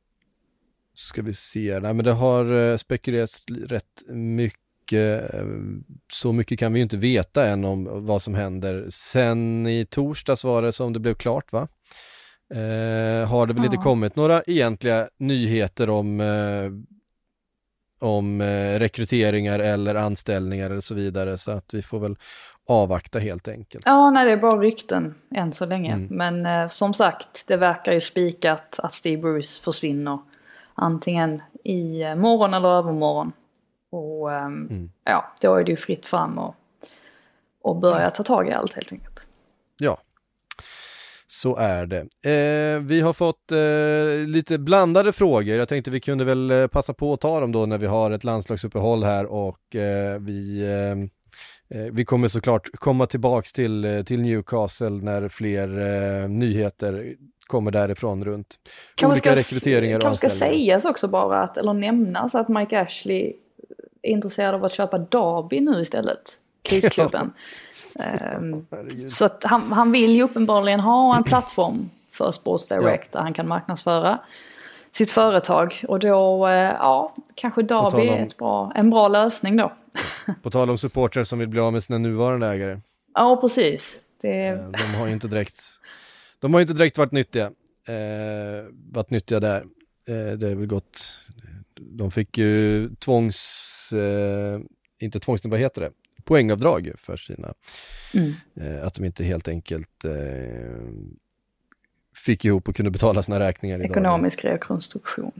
ska 0.95 1.23
vi 1.23 1.33
se, 1.33 1.81
nej 1.81 1.95
men 1.95 2.05
det 2.05 2.13
har 2.13 2.45
uh, 2.45 2.77
spekulerats 2.77 3.43
rätt 3.49 4.03
mycket, 4.09 5.35
så 6.13 6.33
mycket 6.33 6.59
kan 6.59 6.73
vi 6.73 6.79
ju 6.79 6.83
inte 6.83 6.97
veta 6.97 7.49
än 7.49 7.65
om 7.65 8.07
vad 8.07 8.23
som 8.23 8.35
händer. 8.35 8.87
Sen 8.91 9.67
i 9.67 9.85
torsdags 9.85 10.45
var 10.45 10.63
det 10.63 10.73
som 10.73 10.93
det 10.93 11.01
blev 11.01 11.15
klart 11.15 11.53
va? 11.53 11.69
Uh, 12.55 13.27
har 13.27 13.47
det 13.47 13.55
väl 13.55 13.63
ja. 13.63 13.65
inte 13.65 13.77
kommit 13.77 14.17
några 14.17 14.43
egentliga 14.47 15.09
nyheter 15.19 15.91
om 15.91 16.21
uh, 16.21 16.73
om 17.99 18.43
rekryteringar 18.79 19.59
eller 19.59 19.95
anställningar 19.95 20.71
eller 20.71 20.81
så 20.81 20.95
vidare 20.95 21.39
så 21.39 21.51
att 21.51 21.75
vi 21.75 21.83
får 21.83 21.99
väl 21.99 22.17
avvakta 22.67 23.19
helt 23.19 23.49
enkelt. 23.49 23.87
Ja, 23.87 24.11
nej 24.11 24.25
det 24.25 24.33
är 24.33 24.37
bara 24.37 24.61
rykten 24.61 25.15
än 25.31 25.53
så 25.53 25.67
länge. 25.67 25.93
Mm. 25.93 26.09
Men 26.11 26.47
eh, 26.47 26.69
som 26.69 26.95
sagt, 26.95 27.45
det 27.47 27.57
verkar 27.57 27.93
ju 27.93 28.01
spikat 28.01 28.79
att 28.79 28.93
Steve 28.93 29.23
Bruce 29.23 29.63
försvinner. 29.63 30.19
Antingen 30.75 31.43
i 31.65 32.03
eh, 32.03 32.15
morgon 32.15 32.55
eller 32.55 32.69
övermorgon. 32.69 33.33
Och 33.91 34.33
eh, 34.33 34.45
mm. 34.45 34.91
ja, 35.05 35.33
då 35.41 35.55
är 35.55 35.65
det 35.65 35.71
ju 35.71 35.77
fritt 35.77 36.07
fram 36.07 36.39
och, 36.39 36.55
och 37.63 37.77
börja 37.77 38.11
ta 38.11 38.23
tag 38.23 38.49
i 38.49 38.53
allt 38.53 38.75
helt 38.75 38.93
enkelt. 38.93 39.27
Ja, 39.79 39.99
så 41.27 41.57
är 41.57 41.87
det. 41.87 42.01
Eh, 42.31 42.81
vi 42.81 43.01
har 43.01 43.13
fått 43.13 43.53
eh, 43.53 44.29
lite 44.29 44.59
blandade 44.59 45.13
frågor. 45.13 45.57
Jag 45.57 45.69
tänkte 45.69 45.91
vi 45.91 46.01
kunde 46.01 46.25
väl 46.25 46.51
eh, 46.51 46.67
passa 46.67 46.95
på 46.95 47.13
att 47.13 47.21
ta 47.21 47.41
dem 47.41 47.53
då 47.53 47.67
när 47.67 47.79
vi 47.79 47.87
har 47.87 48.11
ett 48.11 48.25
landslagsuppehåll 48.25 49.05
här 49.05 49.27
och 49.27 49.77
eh, 49.77 50.19
vi 50.19 50.61
eh, 50.61 51.11
Eh, 51.69 51.93
vi 51.93 52.05
kommer 52.05 52.29
såklart 52.29 52.69
komma 52.73 53.07
tillbaks 53.07 53.53
till, 53.53 54.03
till 54.07 54.21
Newcastle 54.21 54.91
när 54.91 55.29
fler 55.29 56.29
nyheter 56.29 57.15
kommer 57.47 57.71
därifrån 57.71 58.25
runt 58.25 58.57
kan 58.95 59.11
olika 59.11 59.37
ska, 59.37 59.41
rekryteringar 59.41 59.97
och 59.97 60.03
Kanske 60.03 60.29
ska 60.29 60.39
sägas 60.39 60.85
också 60.85 61.09
bara, 61.09 61.43
att, 61.43 61.57
eller 61.57 61.73
nämnas 61.73 62.35
att 62.35 62.49
Mike 62.49 62.81
Ashley 62.81 63.33
är 64.03 64.11
intresserad 64.11 64.55
av 64.55 64.65
att 64.65 64.73
köpa 64.73 64.99
Derby 64.99 65.61
nu 65.61 65.81
istället, 65.81 66.33
krisklubben. 66.63 67.33
um, 68.39 68.67
så 69.11 69.25
att 69.25 69.45
han, 69.45 69.73
han 69.73 69.93
vill 69.93 70.17
ju 70.17 70.23
uppenbarligen 70.23 70.81
ha 70.81 71.17
en 71.17 71.25
plattform 71.25 71.91
för 72.11 72.31
Sports 72.31 72.69
Direct 72.69 73.09
ja. 73.13 73.19
där 73.19 73.25
han 73.25 73.35
kan 73.35 73.49
marknadsföra 73.49 74.19
sitt 74.91 75.11
företag. 75.11 75.85
Och 75.89 75.99
då, 75.99 76.49
ja, 76.79 77.15
kanske 77.35 77.63
Derby 77.63 78.09
är 78.09 78.23
ett 78.23 78.37
bra, 78.37 78.73
en 78.75 78.91
bra 78.91 79.09
lösning 79.09 79.57
då. 79.57 79.73
På 80.43 80.51
tal 80.51 80.71
om 80.71 80.79
supportrar 80.79 81.25
som 81.25 81.39
vill 81.39 81.49
bli 81.49 81.61
av 81.61 81.73
med 81.73 81.85
sina 81.85 81.99
nuvarande 81.99 82.47
ägare. 82.47 82.81
Ja, 83.15 83.37
precis. 83.41 84.03
Det... 84.21 84.47
Eh, 84.47 84.71
de 84.71 84.95
har 84.99 85.07
ju 85.07 85.13
inte 85.13 85.29
direkt, 85.29 85.63
de 86.39 86.55
har 86.55 86.61
inte 86.61 86.73
direkt 86.73 86.99
varit 86.99 87.13
nyttiga. 87.13 87.45
Eh, 87.89 88.65
varit 88.93 89.11
nyttiga 89.11 89.41
där. 89.41 89.61
Eh, 90.09 90.39
det 90.39 90.49
är 90.49 90.55
väl 90.55 90.67
gott. 90.67 91.19
De 91.75 92.11
fick 92.11 92.39
ju 92.39 92.89
tvångs, 92.95 93.93
eh, 93.93 94.61
inte 94.99 95.21
tvångs, 95.21 95.45
vad 95.45 95.61
heter 95.61 95.81
det? 95.81 95.91
Poängavdrag 96.27 96.93
för 96.99 97.17
sina, 97.17 97.55
mm. 98.15 98.35
eh, 98.61 98.87
att 98.87 98.95
de 98.95 99.05
inte 99.05 99.25
helt 99.25 99.49
enkelt 99.49 100.05
eh, 100.05 100.13
fick 102.15 102.45
ihop 102.45 102.69
och 102.69 102.77
kunde 102.77 102.91
betala 102.91 103.23
sina 103.23 103.41
räkningar. 103.41 103.81
Ekonomisk 103.81 104.45
rekonstruktion. 104.45 105.33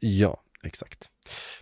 Ja, 0.00 0.40
exakt. 0.62 1.10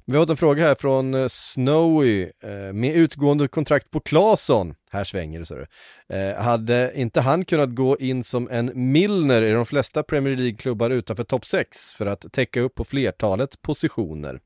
Vi 0.04 0.16
har 0.16 0.22
fått 0.22 0.30
en 0.30 0.36
fråga 0.36 0.66
här 0.66 0.74
från 0.74 1.14
eh, 1.14 1.28
Snowy. 1.28 2.30
Eh, 2.40 2.72
med 2.72 2.94
utgående 2.94 3.48
kontrakt 3.48 3.90
på 3.90 4.00
Claesson, 4.00 4.74
här 4.90 5.04
svänger 5.04 5.40
det 5.40 5.46
så 5.46 5.66
eh, 6.14 6.36
Hade 6.36 6.92
inte 6.94 7.20
han 7.20 7.44
kunnat 7.44 7.74
gå 7.74 7.98
in 7.98 8.24
som 8.24 8.48
en 8.50 8.92
Milner 8.92 9.42
i 9.42 9.50
de 9.50 9.66
flesta 9.66 10.02
Premier 10.02 10.36
League-klubbar 10.36 10.90
utanför 10.90 11.24
topp 11.24 11.44
6 11.44 11.94
för 11.94 12.06
att 12.06 12.32
täcka 12.32 12.60
upp 12.60 12.74
på 12.74 12.84
flertalet 12.84 13.62
positioner? 13.62 14.40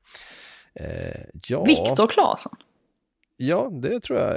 ja. 1.49 1.65
Viktor 1.65 2.07
Claesson? 2.07 2.57
Ja, 3.37 3.71
det 3.73 4.01
tror 4.01 4.19
jag. 4.19 4.37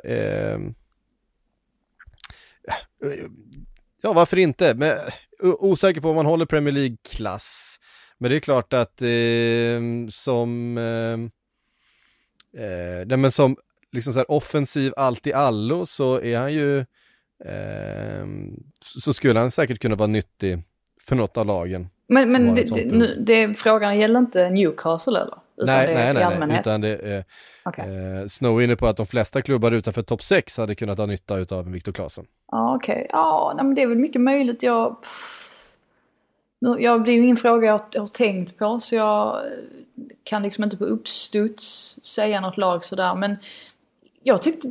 ja, 4.02 4.14
varför 4.14 4.38
inte? 4.38 4.74
Men 4.74 4.98
osäker 5.42 6.02
på 6.02 6.10
om 6.10 6.16
man 6.16 6.26
håller 6.26 6.46
Premier 6.46 6.74
League-klass. 6.74 7.80
Men 8.18 8.32
det 8.32 8.38
är 8.38 8.40
klart 8.40 8.74
att 8.74 9.02
eh, 9.02 10.10
som, 10.10 10.78
eh, 10.78 11.20
eh, 12.64 13.18
men 13.18 13.32
som 13.32 13.58
liksom 13.92 14.14
så 14.14 14.20
här 14.20 14.32
offensiv 14.32 14.94
allt 14.98 15.28
i 15.28 15.34
allo 15.34 15.86
så 15.86 16.22
är 16.22 16.38
han 16.38 16.54
ju, 16.54 16.80
eh, 17.46 18.26
så 18.82 19.14
skulle 19.14 19.40
han 19.40 19.52
säkert 19.52 19.80
kunna 19.80 19.96
vara 19.96 20.08
nyttig 20.08 20.64
för 21.02 21.16
något 21.16 21.38
av 21.38 21.46
lagen. 21.46 21.88
Men, 22.08 22.32
men 22.32 22.56
det, 22.56 22.76
det, 22.76 22.86
nu, 22.86 23.24
det, 23.28 23.54
frågan 23.54 24.00
gäller 24.00 24.20
inte 24.20 24.50
Newcastle 24.50 25.20
eller? 25.20 25.38
Utan 25.58 25.76
nej, 25.76 25.88
det 25.88 25.94
nej, 25.94 26.10
i 26.10 26.14
nej, 26.14 26.48
nej, 26.48 26.60
utan 26.60 26.82
det 26.82 26.90
är 26.90 27.24
Okej. 27.64 27.86
eh, 27.86 28.28
Snow 28.28 28.60
är 28.60 28.64
inne 28.64 28.76
på 28.76 28.88
att 28.88 28.98
de 28.98 29.06
flesta 29.06 29.42
klubbar 29.42 29.72
utanför 29.72 30.02
topp 30.02 30.24
6 30.24 30.58
hade 30.58 30.76
kunnat 30.76 30.98
ha 30.98 31.06
nytta 31.06 31.56
av 31.56 31.72
Viktor 31.72 31.92
Claesson. 31.92 32.26
Ja, 32.52 32.76
okej. 32.76 33.08
Ja, 33.10 33.54
nej, 33.56 33.66
men 33.66 33.76
det 33.76 33.82
är 33.82 33.88
väl 33.88 33.98
mycket 33.98 34.22
möjligt. 34.22 34.64
Jag... 34.64 34.98
Nu, 36.60 36.76
jag, 36.80 37.06
det 37.06 37.12
är 37.12 37.16
ju 37.16 37.24
ingen 37.24 37.38
fråga 37.38 37.68
jag, 37.68 37.82
jag 37.92 38.02
har 38.02 38.08
tänkt 38.08 38.58
på 38.58 38.80
så 38.80 38.96
jag 38.96 39.36
eh, 39.36 39.52
kan 40.24 40.44
liksom 40.44 40.64
inte 40.64 40.78
på 40.78 40.86
uppstuds 40.86 42.00
säga 42.04 42.42
något 42.42 42.58
lag 42.58 42.86
sådär. 42.86 43.16
Men 43.16 43.38
jag 44.24 44.42
tyckte, 44.42 44.68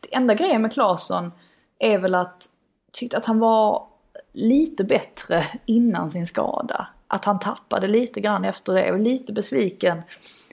det 0.00 0.14
enda 0.16 0.34
grejen 0.34 0.62
med 0.62 0.72
Claesson 0.72 1.32
är 1.78 1.98
väl 1.98 2.14
att, 2.14 2.48
tyckte 2.92 3.16
att 3.16 3.24
han 3.24 3.38
var 3.38 3.86
lite 4.32 4.84
bättre 4.84 5.44
innan 5.66 6.10
sin 6.10 6.26
skada. 6.26 6.88
Att 7.12 7.24
han 7.24 7.38
tappade 7.38 7.88
lite 7.88 8.20
grann 8.20 8.44
efter 8.44 8.72
det. 8.72 8.84
Jag 8.86 8.92
var 8.92 8.98
lite 8.98 9.32
besviken 9.32 10.02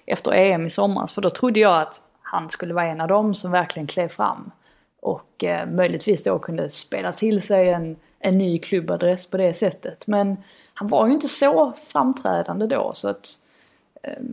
efter 0.06 0.32
EM 0.32 0.66
i 0.66 0.70
somras 0.70 1.12
för 1.12 1.22
då 1.22 1.30
trodde 1.30 1.60
jag 1.60 1.82
att 1.82 2.02
han 2.22 2.50
skulle 2.50 2.74
vara 2.74 2.86
en 2.86 3.02
av 3.02 3.08
dem 3.08 3.34
som 3.34 3.52
verkligen 3.52 3.88
klev 3.88 4.08
fram. 4.08 4.52
Och 5.02 5.44
eh, 5.44 5.70
möjligtvis 5.70 6.24
då 6.24 6.40
kunde 6.40 6.70
spela 6.70 7.12
till 7.12 7.42
sig 7.42 7.70
en, 7.70 7.96
en 8.20 8.38
ny 8.38 8.60
klubbadress 8.60 9.26
på 9.26 9.38
det 9.38 9.54
sättet. 9.54 10.08
Men 10.08 10.38
han 10.74 10.88
var 10.88 11.08
ju 11.08 11.14
inte 11.14 11.28
så 11.28 11.74
framträdande 11.86 12.68
då 12.68 12.92
så 12.94 13.08
att... 13.08 13.28
Eh, 14.04 14.24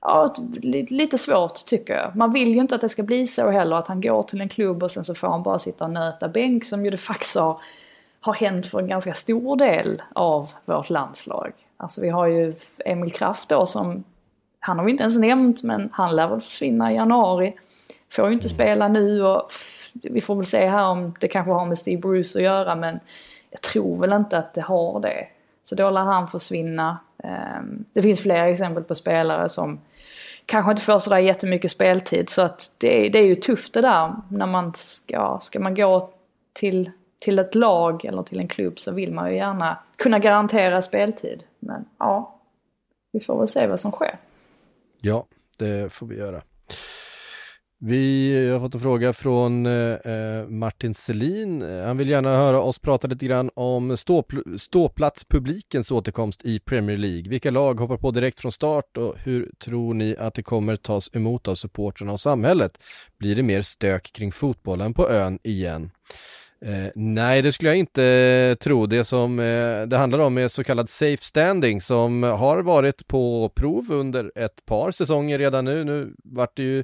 ja, 0.00 0.34
lite 0.62 1.18
svårt 1.18 1.66
tycker 1.66 1.94
jag. 1.94 2.16
Man 2.16 2.32
vill 2.32 2.48
ju 2.48 2.60
inte 2.60 2.74
att 2.74 2.80
det 2.80 2.88
ska 2.88 3.02
bli 3.02 3.26
så 3.26 3.50
heller 3.50 3.76
att 3.76 3.88
han 3.88 4.00
går 4.00 4.22
till 4.22 4.40
en 4.40 4.48
klubb 4.48 4.82
och 4.82 4.90
sen 4.90 5.04
så 5.04 5.14
får 5.14 5.28
han 5.28 5.42
bara 5.42 5.58
sitta 5.58 5.84
och 5.84 5.90
nöta 5.90 6.28
bänk 6.28 6.64
som 6.64 6.84
ju 6.84 6.90
det 6.90 6.96
faktiskt 6.96 7.36
har, 7.36 7.60
har 8.26 8.34
hänt 8.34 8.66
för 8.66 8.78
en 8.78 8.88
ganska 8.88 9.14
stor 9.14 9.56
del 9.56 10.02
av 10.12 10.50
vårt 10.64 10.90
landslag. 10.90 11.52
Alltså 11.76 12.00
vi 12.00 12.08
har 12.08 12.26
ju 12.26 12.52
Emil 12.84 13.12
Kraft 13.12 13.48
då 13.48 13.66
som, 13.66 14.04
han 14.60 14.78
har 14.78 14.84
vi 14.84 14.90
inte 14.90 15.02
ens 15.02 15.18
nämnt 15.18 15.62
men 15.62 15.88
han 15.92 16.16
lär 16.16 16.28
väl 16.28 16.40
försvinna 16.40 16.92
i 16.92 16.94
januari. 16.94 17.54
Får 18.12 18.26
ju 18.28 18.32
inte 18.32 18.48
spela 18.48 18.88
nu 18.88 19.22
och 19.22 19.50
vi 19.92 20.20
får 20.20 20.34
väl 20.34 20.46
se 20.46 20.66
här 20.68 20.88
om 20.88 21.14
det 21.20 21.28
kanske 21.28 21.52
har 21.52 21.66
med 21.66 21.78
Steve 21.78 22.00
Bruce 22.00 22.38
att 22.38 22.44
göra 22.44 22.74
men 22.74 23.00
jag 23.50 23.60
tror 23.62 23.98
väl 24.00 24.12
inte 24.12 24.38
att 24.38 24.54
det 24.54 24.60
har 24.60 25.00
det. 25.00 25.26
Så 25.62 25.74
då 25.74 25.90
lär 25.90 26.00
han 26.04 26.28
försvinna. 26.28 26.98
Ehm, 27.24 27.84
det 27.92 28.02
finns 28.02 28.20
flera 28.20 28.48
exempel 28.48 28.82
på 28.84 28.94
spelare 28.94 29.48
som 29.48 29.78
kanske 30.46 30.70
inte 30.70 30.82
får 30.82 30.98
sådär 30.98 31.18
jättemycket 31.18 31.70
speltid 31.70 32.28
så 32.28 32.42
att 32.42 32.74
det, 32.78 33.06
är- 33.06 33.10
det 33.10 33.18
är 33.18 33.24
ju 33.24 33.34
tufft 33.34 33.74
det 33.74 33.80
där 33.80 34.14
när 34.28 34.46
man 34.46 34.72
ska, 34.74 35.38
ska 35.40 35.60
man 35.60 35.74
gå 35.74 36.10
till, 36.52 36.90
till 37.26 37.38
ett 37.38 37.54
lag 37.54 38.04
eller 38.04 38.22
till 38.22 38.38
en 38.38 38.48
klubb 38.48 38.78
så 38.78 38.92
vill 38.92 39.12
man 39.12 39.30
ju 39.30 39.36
gärna 39.36 39.78
kunna 39.96 40.18
garantera 40.18 40.82
speltid. 40.82 41.44
Men 41.58 41.84
ja, 41.98 42.40
vi 43.12 43.20
får 43.20 43.38
väl 43.38 43.48
se 43.48 43.66
vad 43.66 43.80
som 43.80 43.92
sker. 43.92 44.18
Ja, 45.00 45.26
det 45.58 45.92
får 45.92 46.06
vi 46.06 46.16
göra. 46.16 46.42
Vi 47.78 48.48
har 48.52 48.60
fått 48.60 48.74
en 48.74 48.80
fråga 48.80 49.12
från 49.12 49.66
eh, 49.66 49.92
eh, 49.92 50.46
Martin 50.48 50.94
Selin. 50.94 51.62
Han 51.62 51.96
vill 51.96 52.10
gärna 52.10 52.36
höra 52.36 52.60
oss 52.60 52.78
prata 52.78 53.08
lite 53.08 53.26
grann 53.26 53.50
om 53.54 53.92
ståpl- 53.92 54.58
ståplatspublikens 54.58 55.90
återkomst 55.90 56.44
i 56.44 56.58
Premier 56.58 56.96
League. 56.96 57.30
Vilka 57.30 57.50
lag 57.50 57.80
hoppar 57.80 57.96
på 57.96 58.10
direkt 58.10 58.40
från 58.40 58.52
start 58.52 58.96
och 58.96 59.14
hur 59.18 59.50
tror 59.58 59.94
ni 59.94 60.16
att 60.18 60.34
det 60.34 60.42
kommer 60.42 60.76
tas 60.76 61.10
emot 61.14 61.48
av 61.48 61.54
supportrarna 61.54 62.12
och 62.12 62.20
samhället? 62.20 62.78
Blir 63.18 63.36
det 63.36 63.42
mer 63.42 63.62
stök 63.62 64.12
kring 64.12 64.32
fotbollen 64.32 64.94
på 64.94 65.08
ön 65.08 65.38
igen? 65.42 65.90
Eh, 66.64 66.90
nej, 66.94 67.42
det 67.42 67.52
skulle 67.52 67.70
jag 67.70 67.78
inte 67.78 68.56
tro. 68.60 68.86
Det 68.86 69.04
som 69.04 69.40
eh, 69.40 69.82
det 69.86 69.96
handlar 69.96 70.18
om 70.18 70.38
är 70.38 70.48
så 70.48 70.64
kallad 70.64 70.88
safe 70.88 71.24
standing 71.24 71.80
som 71.80 72.22
har 72.22 72.62
varit 72.62 73.06
på 73.06 73.52
prov 73.54 73.92
under 73.92 74.32
ett 74.34 74.66
par 74.66 74.90
säsonger 74.90 75.38
redan 75.38 75.64
nu. 75.64 75.84
Nu 75.84 76.12
vart 76.24 76.56
det 76.56 76.62
ju 76.62 76.78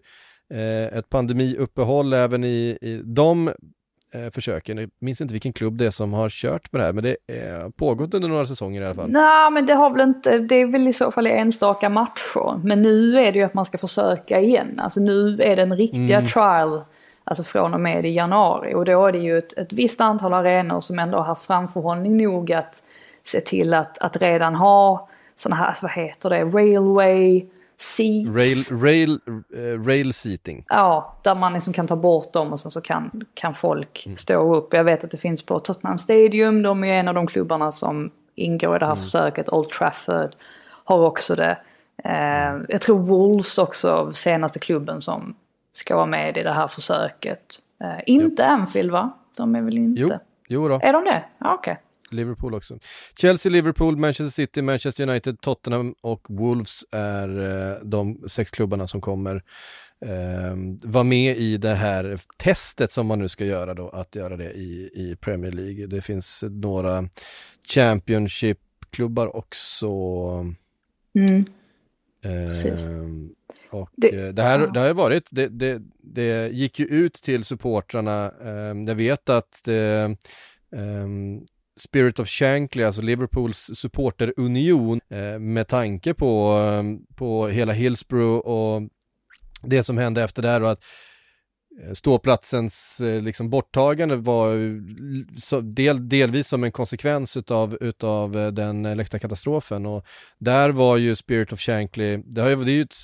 eh, 0.55 0.99
ett 0.99 1.09
pandemiuppehåll 1.09 2.12
även 2.12 2.45
i, 2.45 2.79
i 2.81 3.01
de 3.05 3.49
eh, 4.14 4.31
försöken. 4.31 4.79
Jag 4.79 4.91
minns 5.01 5.20
inte 5.20 5.35
vilken 5.35 5.53
klubb 5.53 5.79
det 5.79 5.87
är 5.87 5.91
som 5.91 6.12
har 6.12 6.29
kört 6.29 6.73
med 6.73 6.81
det 6.81 6.85
här, 6.85 6.93
men 6.93 7.05
det 7.05 7.16
har 7.62 7.70
pågått 7.70 8.14
under 8.14 8.29
några 8.29 8.47
säsonger 8.47 8.83
i 8.83 8.85
alla 8.85 8.95
fall. 8.95 9.11
Nej, 9.11 9.51
men 9.51 9.66
det 9.66 9.75
har 9.75 9.91
väl 9.91 10.01
inte, 10.01 10.39
det 10.39 10.55
är 10.55 10.66
väl 10.66 10.89
i 10.89 10.93
så 10.93 11.11
fall 11.11 11.27
enstaka 11.27 11.89
matcher. 11.89 12.61
Men 12.64 12.83
nu 12.83 13.18
är 13.18 13.33
det 13.33 13.39
ju 13.39 13.45
att 13.45 13.55
man 13.55 13.64
ska 13.64 13.79
försöka 13.79 14.41
igen. 14.41 14.81
Alltså 14.81 15.01
nu 15.01 15.41
är 15.43 15.57
den 15.57 15.77
riktiga 15.77 16.20
trial, 16.27 16.85
alltså 17.25 17.45
från 17.45 17.75
och 17.75 17.81
med 17.81 18.07
i 18.07 18.09
januari. 18.09 18.75
Och 18.75 18.85
då 18.85 19.07
är 19.07 19.12
det 19.12 19.18
ju 19.18 19.39
ett, 19.39 19.59
ett 19.59 19.73
visst 19.73 20.01
antal 20.01 20.35
arenor 20.35 20.81
som 20.81 20.99
ändå 20.99 21.18
har 21.18 21.35
framförhållning 21.35 22.16
nog 22.16 22.53
att 22.53 22.83
se 23.23 23.41
till 23.41 23.75
att, 23.75 23.99
att 23.99 24.16
redan 24.16 24.55
ha 24.55 25.09
sådana 25.35 25.57
här, 25.57 25.75
vad 25.83 25.91
heter 25.91 26.31
det, 26.31 26.45
railway 26.45 27.47
seats. 27.77 28.31
Rail, 28.31 28.83
rail, 28.83 29.20
eh, 29.57 29.85
rail 29.87 30.12
seating. 30.12 30.64
Ja, 30.68 31.18
där 31.23 31.35
man 31.35 31.53
liksom 31.53 31.73
kan 31.73 31.87
ta 31.87 31.97
bort 31.97 32.33
dem 32.33 32.53
och 32.53 32.61
sen 32.61 32.70
så 32.70 32.81
kan, 32.81 33.25
kan 33.35 33.55
folk 33.55 34.09
stå 34.16 34.57
upp. 34.57 34.75
Jag 34.75 34.85
vet 34.85 35.05
att 35.05 35.11
det 35.11 35.16
finns 35.16 35.43
på 35.43 35.59
Tottenham 35.59 35.99
Stadium, 35.99 36.62
de 36.62 36.85
är 36.85 36.95
en 36.95 37.09
av 37.09 37.14
de 37.14 37.27
klubbarna 37.27 37.73
som 37.73 38.11
ingår 38.35 38.77
i 38.77 38.79
det 38.79 38.87
här 38.87 38.95
försöket. 38.95 39.49
Old 39.53 39.70
Trafford 39.70 40.31
har 40.85 41.07
också 41.07 41.35
det. 41.35 41.59
Eh, 42.05 42.61
jag 42.68 42.81
tror 42.81 42.99
Wolves 42.99 43.59
också, 43.59 44.12
senaste 44.14 44.59
klubben 44.59 45.03
som 45.03 45.35
ska 45.73 45.97
vara 45.97 46.07
med 46.07 46.37
i 46.37 46.43
det 46.43 46.53
här 46.53 46.68
försöket. 46.68 47.59
Eh, 47.81 48.01
inte 48.07 48.47
Anfield 48.47 48.91
va? 48.91 49.18
De 49.37 49.55
är 49.55 49.62
väl 49.62 49.79
inte? 49.79 50.03
Jo, 50.03 50.11
jo 50.49 50.68
då. 50.68 50.81
Är 50.83 50.93
de 50.93 51.05
det? 51.05 51.25
Ja, 51.39 51.55
okej. 51.55 51.81
Liverpool 52.11 52.55
också. 52.55 52.79
Chelsea, 53.16 53.53
Liverpool, 53.53 53.97
Manchester 53.97 54.31
City, 54.31 54.62
Manchester 54.62 55.09
United, 55.09 55.41
Tottenham 55.41 55.95
och 56.01 56.27
Wolves 56.29 56.85
är 56.91 57.41
eh, 57.41 57.77
de 57.83 58.29
sex 58.29 58.51
klubbarna 58.51 58.87
som 58.87 59.01
kommer 59.01 59.43
eh, 60.07 60.57
vara 60.83 61.05
med 61.05 61.37
i 61.37 61.57
det 61.57 61.75
här 61.75 62.18
testet 62.37 62.93
som 62.93 63.07
man 63.07 63.18
nu 63.18 63.29
ska 63.29 63.45
göra 63.45 63.75
då, 63.75 63.89
att 63.89 64.14
göra 64.14 64.37
det 64.37 64.53
i, 64.53 64.91
i 64.95 65.16
Premier 65.20 65.53
League. 65.53 65.87
Det 65.87 66.03
finns 66.03 66.45
några 66.51 67.09
Championship-klubbar 67.68 69.37
också. 69.37 69.89
Mm. 71.14 71.45
Eh, 72.25 72.53
och 73.75 73.89
Det- 73.97 74.11
det, 74.11 74.33
det 74.33 74.43
här 74.43 74.61
ja. 74.61 74.66
det 74.66 74.81
har 74.81 74.95
varit, 74.95 75.29
det, 75.31 75.49
det, 75.49 75.83
det 76.03 76.49
gick 76.53 76.79
ju 76.79 76.87
ut 76.87 77.14
till 77.14 77.45
supportrarna, 77.45 78.33
eh, 78.45 78.83
jag 78.87 78.95
vet 78.95 79.29
att 79.31 79.68
eh, 79.68 80.05
ehm, 80.81 81.41
Spirit 81.81 82.18
of 82.18 82.29
Shankly, 82.29 82.83
alltså 82.85 83.03
Liverpools 83.03 83.70
supporterunion, 83.75 85.01
eh, 85.11 85.39
med 85.39 85.68
tanke 85.68 86.14
på, 86.14 86.59
eh, 86.59 87.14
på 87.16 87.49
hela 87.49 87.73
Hillsborough 87.73 88.39
och 88.39 88.83
det 89.62 89.83
som 89.83 89.99
hände 89.99 90.23
efter 90.23 90.43
det 90.43 90.57
och 90.57 90.70
att 90.70 90.83
eh, 91.85 91.93
ståplatsens 91.93 93.01
eh, 93.01 93.23
liksom 93.23 93.51
borttagande 93.51 94.16
var 94.16 94.55
del, 95.75 96.09
delvis 96.09 96.49
som 96.49 96.64
en 96.64 96.73
konsekvens 96.73 97.37
utav, 97.37 97.79
utav 97.81 98.37
eh, 98.39 98.49
den 98.49 98.83
läktarkatastrofen 98.97 99.87
och 99.87 100.07
där 100.39 100.70
var 100.70 100.97
ju 100.97 101.14
Spirit 101.16 101.53
of 101.53 101.61
Shankly, 101.61 102.16
det, 102.16 102.41
har 102.41 102.49
ju, 102.51 102.57
det 102.57 102.70
är 102.73 102.75
ju 102.75 102.83
ett, 102.83 102.95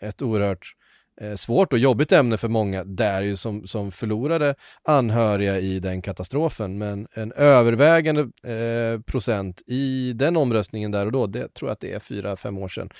ett 0.00 0.22
oerhört 0.22 0.74
eh, 1.20 1.34
svårt 1.34 1.72
och 1.72 1.78
jobbigt 1.78 2.12
ämne 2.12 2.36
för 2.36 2.48
många 2.48 2.84
där 2.84 3.22
ju 3.22 3.36
som, 3.36 3.66
som 3.66 3.92
förlorade 3.92 4.54
anhöriga 4.82 5.58
i 5.58 5.80
den 5.80 6.02
katastrofen 6.02 6.78
men 6.78 7.08
en 7.14 7.32
övervägande 7.32 8.20
eh, 8.52 9.00
procent 9.00 9.62
i 9.66 10.12
den 10.12 10.36
omröstningen 10.36 10.90
där 10.90 11.06
och 11.06 11.12
då, 11.12 11.26
det 11.26 11.54
tror 11.54 11.68
jag 11.68 11.72
att 11.72 11.80
det 11.80 11.92
är 11.92 12.00
fyra, 12.00 12.36
fem 12.36 12.58
år 12.58 12.68
sedan, 12.68 12.90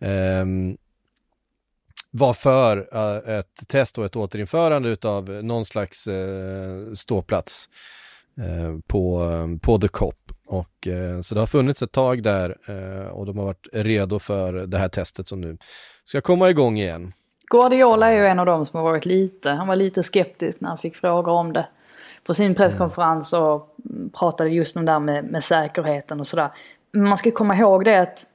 eh, 0.00 0.76
var 2.10 2.32
för 2.32 2.88
eh, 2.92 3.34
ett 3.38 3.68
test 3.68 3.98
och 3.98 4.04
ett 4.04 4.16
återinförande 4.16 4.88
utav 4.88 5.28
någon 5.30 5.64
slags 5.64 6.06
eh, 6.06 6.92
ståplats 6.94 7.68
eh, 8.40 8.78
på, 8.86 9.28
på 9.62 9.78
The 9.78 9.88
Cop. 9.88 10.32
Och, 10.46 10.86
eh, 10.86 11.20
så 11.20 11.34
det 11.34 11.40
har 11.40 11.46
funnits 11.46 11.82
ett 11.82 11.92
tag 11.92 12.22
där 12.22 12.56
eh, 12.66 13.06
och 13.06 13.26
de 13.26 13.38
har 13.38 13.44
varit 13.44 13.68
redo 13.72 14.18
för 14.18 14.52
det 14.52 14.78
här 14.78 14.88
testet 14.88 15.28
som 15.28 15.40
nu 15.40 15.58
ska 16.08 16.20
komma 16.20 16.50
igång 16.50 16.78
igen. 16.78 17.12
Guardiola 17.50 18.10
är 18.10 18.16
ju 18.16 18.26
en 18.26 18.38
av 18.38 18.46
dem 18.46 18.66
som 18.66 18.76
har 18.76 18.84
varit 18.84 19.06
lite, 19.06 19.50
han 19.50 19.68
var 19.68 19.76
lite 19.76 20.02
skeptisk 20.02 20.60
när 20.60 20.68
han 20.68 20.78
fick 20.78 20.96
frågor 20.96 21.32
om 21.32 21.52
det. 21.52 21.66
På 22.26 22.34
sin 22.34 22.54
presskonferens 22.54 23.32
och 23.32 23.76
mm, 23.90 24.10
pratade 24.10 24.50
just 24.50 24.76
om 24.76 24.84
det 24.84 24.92
där 24.92 25.00
med, 25.00 25.24
med 25.24 25.44
säkerheten 25.44 26.20
och 26.20 26.26
sådär. 26.26 26.50
Men 26.92 27.08
man 27.08 27.18
ska 27.18 27.30
komma 27.30 27.56
ihåg 27.56 27.84
det 27.84 28.00
att 28.00 28.26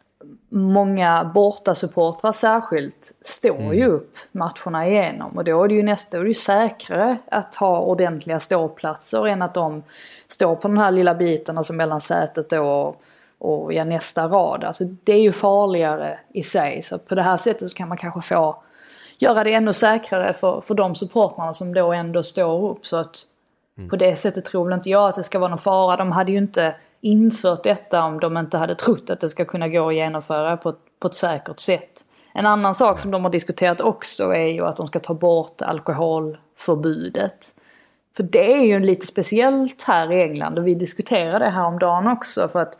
många 0.49 1.31
bortasupportrar 1.33 2.31
särskilt 2.31 3.11
står 3.21 3.73
ju 3.73 3.85
upp 3.85 4.17
matcherna 4.31 4.87
igenom. 4.87 5.37
Och 5.37 5.43
då 5.43 5.63
är 5.63 5.67
det 5.67 5.75
ju 5.75 5.83
nästa, 5.83 6.17
då 6.17 6.21
är 6.21 6.23
det 6.23 6.29
ju 6.29 6.33
säkrare 6.33 7.17
att 7.31 7.55
ha 7.55 7.79
ordentliga 7.79 8.39
ståplatser 8.39 9.27
än 9.27 9.41
att 9.41 9.53
de 9.53 9.83
står 10.27 10.55
på 10.55 10.67
den 10.67 10.77
här 10.77 10.91
lilla 10.91 11.15
biten, 11.15 11.57
alltså 11.57 11.73
mellan 11.73 12.01
sätet 12.01 12.49
då 12.49 12.63
och, 12.63 13.01
och 13.43 13.73
ja, 13.73 13.83
nästa 13.83 14.27
rad. 14.27 14.63
Alltså 14.63 14.83
det 14.83 15.13
är 15.13 15.21
ju 15.21 15.31
farligare 15.31 16.19
i 16.33 16.43
sig. 16.43 16.81
Så 16.81 16.97
på 16.97 17.15
det 17.15 17.21
här 17.21 17.37
sättet 17.37 17.69
så 17.69 17.75
kan 17.75 17.89
man 17.89 17.97
kanske 17.97 18.21
få 18.21 18.63
göra 19.17 19.43
det 19.43 19.53
ännu 19.53 19.73
säkrare 19.73 20.33
för, 20.33 20.61
för 20.61 20.75
de 20.75 20.95
supportrarna 20.95 21.53
som 21.53 21.73
då 21.73 21.93
ändå 21.93 22.23
står 22.23 22.71
upp. 22.71 22.85
Så 22.85 22.97
att 22.97 23.25
på 23.89 23.95
det 23.95 24.15
sättet 24.15 24.45
tror 24.45 24.65
väl 24.65 24.73
inte 24.73 24.89
jag 24.89 25.09
att 25.09 25.15
det 25.15 25.23
ska 25.23 25.39
vara 25.39 25.49
någon 25.49 25.59
fara. 25.59 25.97
De 25.97 26.11
hade 26.11 26.31
ju 26.31 26.37
inte 26.37 26.75
infört 27.01 27.63
detta 27.63 28.03
om 28.03 28.19
de 28.19 28.37
inte 28.37 28.57
hade 28.57 28.75
trott 28.75 29.09
att 29.09 29.19
det 29.19 29.29
ska 29.29 29.45
kunna 29.45 29.67
gå 29.67 29.87
att 29.87 29.95
genomföra 29.95 30.57
på 30.57 30.69
ett, 30.69 30.99
på 30.99 31.07
ett 31.07 31.15
säkert 31.15 31.59
sätt. 31.59 32.05
En 32.33 32.45
annan 32.45 32.75
sak 32.75 32.99
som 32.99 33.11
de 33.11 33.23
har 33.23 33.31
diskuterat 33.31 33.81
också 33.81 34.35
är 34.35 34.47
ju 34.47 34.65
att 34.65 34.77
de 34.77 34.87
ska 34.87 34.99
ta 34.99 35.13
bort 35.13 35.61
alkoholförbudet. 35.61 37.55
För 38.15 38.23
det 38.23 38.53
är 38.53 38.65
ju 38.65 38.79
lite 38.79 39.05
speciellt 39.05 39.81
här 39.81 40.11
i 40.11 40.21
England 40.21 40.57
och 40.57 40.67
vi 40.67 40.75
diskuterade 40.75 41.45
det 41.45 41.51
här 41.51 41.65
om 41.65 41.79
dagen 41.79 42.07
också 42.07 42.47
för 42.47 42.61
att 42.61 42.77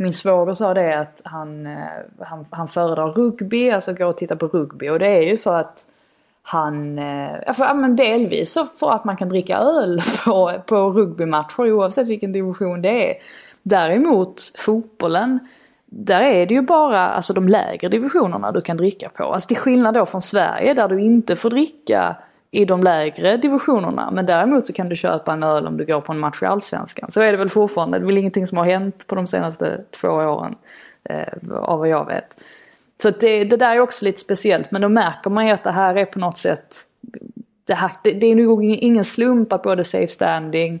min 0.00 0.12
svåger 0.12 0.54
sa 0.54 0.74
det 0.74 0.98
att 0.98 1.22
han, 1.24 1.66
eh, 1.66 1.78
han, 2.20 2.46
han 2.50 2.68
föredrar 2.68 3.12
rugby, 3.12 3.70
alltså 3.70 3.92
gå 3.92 4.06
och 4.06 4.16
titta 4.16 4.36
på 4.36 4.46
rugby 4.46 4.88
och 4.88 4.98
det 4.98 5.06
är 5.06 5.22
ju 5.22 5.38
för 5.38 5.56
att 5.56 5.86
han, 6.42 6.98
eh, 6.98 7.54
för, 7.54 7.64
ja, 7.64 7.74
men 7.74 7.96
delvis 7.96 8.52
så 8.52 8.64
för 8.64 8.90
att 8.90 9.04
man 9.04 9.16
kan 9.16 9.28
dricka 9.28 9.58
öl 9.58 10.02
på, 10.24 10.52
på 10.66 10.90
rugbymatcher 10.90 11.72
oavsett 11.72 12.08
vilken 12.08 12.32
division 12.32 12.82
det 12.82 13.10
är. 13.10 13.16
Däremot 13.62 14.52
fotbollen, 14.56 15.38
där 15.86 16.20
är 16.20 16.46
det 16.46 16.54
ju 16.54 16.62
bara 16.62 17.08
alltså, 17.08 17.32
de 17.32 17.48
lägre 17.48 17.88
divisionerna 17.88 18.52
du 18.52 18.60
kan 18.60 18.76
dricka 18.76 19.08
på. 19.08 19.24
Alltså 19.24 19.46
till 19.46 19.56
skillnad 19.56 19.94
då 19.94 20.06
från 20.06 20.22
Sverige 20.22 20.74
där 20.74 20.88
du 20.88 21.00
inte 21.00 21.36
får 21.36 21.50
dricka 21.50 22.16
i 22.50 22.64
de 22.64 22.82
lägre 22.82 23.36
divisionerna. 23.36 24.10
Men 24.10 24.26
däremot 24.26 24.66
så 24.66 24.72
kan 24.72 24.88
du 24.88 24.96
köpa 24.96 25.32
en 25.32 25.42
öl 25.42 25.66
om 25.66 25.76
du 25.76 25.86
går 25.86 26.00
på 26.00 26.12
en 26.12 26.18
match 26.18 26.42
i 26.42 26.46
Allsvenskan. 26.46 27.10
Så 27.10 27.20
är 27.20 27.32
det 27.32 27.38
väl 27.38 27.48
fortfarande. 27.48 27.98
Det 27.98 28.02
är 28.02 28.06
väl 28.06 28.18
ingenting 28.18 28.46
som 28.46 28.58
har 28.58 28.64
hänt 28.64 29.06
på 29.06 29.14
de 29.14 29.26
senaste 29.26 29.84
två 29.90 30.08
åren. 30.08 30.54
Eh, 31.04 31.50
av 31.52 31.78
vad 31.78 31.88
jag 31.88 32.06
vet. 32.06 32.40
Så 33.02 33.10
det, 33.10 33.44
det 33.44 33.56
där 33.56 33.76
är 33.76 33.80
också 33.80 34.04
lite 34.04 34.20
speciellt. 34.20 34.70
Men 34.70 34.82
då 34.82 34.88
märker 34.88 35.30
man 35.30 35.46
ju 35.46 35.52
att 35.52 35.64
det 35.64 35.70
här 35.70 35.94
är 35.94 36.04
på 36.04 36.18
något 36.18 36.36
sätt. 36.38 36.76
Det, 37.64 37.74
här, 37.74 37.90
det, 38.04 38.12
det 38.12 38.26
är 38.26 38.34
nog 38.34 38.64
ingen 38.64 39.04
slump 39.04 39.52
att 39.52 39.62
både 39.62 39.84
safe 39.84 40.08
standing 40.08 40.80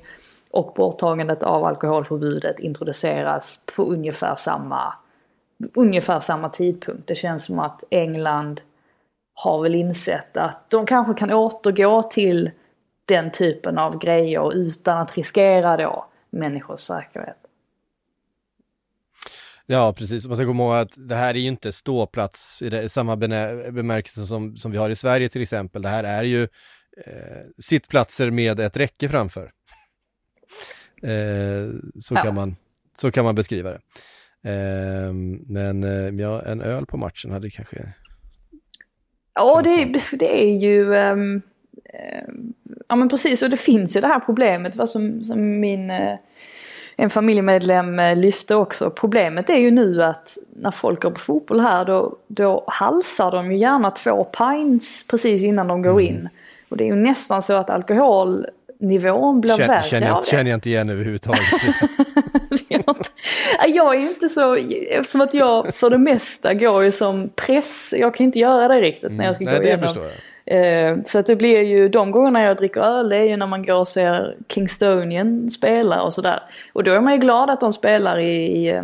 och 0.50 0.72
borttagandet 0.76 1.42
av 1.42 1.64
alkoholförbudet 1.64 2.58
introduceras 2.58 3.60
på 3.76 3.84
ungefär 3.84 4.34
samma, 4.34 4.94
ungefär 5.74 6.20
samma 6.20 6.48
tidpunkt. 6.48 7.06
Det 7.06 7.14
känns 7.14 7.44
som 7.44 7.58
att 7.58 7.84
England 7.90 8.60
har 9.40 9.62
väl 9.62 9.74
insett 9.74 10.36
att 10.36 10.70
de 10.70 10.86
kanske 10.86 11.14
kan 11.14 11.32
återgå 11.32 12.02
till 12.02 12.50
den 13.04 13.30
typen 13.30 13.78
av 13.78 13.98
grejer 13.98 14.54
utan 14.54 14.98
att 14.98 15.16
riskera 15.16 15.76
då 15.76 16.06
människors 16.30 16.80
säkerhet. 16.80 17.36
Ja, 19.66 19.92
precis. 19.92 20.26
Man 20.26 20.36
ska 20.36 20.46
komma 20.46 20.62
ihåg 20.62 20.74
att 20.74 21.08
det 21.08 21.14
här 21.14 21.34
är 21.34 21.38
ju 21.38 21.48
inte 21.48 21.72
ståplats 21.72 22.62
i, 22.62 22.68
det, 22.68 22.82
i 22.82 22.88
samma 22.88 23.16
bemärkelse 23.16 24.26
som, 24.26 24.56
som 24.56 24.72
vi 24.72 24.78
har 24.78 24.90
i 24.90 24.96
Sverige 24.96 25.28
till 25.28 25.42
exempel. 25.42 25.82
Det 25.82 25.88
här 25.88 26.04
är 26.04 26.22
ju 26.22 26.42
eh, 27.06 27.46
sittplatser 27.58 28.30
med 28.30 28.60
ett 28.60 28.76
räcke 28.76 29.08
framför. 29.08 29.52
Eh, 31.02 31.70
så, 31.98 32.14
ja. 32.14 32.22
kan 32.22 32.34
man, 32.34 32.56
så 32.98 33.10
kan 33.10 33.24
man 33.24 33.34
beskriva 33.34 33.70
det. 33.70 33.80
Eh, 34.50 35.12
men 35.46 35.84
eh, 35.84 36.20
ja, 36.20 36.42
en 36.42 36.60
öl 36.60 36.86
på 36.86 36.96
matchen 36.96 37.30
hade 37.30 37.50
kanske... 37.50 37.94
Ja, 39.38 39.62
det, 39.64 40.00
det 40.18 40.42
är 40.42 40.56
ju... 40.56 40.94
Um, 40.94 41.42
ja, 42.88 42.96
men 42.96 43.08
precis. 43.08 43.42
Och 43.42 43.50
det 43.50 43.56
finns 43.56 43.96
ju 43.96 44.00
det 44.00 44.06
här 44.06 44.20
problemet, 44.20 44.76
vad 44.76 44.90
som, 44.90 45.24
som 45.24 45.60
min... 45.60 45.90
Uh, 45.90 46.14
en 47.00 47.10
familjemedlem 47.10 48.00
lyfte 48.16 48.54
också. 48.54 48.90
Problemet 48.90 49.50
är 49.50 49.56
ju 49.56 49.70
nu 49.70 50.02
att 50.02 50.38
när 50.56 50.70
folk 50.70 51.02
går 51.02 51.10
på 51.10 51.18
fotboll 51.18 51.60
här 51.60 51.84
då, 51.84 52.16
då 52.26 52.64
halsar 52.66 53.30
de 53.30 53.52
ju 53.52 53.58
gärna 53.58 53.90
två 53.90 54.24
pints 54.24 55.06
precis 55.06 55.44
innan 55.44 55.68
de 55.68 55.82
går 55.82 55.90
mm. 55.90 56.04
in. 56.04 56.28
Och 56.68 56.76
det 56.76 56.84
är 56.84 56.86
ju 56.86 56.94
nästan 56.94 57.42
så 57.42 57.54
att 57.54 57.70
alkohol 57.70 58.46
nivån 58.78 59.40
blir 59.40 59.56
känner, 59.56 59.68
värre 59.68 59.82
känner, 59.82 60.10
av 60.10 60.22
det. 60.22 60.28
Känner 60.28 60.50
jag 60.50 60.56
inte 60.56 60.68
igen 60.68 60.90
överhuvudtaget. 60.90 61.42
jag 63.68 63.94
är 63.94 64.00
inte 64.00 64.28
så, 64.28 64.56
eftersom 64.90 65.20
att 65.20 65.34
jag 65.34 65.74
för 65.74 65.90
det 65.90 65.98
mesta 65.98 66.54
går 66.54 66.84
ju 66.84 66.92
som 66.92 67.28
press, 67.28 67.94
jag 67.98 68.14
kan 68.14 68.26
inte 68.26 68.38
göra 68.38 68.68
det 68.68 68.80
riktigt 68.80 69.12
när 69.12 69.24
jag 69.24 69.34
ska 69.34 69.44
mm. 69.44 69.54
gå 69.54 69.60
Nej, 69.60 69.68
igenom. 69.68 69.96
Eh, 70.46 71.04
så 71.04 71.18
att 71.18 71.26
det 71.26 71.36
blir 71.36 71.60
ju, 71.60 71.88
de 71.88 72.10
gångerna 72.10 72.42
jag 72.42 72.56
dricker 72.56 72.80
öl 72.80 73.08
det 73.08 73.16
är 73.16 73.24
ju 73.24 73.36
när 73.36 73.46
man 73.46 73.66
går 73.66 73.74
och 73.74 73.88
ser 73.88 74.36
Kingstonian 74.48 75.50
spela 75.50 76.02
och 76.02 76.14
sådär. 76.14 76.42
Och 76.72 76.84
då 76.84 76.92
är 76.92 77.00
man 77.00 77.12
ju 77.12 77.18
glad 77.18 77.50
att 77.50 77.60
de 77.60 77.72
spelar 77.72 78.18
i, 78.18 78.68
i, 78.68 78.82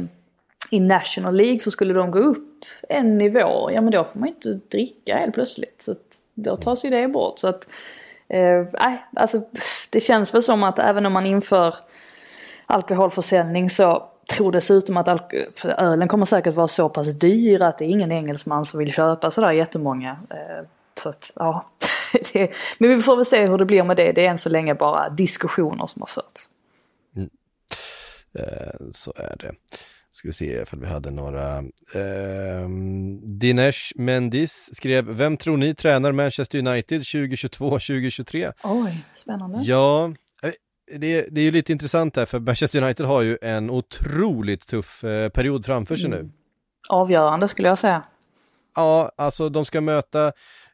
i 0.71 0.81
National 0.81 1.37
League 1.37 1.59
för 1.59 1.71
skulle 1.71 1.95
de 1.95 2.11
gå 2.11 2.19
upp 2.19 2.65
en 2.89 3.19
nivå, 3.19 3.71
ja 3.73 3.81
men 3.81 3.91
då 3.91 4.05
får 4.05 4.21
man 4.21 4.29
ju 4.29 4.35
inte 4.35 4.77
dricka 4.77 5.17
helt 5.17 5.35
plötsligt. 5.35 5.83
Så 5.83 5.91
att 5.91 5.99
då 6.35 6.57
tas 6.57 6.85
ju 6.85 6.91
det 6.91 7.09
bort. 7.09 7.39
Så 7.39 7.49
att 7.49 7.67
Eh, 8.29 8.67
nej, 8.81 9.05
alltså 9.17 9.43
det 9.91 10.01
känns 10.01 10.35
väl 10.35 10.43
som 10.43 10.63
att 10.63 10.79
även 10.79 11.07
om 11.07 11.13
man 11.13 11.27
inför 11.27 11.75
alkoholförsäljning 12.67 13.71
så 13.71 14.11
tror 14.29 14.53
dessutom 14.53 14.97
att 14.97 15.09
ölen 15.65 16.09
kommer 16.09 16.25
säkert 16.25 16.55
vara 16.55 16.69
så 16.69 16.89
pass 16.89 17.15
dyr 17.15 17.63
att 17.63 17.79
det 17.79 17.85
är 17.85 17.89
ingen 17.89 18.13
engelsman 18.13 18.65
som 18.65 18.79
vill 18.79 18.93
köpa 18.93 19.31
sådär 19.31 19.53
jättemånga. 19.53 20.19
Eh, 20.31 20.67
så 20.99 21.09
att, 21.09 21.33
ja. 21.35 21.71
men 22.79 22.89
vi 22.91 23.03
får 23.03 23.17
väl 23.17 23.25
se 23.25 23.47
hur 23.47 23.59
det 23.59 23.65
blir 23.65 23.85
med 23.85 23.97
det. 23.97 24.13
Det 24.13 24.27
är 24.27 24.31
än 24.31 24.39
så 24.39 24.49
länge 24.49 24.75
bara 24.75 25.09
diskussioner 25.09 25.87
som 25.87 26.03
har 26.03 26.07
förts. 26.07 26.49
Mm. 27.17 27.31
Eh, 28.39 28.91
så 28.93 29.13
är 29.17 29.37
det. 29.39 29.55
Ska 30.13 30.29
vi 30.29 30.33
se 30.33 30.63
ifall 30.63 30.81
vi 30.81 30.87
hade 30.87 31.11
några. 31.11 31.59
Eh, 31.95 32.69
Dinesh 33.23 33.93
Mendis 33.95 34.71
skrev, 34.75 35.05
vem 35.05 35.37
tror 35.37 35.57
ni 35.57 35.75
tränar 35.75 36.13
Manchester 36.13 36.59
United 36.59 37.03
2022-2023? 37.03 38.53
Oj, 38.63 39.05
spännande. 39.15 39.59
Ja, 39.63 40.13
det, 40.87 41.27
det 41.31 41.41
är 41.41 41.45
ju 41.45 41.51
lite 41.51 41.73
intressant 41.73 42.17
här 42.17 42.27
för 42.27 42.41
Manchester 42.41 42.83
United 42.83 43.07
har 43.07 43.23
ju 43.23 43.39
en 43.43 43.71
otroligt 43.71 44.67
tuff 44.67 45.05
eh, 45.05 45.29
period 45.29 45.65
framför 45.65 45.97
sig 45.97 46.07
mm. 46.07 46.19
nu. 46.19 46.33
Avgörande 46.89 47.49
skulle 47.49 47.69
jag 47.69 47.79
säga. 47.79 48.03
Ja, 48.77 49.11
alltså 49.17 49.49
de 49.49 49.65
ska 49.65 49.81
möta 49.81 50.27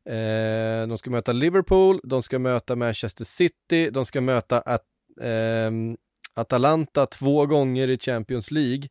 eh, 0.05 0.89
de 0.89 0.99
ska 0.99 1.11
möta 1.11 1.33
Liverpool, 1.33 2.01
de 2.03 2.23
ska 2.23 2.39
möta 2.39 2.77
Manchester 2.77 3.25
City, 3.25 3.91
de 3.91 4.05
ska 4.05 4.21
möta 4.21 4.61
at, 4.61 4.83
eh, 5.23 5.71
Atalanta 6.35 7.07
två 7.07 7.47
gånger 7.47 7.89
i 7.89 7.99
Champions 7.99 8.51
League. 8.51 8.89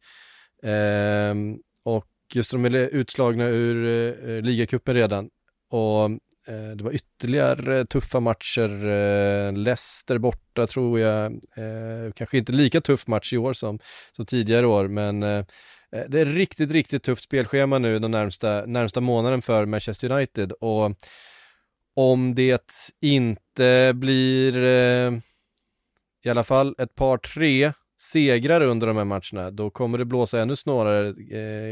Eh, 0.64 1.36
och 1.84 2.08
just 2.34 2.52
de 2.52 2.66
är 2.66 2.76
utslagna 2.76 3.44
ur 3.44 3.86
eh, 4.30 4.42
ligacupen 4.42 4.94
redan. 4.94 5.30
Och 5.70 6.10
Eh, 6.50 6.76
det 6.76 6.84
var 6.84 6.92
ytterligare 6.92 7.86
tuffa 7.86 8.20
matcher. 8.20 8.88
Eh, 8.88 9.54
Leicester 9.54 10.18
borta 10.18 10.68
tror 10.68 11.00
jag. 11.00 11.34
Eh, 11.34 12.12
kanske 12.16 12.38
inte 12.38 12.52
lika 12.52 12.82
tuff 12.82 13.08
match 13.08 13.34
i 13.34 13.38
år 13.38 13.54
som, 13.54 13.80
som 14.12 14.26
tidigare 14.26 14.68
år, 14.68 14.88
men 14.88 15.20
det 16.08 16.20
är 16.20 16.26
riktigt, 16.26 16.72
riktigt 16.72 17.04
tufft 17.04 17.24
spelschema 17.24 17.78
nu 17.78 18.00
den 18.00 18.12
närmsta, 18.12 18.66
närmsta 18.66 19.02
månaden 19.02 19.42
för 19.42 19.66
Manchester 19.66 20.12
United. 20.12 20.52
Och 20.52 20.92
om 21.96 22.36
det 22.36 22.72
inte 23.02 23.92
blir 23.96 24.58
i 26.24 26.30
alla 26.30 26.44
fall 26.44 26.76
ett 26.78 26.96
par 26.96 27.18
tre 27.18 27.74
segrar 27.98 28.62
under 28.62 28.88
de 28.88 28.98
här 28.98 29.04
matcherna, 29.04 29.52
då 29.52 29.70
kommer 29.70 29.98
det 29.98 30.06
blåsa 30.06 30.42
ännu 30.42 30.56
snårare 30.56 31.14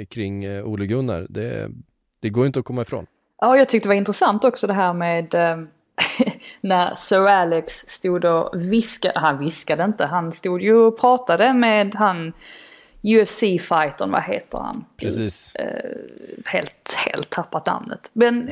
kring 0.06 0.62
Ole 0.62 0.86
Gunnar. 0.86 1.28
Det, 1.30 1.72
det 2.20 2.30
går 2.30 2.46
inte 2.48 2.60
att 2.60 2.66
komma 2.66 2.82
ifrån. 2.82 3.06
Ja, 3.42 3.58
jag 3.58 3.70
tyckte 3.70 3.88
det 3.88 3.90
var 3.90 3.96
intressant 3.96 4.44
också 4.44 4.68
det 4.68 4.74
här 4.74 4.94
med 4.94 5.34
eh, 5.34 5.58
när 6.62 6.94
Sir 6.94 7.28
Alex 7.28 7.74
stod 7.74 8.26
och 8.26 8.50
viskade, 8.54 9.20
han 9.20 9.40
viskade 9.40 9.84
inte, 9.84 10.06
han 10.06 10.32
stod 10.32 10.62
ju 10.62 10.74
och 10.74 11.00
pratade 11.00 11.54
med 11.54 11.96
han 11.96 12.34
UFC-fightern, 13.04 14.12
vad 14.12 14.24
heter 14.24 14.58
han? 14.58 14.86
Precis. 14.98 15.56
Eh, 15.56 15.98
helt, 16.46 16.98
helt 17.06 17.30
tappat 17.30 17.66
namnet. 17.66 18.10
Men, 18.14 18.50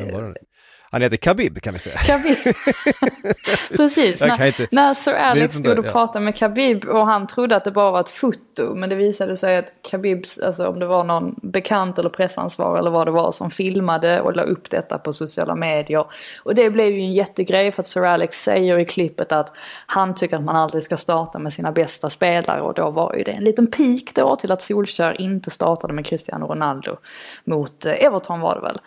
han 0.96 1.02
heter 1.02 1.18
Khabib 1.18 1.62
kan 1.62 1.74
vi 1.74 1.80
säga. 1.80 1.98
Khabib. 1.98 2.38
Precis, 3.78 4.22
när, 4.22 4.46
inte, 4.46 4.68
när 4.72 4.94
Sir 4.94 5.14
Alex 5.14 5.56
stod 5.56 5.80
och 5.80 5.86
pratade 5.86 6.26
med 6.26 6.36
Khabib 6.36 6.86
och 6.86 7.06
han 7.06 7.28
trodde 7.28 7.56
att 7.56 7.64
det 7.64 7.72
bara 7.72 7.92
var 7.92 8.00
ett 8.00 8.10
foto. 8.10 8.76
Men 8.76 8.90
det 8.90 8.96
visade 8.96 9.36
sig 9.36 9.58
att 9.58 9.74
Khabibs, 9.92 10.40
alltså 10.40 10.68
om 10.68 10.80
det 10.80 10.86
var 10.86 11.04
någon 11.04 11.36
bekant 11.44 12.00
eller 12.00 12.10
pressansvarig 12.10 12.80
eller 12.80 12.92
vad 12.92 13.08
det 13.08 13.12
var 13.12 13.32
som 13.32 13.52
filmade 13.52 14.22
och 14.22 14.36
la 14.36 14.44
upp 14.44 14.70
detta 14.70 14.98
på 14.98 15.14
sociala 15.14 15.56
medier. 15.56 16.06
Och 16.44 16.56
det 16.56 16.70
blev 16.70 16.94
ju 16.94 17.00
en 17.00 17.14
jättegrej 17.14 17.72
för 17.72 17.82
att 17.82 17.88
Sir 17.88 18.04
Alex 18.06 18.44
säger 18.44 18.80
i 18.80 18.86
klippet 18.86 19.32
att 19.32 19.52
han 19.86 20.16
tycker 20.16 20.38
att 20.38 20.44
man 20.44 20.56
alltid 20.56 20.84
ska 20.84 20.98
starta 20.98 21.40
med 21.40 21.54
sina 21.54 21.72
bästa 21.72 22.10
spelare. 22.10 22.62
Och 22.62 22.74
då 22.74 22.90
var 22.90 23.16
ju 23.16 23.24
det 23.24 23.32
en 23.32 23.44
liten 23.44 23.68
pik 23.68 24.16
då 24.16 24.36
till 24.36 24.52
att 24.52 24.62
Solskär 24.62 25.22
inte 25.22 25.50
startade 25.50 25.94
med 25.94 26.06
Cristiano 26.06 26.46
Ronaldo 26.46 26.98
mot 27.44 27.86
eh, 27.86 28.06
Everton 28.06 28.40
var 28.40 28.56
det 28.56 28.62
väl. 28.62 28.78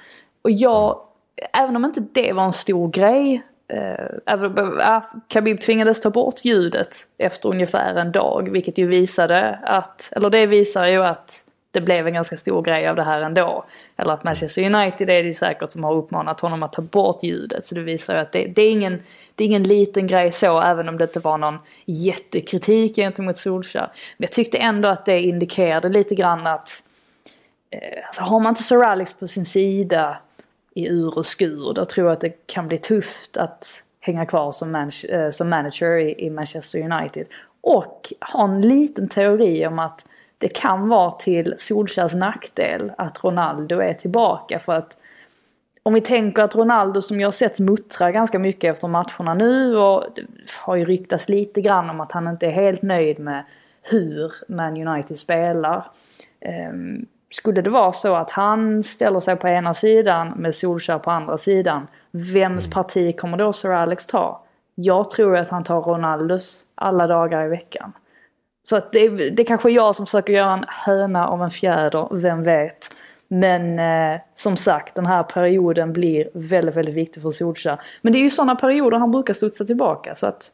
Och 0.42 0.50
jag 0.50 1.07
även 1.52 1.76
om 1.76 1.84
inte 1.84 2.00
det 2.12 2.32
var 2.32 2.44
en 2.44 2.52
stor 2.52 2.90
grej. 2.90 3.42
Eh, 3.68 5.00
Khabib 5.28 5.60
tvingades 5.60 6.00
ta 6.00 6.10
bort 6.10 6.44
ljudet 6.44 6.96
efter 7.18 7.48
ungefär 7.48 7.94
en 7.94 8.12
dag. 8.12 8.48
Vilket 8.52 8.78
ju 8.78 8.86
visade 8.86 9.58
att, 9.62 10.12
eller 10.16 10.30
det 10.30 10.46
visar 10.46 10.86
ju 10.86 11.04
att 11.04 11.44
det 11.70 11.80
blev 11.80 12.06
en 12.06 12.14
ganska 12.14 12.36
stor 12.36 12.62
grej 12.62 12.88
av 12.88 12.96
det 12.96 13.02
här 13.02 13.20
ändå. 13.20 13.64
Eller 13.96 14.12
att 14.12 14.24
Manchester 14.24 14.74
United 14.74 15.10
är 15.10 15.22
det 15.22 15.28
ju 15.28 15.32
säkert 15.32 15.70
som 15.70 15.84
har 15.84 15.94
uppmanat 15.94 16.40
honom 16.40 16.62
att 16.62 16.72
ta 16.72 16.82
bort 16.82 17.22
ljudet. 17.22 17.64
Så 17.64 17.74
det 17.74 17.80
visar 17.80 18.14
ju 18.14 18.20
att 18.20 18.32
det, 18.32 18.46
det, 18.46 18.62
är 18.62 18.70
ingen, 18.70 19.02
det 19.34 19.44
är 19.44 19.48
ingen 19.48 19.62
liten 19.62 20.06
grej 20.06 20.32
så, 20.32 20.60
även 20.60 20.88
om 20.88 20.98
det 20.98 21.04
inte 21.04 21.20
var 21.20 21.38
någon 21.38 21.58
jättekritik 21.84 22.96
gentemot 22.96 23.36
Solskjaer. 23.36 23.90
Men 24.16 24.24
jag 24.24 24.32
tyckte 24.32 24.58
ändå 24.58 24.88
att 24.88 25.04
det 25.04 25.20
indikerade 25.20 25.88
lite 25.88 26.14
grann 26.14 26.46
att 26.46 26.70
eh, 27.70 28.06
alltså 28.06 28.22
har 28.22 28.40
man 28.40 28.50
inte 28.50 28.62
Sir 28.62 28.84
Alex 28.84 29.12
på 29.12 29.26
sin 29.26 29.44
sida 29.44 30.18
i 30.78 30.86
ur 30.86 31.18
och 31.18 31.26
skur. 31.26 31.72
Då 31.74 31.84
tror 31.84 32.06
jag 32.06 32.12
att 32.12 32.20
det 32.20 32.46
kan 32.46 32.68
bli 32.68 32.78
tufft 32.78 33.36
att 33.36 33.84
hänga 34.00 34.26
kvar 34.26 34.52
som, 34.52 34.72
man 34.72 34.90
eh, 35.08 35.30
som 35.30 35.48
manager 35.48 35.96
i, 35.96 36.26
i 36.26 36.30
Manchester 36.30 36.92
United. 36.92 37.26
Och 37.60 38.12
ha 38.32 38.44
en 38.44 38.60
liten 38.60 39.08
teori 39.08 39.66
om 39.66 39.78
att 39.78 40.06
det 40.38 40.48
kan 40.48 40.88
vara 40.88 41.10
till 41.10 41.54
Solskjärs 41.58 42.14
nackdel 42.14 42.92
att 42.98 43.24
Ronaldo 43.24 43.80
är 43.80 43.92
tillbaka. 43.92 44.58
För 44.58 44.72
att 44.72 44.96
om 45.82 45.94
vi 45.94 46.00
tänker 46.00 46.42
att 46.42 46.56
Ronaldo 46.56 47.02
som 47.02 47.20
jag 47.20 47.34
sett 47.34 47.60
muttra 47.60 48.12
ganska 48.12 48.38
mycket 48.38 48.74
efter 48.74 48.88
matcherna 48.88 49.34
nu 49.34 49.76
och 49.76 50.04
det 50.14 50.22
har 50.60 50.76
ju 50.76 50.84
ryktats 50.84 51.28
lite 51.28 51.60
grann 51.60 51.90
om 51.90 52.00
att 52.00 52.12
han 52.12 52.28
inte 52.28 52.46
är 52.46 52.50
helt 52.50 52.82
nöjd 52.82 53.18
med 53.18 53.44
hur 53.82 54.32
Man 54.48 54.88
United 54.88 55.18
spelar. 55.18 55.90
Ehm, 56.40 57.06
skulle 57.30 57.62
det 57.62 57.70
vara 57.70 57.92
så 57.92 58.14
att 58.14 58.30
han 58.30 58.82
ställer 58.82 59.20
sig 59.20 59.36
på 59.36 59.48
ena 59.48 59.74
sidan 59.74 60.28
med 60.28 60.54
Solskjaer 60.54 60.98
på 60.98 61.10
andra 61.10 61.36
sidan, 61.36 61.86
vems 62.10 62.66
mm. 62.66 62.74
parti 62.74 63.16
kommer 63.16 63.36
då 63.36 63.52
Sir 63.52 63.70
Alex 63.70 64.06
ta? 64.06 64.44
Jag 64.74 65.10
tror 65.10 65.36
att 65.36 65.48
han 65.48 65.64
tar 65.64 65.82
Ronaldos 65.82 66.62
alla 66.74 67.06
dagar 67.06 67.44
i 67.44 67.48
veckan. 67.48 67.92
Så 68.62 68.76
att 68.76 68.92
det, 68.92 69.30
det 69.30 69.44
kanske 69.44 69.70
är 69.70 69.72
jag 69.72 69.96
som 69.96 70.06
försöker 70.06 70.32
göra 70.32 70.52
en 70.52 70.64
höna 70.68 71.28
av 71.28 71.42
en 71.42 71.50
fjäder, 71.50 72.08
vem 72.10 72.42
vet. 72.42 72.90
Men 73.28 73.78
eh, 73.78 74.20
som 74.34 74.56
sagt, 74.56 74.94
den 74.94 75.06
här 75.06 75.22
perioden 75.22 75.92
blir 75.92 76.30
väldigt, 76.34 76.76
väldigt 76.76 76.94
viktig 76.94 77.22
för 77.22 77.30
Solskjaer. 77.30 77.80
Men 78.02 78.12
det 78.12 78.18
är 78.18 78.22
ju 78.22 78.30
sådana 78.30 78.56
perioder 78.56 78.98
han 78.98 79.10
brukar 79.10 79.34
studsa 79.34 79.64
tillbaka, 79.64 80.14
så 80.14 80.26
att 80.26 80.50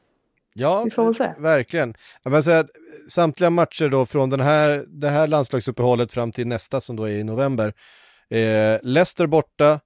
Ja, 0.55 0.85
vi 0.85 0.91
får 0.91 1.05
väl 1.05 1.15
se. 1.15 1.33
verkligen. 1.39 1.95
Jag 2.23 2.31
vill 2.31 2.43
säga 2.43 2.59
att 2.59 2.71
samtliga 3.09 3.51
matcher 3.51 3.89
då 3.89 4.07
från 4.07 4.31
den 4.31 4.41
här, 4.41 4.85
det 4.89 5.09
här 5.09 5.27
landslagsuppehållet 5.27 6.13
fram 6.13 6.33
till 6.33 6.47
nästa 6.47 6.81
som 6.81 6.97
då 6.97 7.05
är 7.05 7.13
i 7.13 7.25
november. 7.25 7.75
Eh, 8.31 8.79
Leicester 8.83 9.27
borta, 9.27 9.81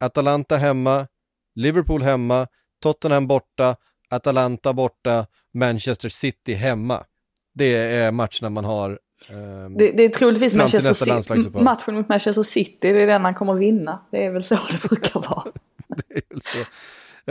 Atalanta 0.00 0.56
hemma, 0.56 1.06
Liverpool 1.54 2.02
hemma, 2.02 2.46
Tottenham 2.82 3.26
borta, 3.26 3.76
Atalanta 4.10 4.72
borta, 4.72 5.26
Manchester 5.54 6.08
City 6.08 6.54
hemma. 6.54 7.04
Det 7.54 7.74
är 7.76 8.12
matcherna 8.12 8.50
man 8.50 8.64
har 8.64 8.98
Um, 9.28 9.76
det, 9.76 9.90
det, 9.90 10.02
är 10.02 10.08
troligtvis 10.08 10.54
Manchester 10.54 11.62
matchen 11.62 11.94
mot 11.94 12.08
Manchester 12.08 12.42
City, 12.42 12.92
det 12.92 13.02
är 13.02 13.06
den 13.06 13.24
han 13.24 13.34
kommer 13.34 13.54
vinna. 13.54 14.00
Det 14.10 14.24
är 14.24 14.30
väl 14.30 14.42
så 14.42 14.54
det 14.70 14.88
brukar 14.88 15.20
vara. 15.20 15.52
det 15.88 16.14
är 16.14 16.22
väl 16.30 16.42
så. 16.42 16.58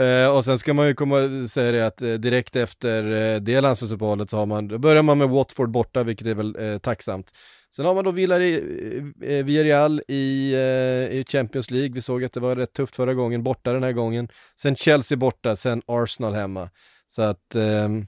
Eh, 0.00 0.36
och 0.36 0.44
sen 0.44 0.58
ska 0.58 0.74
man 0.74 0.86
ju 0.86 0.94
komma 0.94 1.46
säga 1.48 1.72
det 1.72 1.86
att 1.86 2.02
eh, 2.02 2.12
direkt 2.12 2.56
efter 2.56 3.04
eh, 3.34 3.40
det 3.40 3.60
landslagsuppehållet 3.60 4.30
så 4.30 4.36
har 4.36 4.46
man, 4.46 4.68
då 4.68 4.78
börjar 4.78 5.02
man 5.02 5.18
med 5.18 5.28
Watford 5.28 5.70
borta, 5.70 6.02
vilket 6.02 6.26
är 6.26 6.34
väl 6.34 6.56
eh, 6.58 6.78
tacksamt. 6.78 7.30
Sen 7.70 7.86
har 7.86 7.94
man 7.94 8.04
då 8.04 8.10
eh, 8.10 9.36
eh, 9.36 9.44
Villarreal 9.44 10.02
i, 10.08 10.52
eh, 10.52 11.18
i 11.18 11.24
Champions 11.28 11.70
League, 11.70 11.94
vi 11.94 12.02
såg 12.02 12.24
att 12.24 12.32
det 12.32 12.40
var 12.40 12.56
rätt 12.56 12.72
tufft 12.72 12.96
förra 12.96 13.14
gången, 13.14 13.42
borta 13.42 13.72
den 13.72 13.82
här 13.82 13.92
gången. 13.92 14.28
Sen 14.56 14.76
Chelsea 14.76 15.18
borta, 15.18 15.56
sen 15.56 15.82
Arsenal 15.86 16.34
hemma. 16.34 16.70
Så 17.06 17.22
att 17.22 17.54
ehm, 17.54 18.06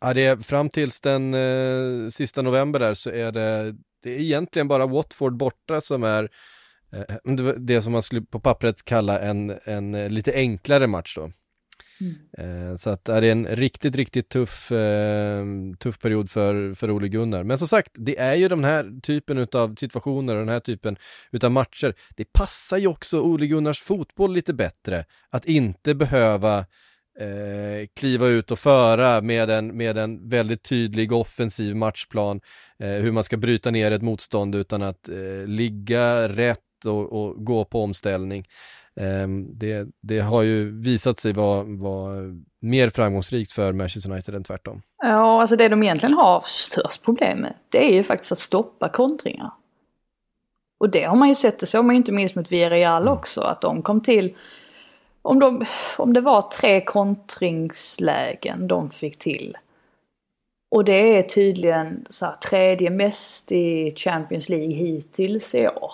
Ja, 0.00 0.14
det 0.14 0.24
är 0.24 0.36
fram 0.36 0.70
tills 0.70 1.00
den 1.00 1.34
eh, 1.34 2.10
sista 2.10 2.42
november 2.42 2.80
där 2.80 2.94
så 2.94 3.10
är 3.10 3.32
det, 3.32 3.74
det 4.02 4.14
är 4.14 4.20
egentligen 4.20 4.68
bara 4.68 4.86
Watford 4.86 5.36
borta 5.36 5.80
som 5.80 6.02
är 6.02 6.28
eh, 6.92 7.54
det 7.56 7.82
som 7.82 7.92
man 7.92 8.02
skulle 8.02 8.22
på 8.22 8.40
pappret 8.40 8.84
kalla 8.84 9.20
en, 9.20 9.58
en 9.64 9.94
eh, 9.94 10.10
lite 10.10 10.32
enklare 10.34 10.86
match 10.86 11.14
då. 11.16 11.30
Mm. 12.00 12.14
Eh, 12.38 12.76
så 12.76 12.90
att 12.90 13.04
det 13.04 13.12
är 13.12 13.22
en 13.22 13.46
riktigt, 13.46 13.96
riktigt 13.96 14.28
tuff, 14.28 14.72
eh, 14.72 15.44
tuff 15.78 15.98
period 15.98 16.30
för, 16.30 16.74
för 16.74 16.90
Ole 16.90 17.08
Gunnar. 17.08 17.44
Men 17.44 17.58
som 17.58 17.68
sagt, 17.68 17.92
det 17.94 18.18
är 18.18 18.34
ju 18.34 18.48
den 18.48 18.64
här 18.64 19.00
typen 19.02 19.46
av 19.52 19.74
situationer 19.74 20.34
och 20.34 20.40
den 20.40 20.48
här 20.48 20.60
typen 20.60 20.96
utav 21.32 21.50
matcher. 21.50 21.94
Det 22.16 22.32
passar 22.32 22.78
ju 22.78 22.86
också 22.86 23.20
Ole 23.20 23.46
Gunnars 23.46 23.80
fotboll 23.80 24.32
lite 24.32 24.54
bättre 24.54 25.04
att 25.30 25.46
inte 25.46 25.94
behöva 25.94 26.58
eh, 27.20 27.86
kliva 27.94 28.26
ut 28.26 28.50
och 28.50 28.58
föra 28.58 29.20
med 29.20 29.50
en, 29.50 29.76
med 29.76 29.98
en 29.98 30.28
väldigt 30.28 30.62
tydlig 30.62 31.12
offensiv 31.12 31.76
matchplan, 31.76 32.40
eh, 32.78 32.88
hur 32.88 33.12
man 33.12 33.24
ska 33.24 33.36
bryta 33.36 33.70
ner 33.70 33.90
ett 33.90 34.02
motstånd 34.02 34.54
utan 34.54 34.82
att 34.82 35.08
eh, 35.08 35.46
ligga 35.46 36.28
rätt 36.28 36.60
och, 36.86 37.12
och, 37.12 37.44
gå 37.44 37.64
på 37.64 37.82
omställning. 37.82 38.48
Ehm, 39.00 39.58
det, 39.58 39.88
det, 40.00 40.20
har 40.20 40.42
ju 40.42 40.80
visat 40.80 41.20
sig 41.20 41.32
vara, 41.32 41.62
vara 41.62 42.16
mer 42.60 42.90
framgångsrikt 42.90 43.52
för 43.52 43.72
Manchester 43.72 44.10
United 44.10 44.34
än 44.34 44.44
tvärtom. 44.44 44.82
Ja, 45.02 45.40
alltså 45.40 45.56
det 45.56 45.68
de 45.68 45.82
egentligen 45.82 46.14
har 46.14 46.40
störst 46.40 47.02
problem 47.02 47.38
med, 47.38 47.54
det 47.68 47.90
är 47.90 47.94
ju 47.94 48.02
faktiskt 48.02 48.32
att 48.32 48.38
stoppa 48.38 48.88
kontringar. 48.88 49.50
Och 50.78 50.90
det 50.90 51.04
har 51.04 51.16
man 51.16 51.28
ju 51.28 51.34
sett, 51.34 51.58
det 51.58 51.66
såg 51.66 51.84
man 51.84 51.94
ju 51.94 51.96
inte 51.96 52.12
minst 52.12 52.34
mot 52.34 52.52
Villarreal 52.52 53.02
mm. 53.02 53.14
också, 53.14 53.40
att 53.40 53.60
de 53.60 53.82
kom 53.82 54.00
till 54.00 54.34
om, 55.22 55.38
de, 55.38 55.64
om 55.98 56.12
det 56.12 56.20
var 56.20 56.42
tre 56.42 56.80
kontringslägen 56.80 58.68
de 58.68 58.90
fick 58.90 59.18
till. 59.18 59.56
Och 60.70 60.84
det 60.84 61.18
är 61.18 61.22
tydligen 61.22 62.06
så 62.10 62.26
här, 62.26 62.36
tredje 62.36 62.90
mest 62.90 63.52
i 63.52 63.94
Champions 63.96 64.48
League 64.48 64.74
hittills 64.74 65.54
i 65.54 65.68
år. 65.68 65.92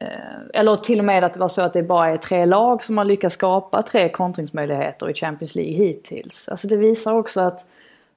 Eh, 0.00 0.40
eller 0.54 0.76
till 0.76 0.98
och 0.98 1.04
med 1.04 1.24
att 1.24 1.32
det 1.32 1.40
var 1.40 1.48
så 1.48 1.62
att 1.62 1.72
det 1.72 1.82
bara 1.82 2.10
är 2.10 2.16
tre 2.16 2.46
lag 2.46 2.82
som 2.82 2.98
har 2.98 3.04
lyckats 3.04 3.34
skapa 3.34 3.82
tre 3.82 4.08
kontringsmöjligheter 4.08 5.10
i 5.10 5.14
Champions 5.14 5.54
League 5.54 5.72
hittills. 5.72 6.48
Alltså 6.48 6.68
det 6.68 6.76
visar 6.76 7.12
också 7.12 7.40
att 7.40 7.66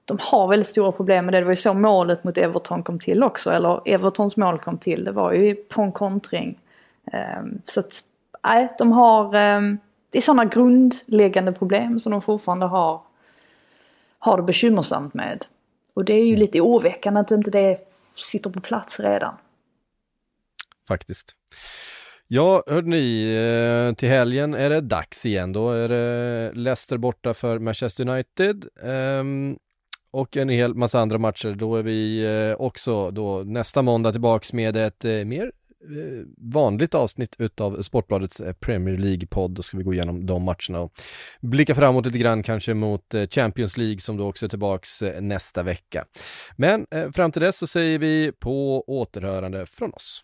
de 0.05 0.17
har 0.21 0.47
väldigt 0.47 0.67
stora 0.67 0.91
problem 0.91 1.25
med 1.25 1.33
det. 1.33 1.39
Det 1.39 1.45
var 1.45 1.51
ju 1.51 1.55
så 1.55 1.73
målet 1.73 2.23
mot 2.23 2.37
Everton 2.37 2.83
kom 2.83 2.99
till 2.99 3.23
också. 3.23 3.51
Eller 3.51 3.81
Evertons 3.85 4.37
mål 4.37 4.59
kom 4.59 4.77
till. 4.77 5.03
Det 5.03 5.11
var 5.11 5.33
ju 5.33 5.55
på 5.55 5.81
en 5.81 5.91
kontring. 5.91 6.59
Eh, 7.11 7.43
så 7.65 7.79
att, 7.79 8.03
nej, 8.43 8.73
de 8.77 8.91
har... 8.91 9.25
Eh, 9.25 9.61
det 10.09 10.17
är 10.17 10.21
sådana 10.21 10.45
grundläggande 10.45 11.51
problem 11.51 11.99
som 11.99 12.11
de 12.11 12.21
fortfarande 12.21 12.65
har, 12.65 13.01
har 14.19 14.37
det 14.37 14.43
bekymmersamt 14.43 15.13
med. 15.13 15.45
Och 15.93 16.05
det 16.05 16.13
är 16.13 16.25
ju 16.25 16.35
lite 16.35 16.61
oroväckande 16.61 17.19
att 17.19 17.31
inte 17.31 17.51
det 17.51 17.79
sitter 18.15 18.49
på 18.49 18.61
plats 18.61 18.99
redan. 18.99 19.33
Faktiskt. 20.87 21.36
Ja, 22.29 22.63
hörni, 22.67 23.35
eh, 23.35 23.95
till 23.95 24.09
helgen 24.09 24.53
är 24.53 24.69
det 24.69 24.81
dags 24.81 25.25
igen. 25.25 25.53
Då 25.53 25.71
är 25.71 25.89
det 25.89 26.51
Leicester 26.53 26.97
borta 26.97 27.33
för 27.33 27.59
Manchester 27.59 28.09
United. 28.09 28.65
Ehm, 28.83 29.57
och 30.11 30.37
en 30.37 30.49
hel 30.49 30.75
massa 30.75 30.99
andra 30.99 31.17
matcher. 31.17 31.55
Då 31.55 31.75
är 31.75 31.83
vi 31.83 32.25
eh, 32.25 32.61
också 32.61 33.11
då 33.11 33.43
nästa 33.43 33.81
måndag 33.81 34.11
tillbaks 34.11 34.53
med 34.53 34.77
ett 34.77 35.05
eh, 35.05 35.11
mer 35.11 35.51
vanligt 36.37 36.95
avsnitt 36.95 37.35
utav 37.39 37.81
Sportbladets 37.81 38.41
Premier 38.59 38.97
League-podd. 38.97 39.51
Då 39.51 39.61
ska 39.61 39.77
vi 39.77 39.83
gå 39.83 39.93
igenom 39.93 40.25
de 40.25 40.43
matcherna 40.43 40.79
och 40.79 40.91
blicka 41.41 41.75
framåt 41.75 42.05
lite 42.05 42.17
grann 42.17 42.43
kanske 42.43 42.73
mot 42.73 43.15
Champions 43.29 43.77
League 43.77 43.99
som 43.99 44.17
då 44.17 44.27
också 44.27 44.45
är 44.45 44.49
tillbaks 44.49 45.03
nästa 45.19 45.63
vecka. 45.63 46.05
Men 46.55 46.85
fram 47.13 47.31
till 47.31 47.41
dess 47.41 47.57
så 47.57 47.67
säger 47.67 47.99
vi 47.99 48.31
på 48.39 48.83
återhörande 48.87 49.65
från 49.65 49.93
oss. 49.93 50.23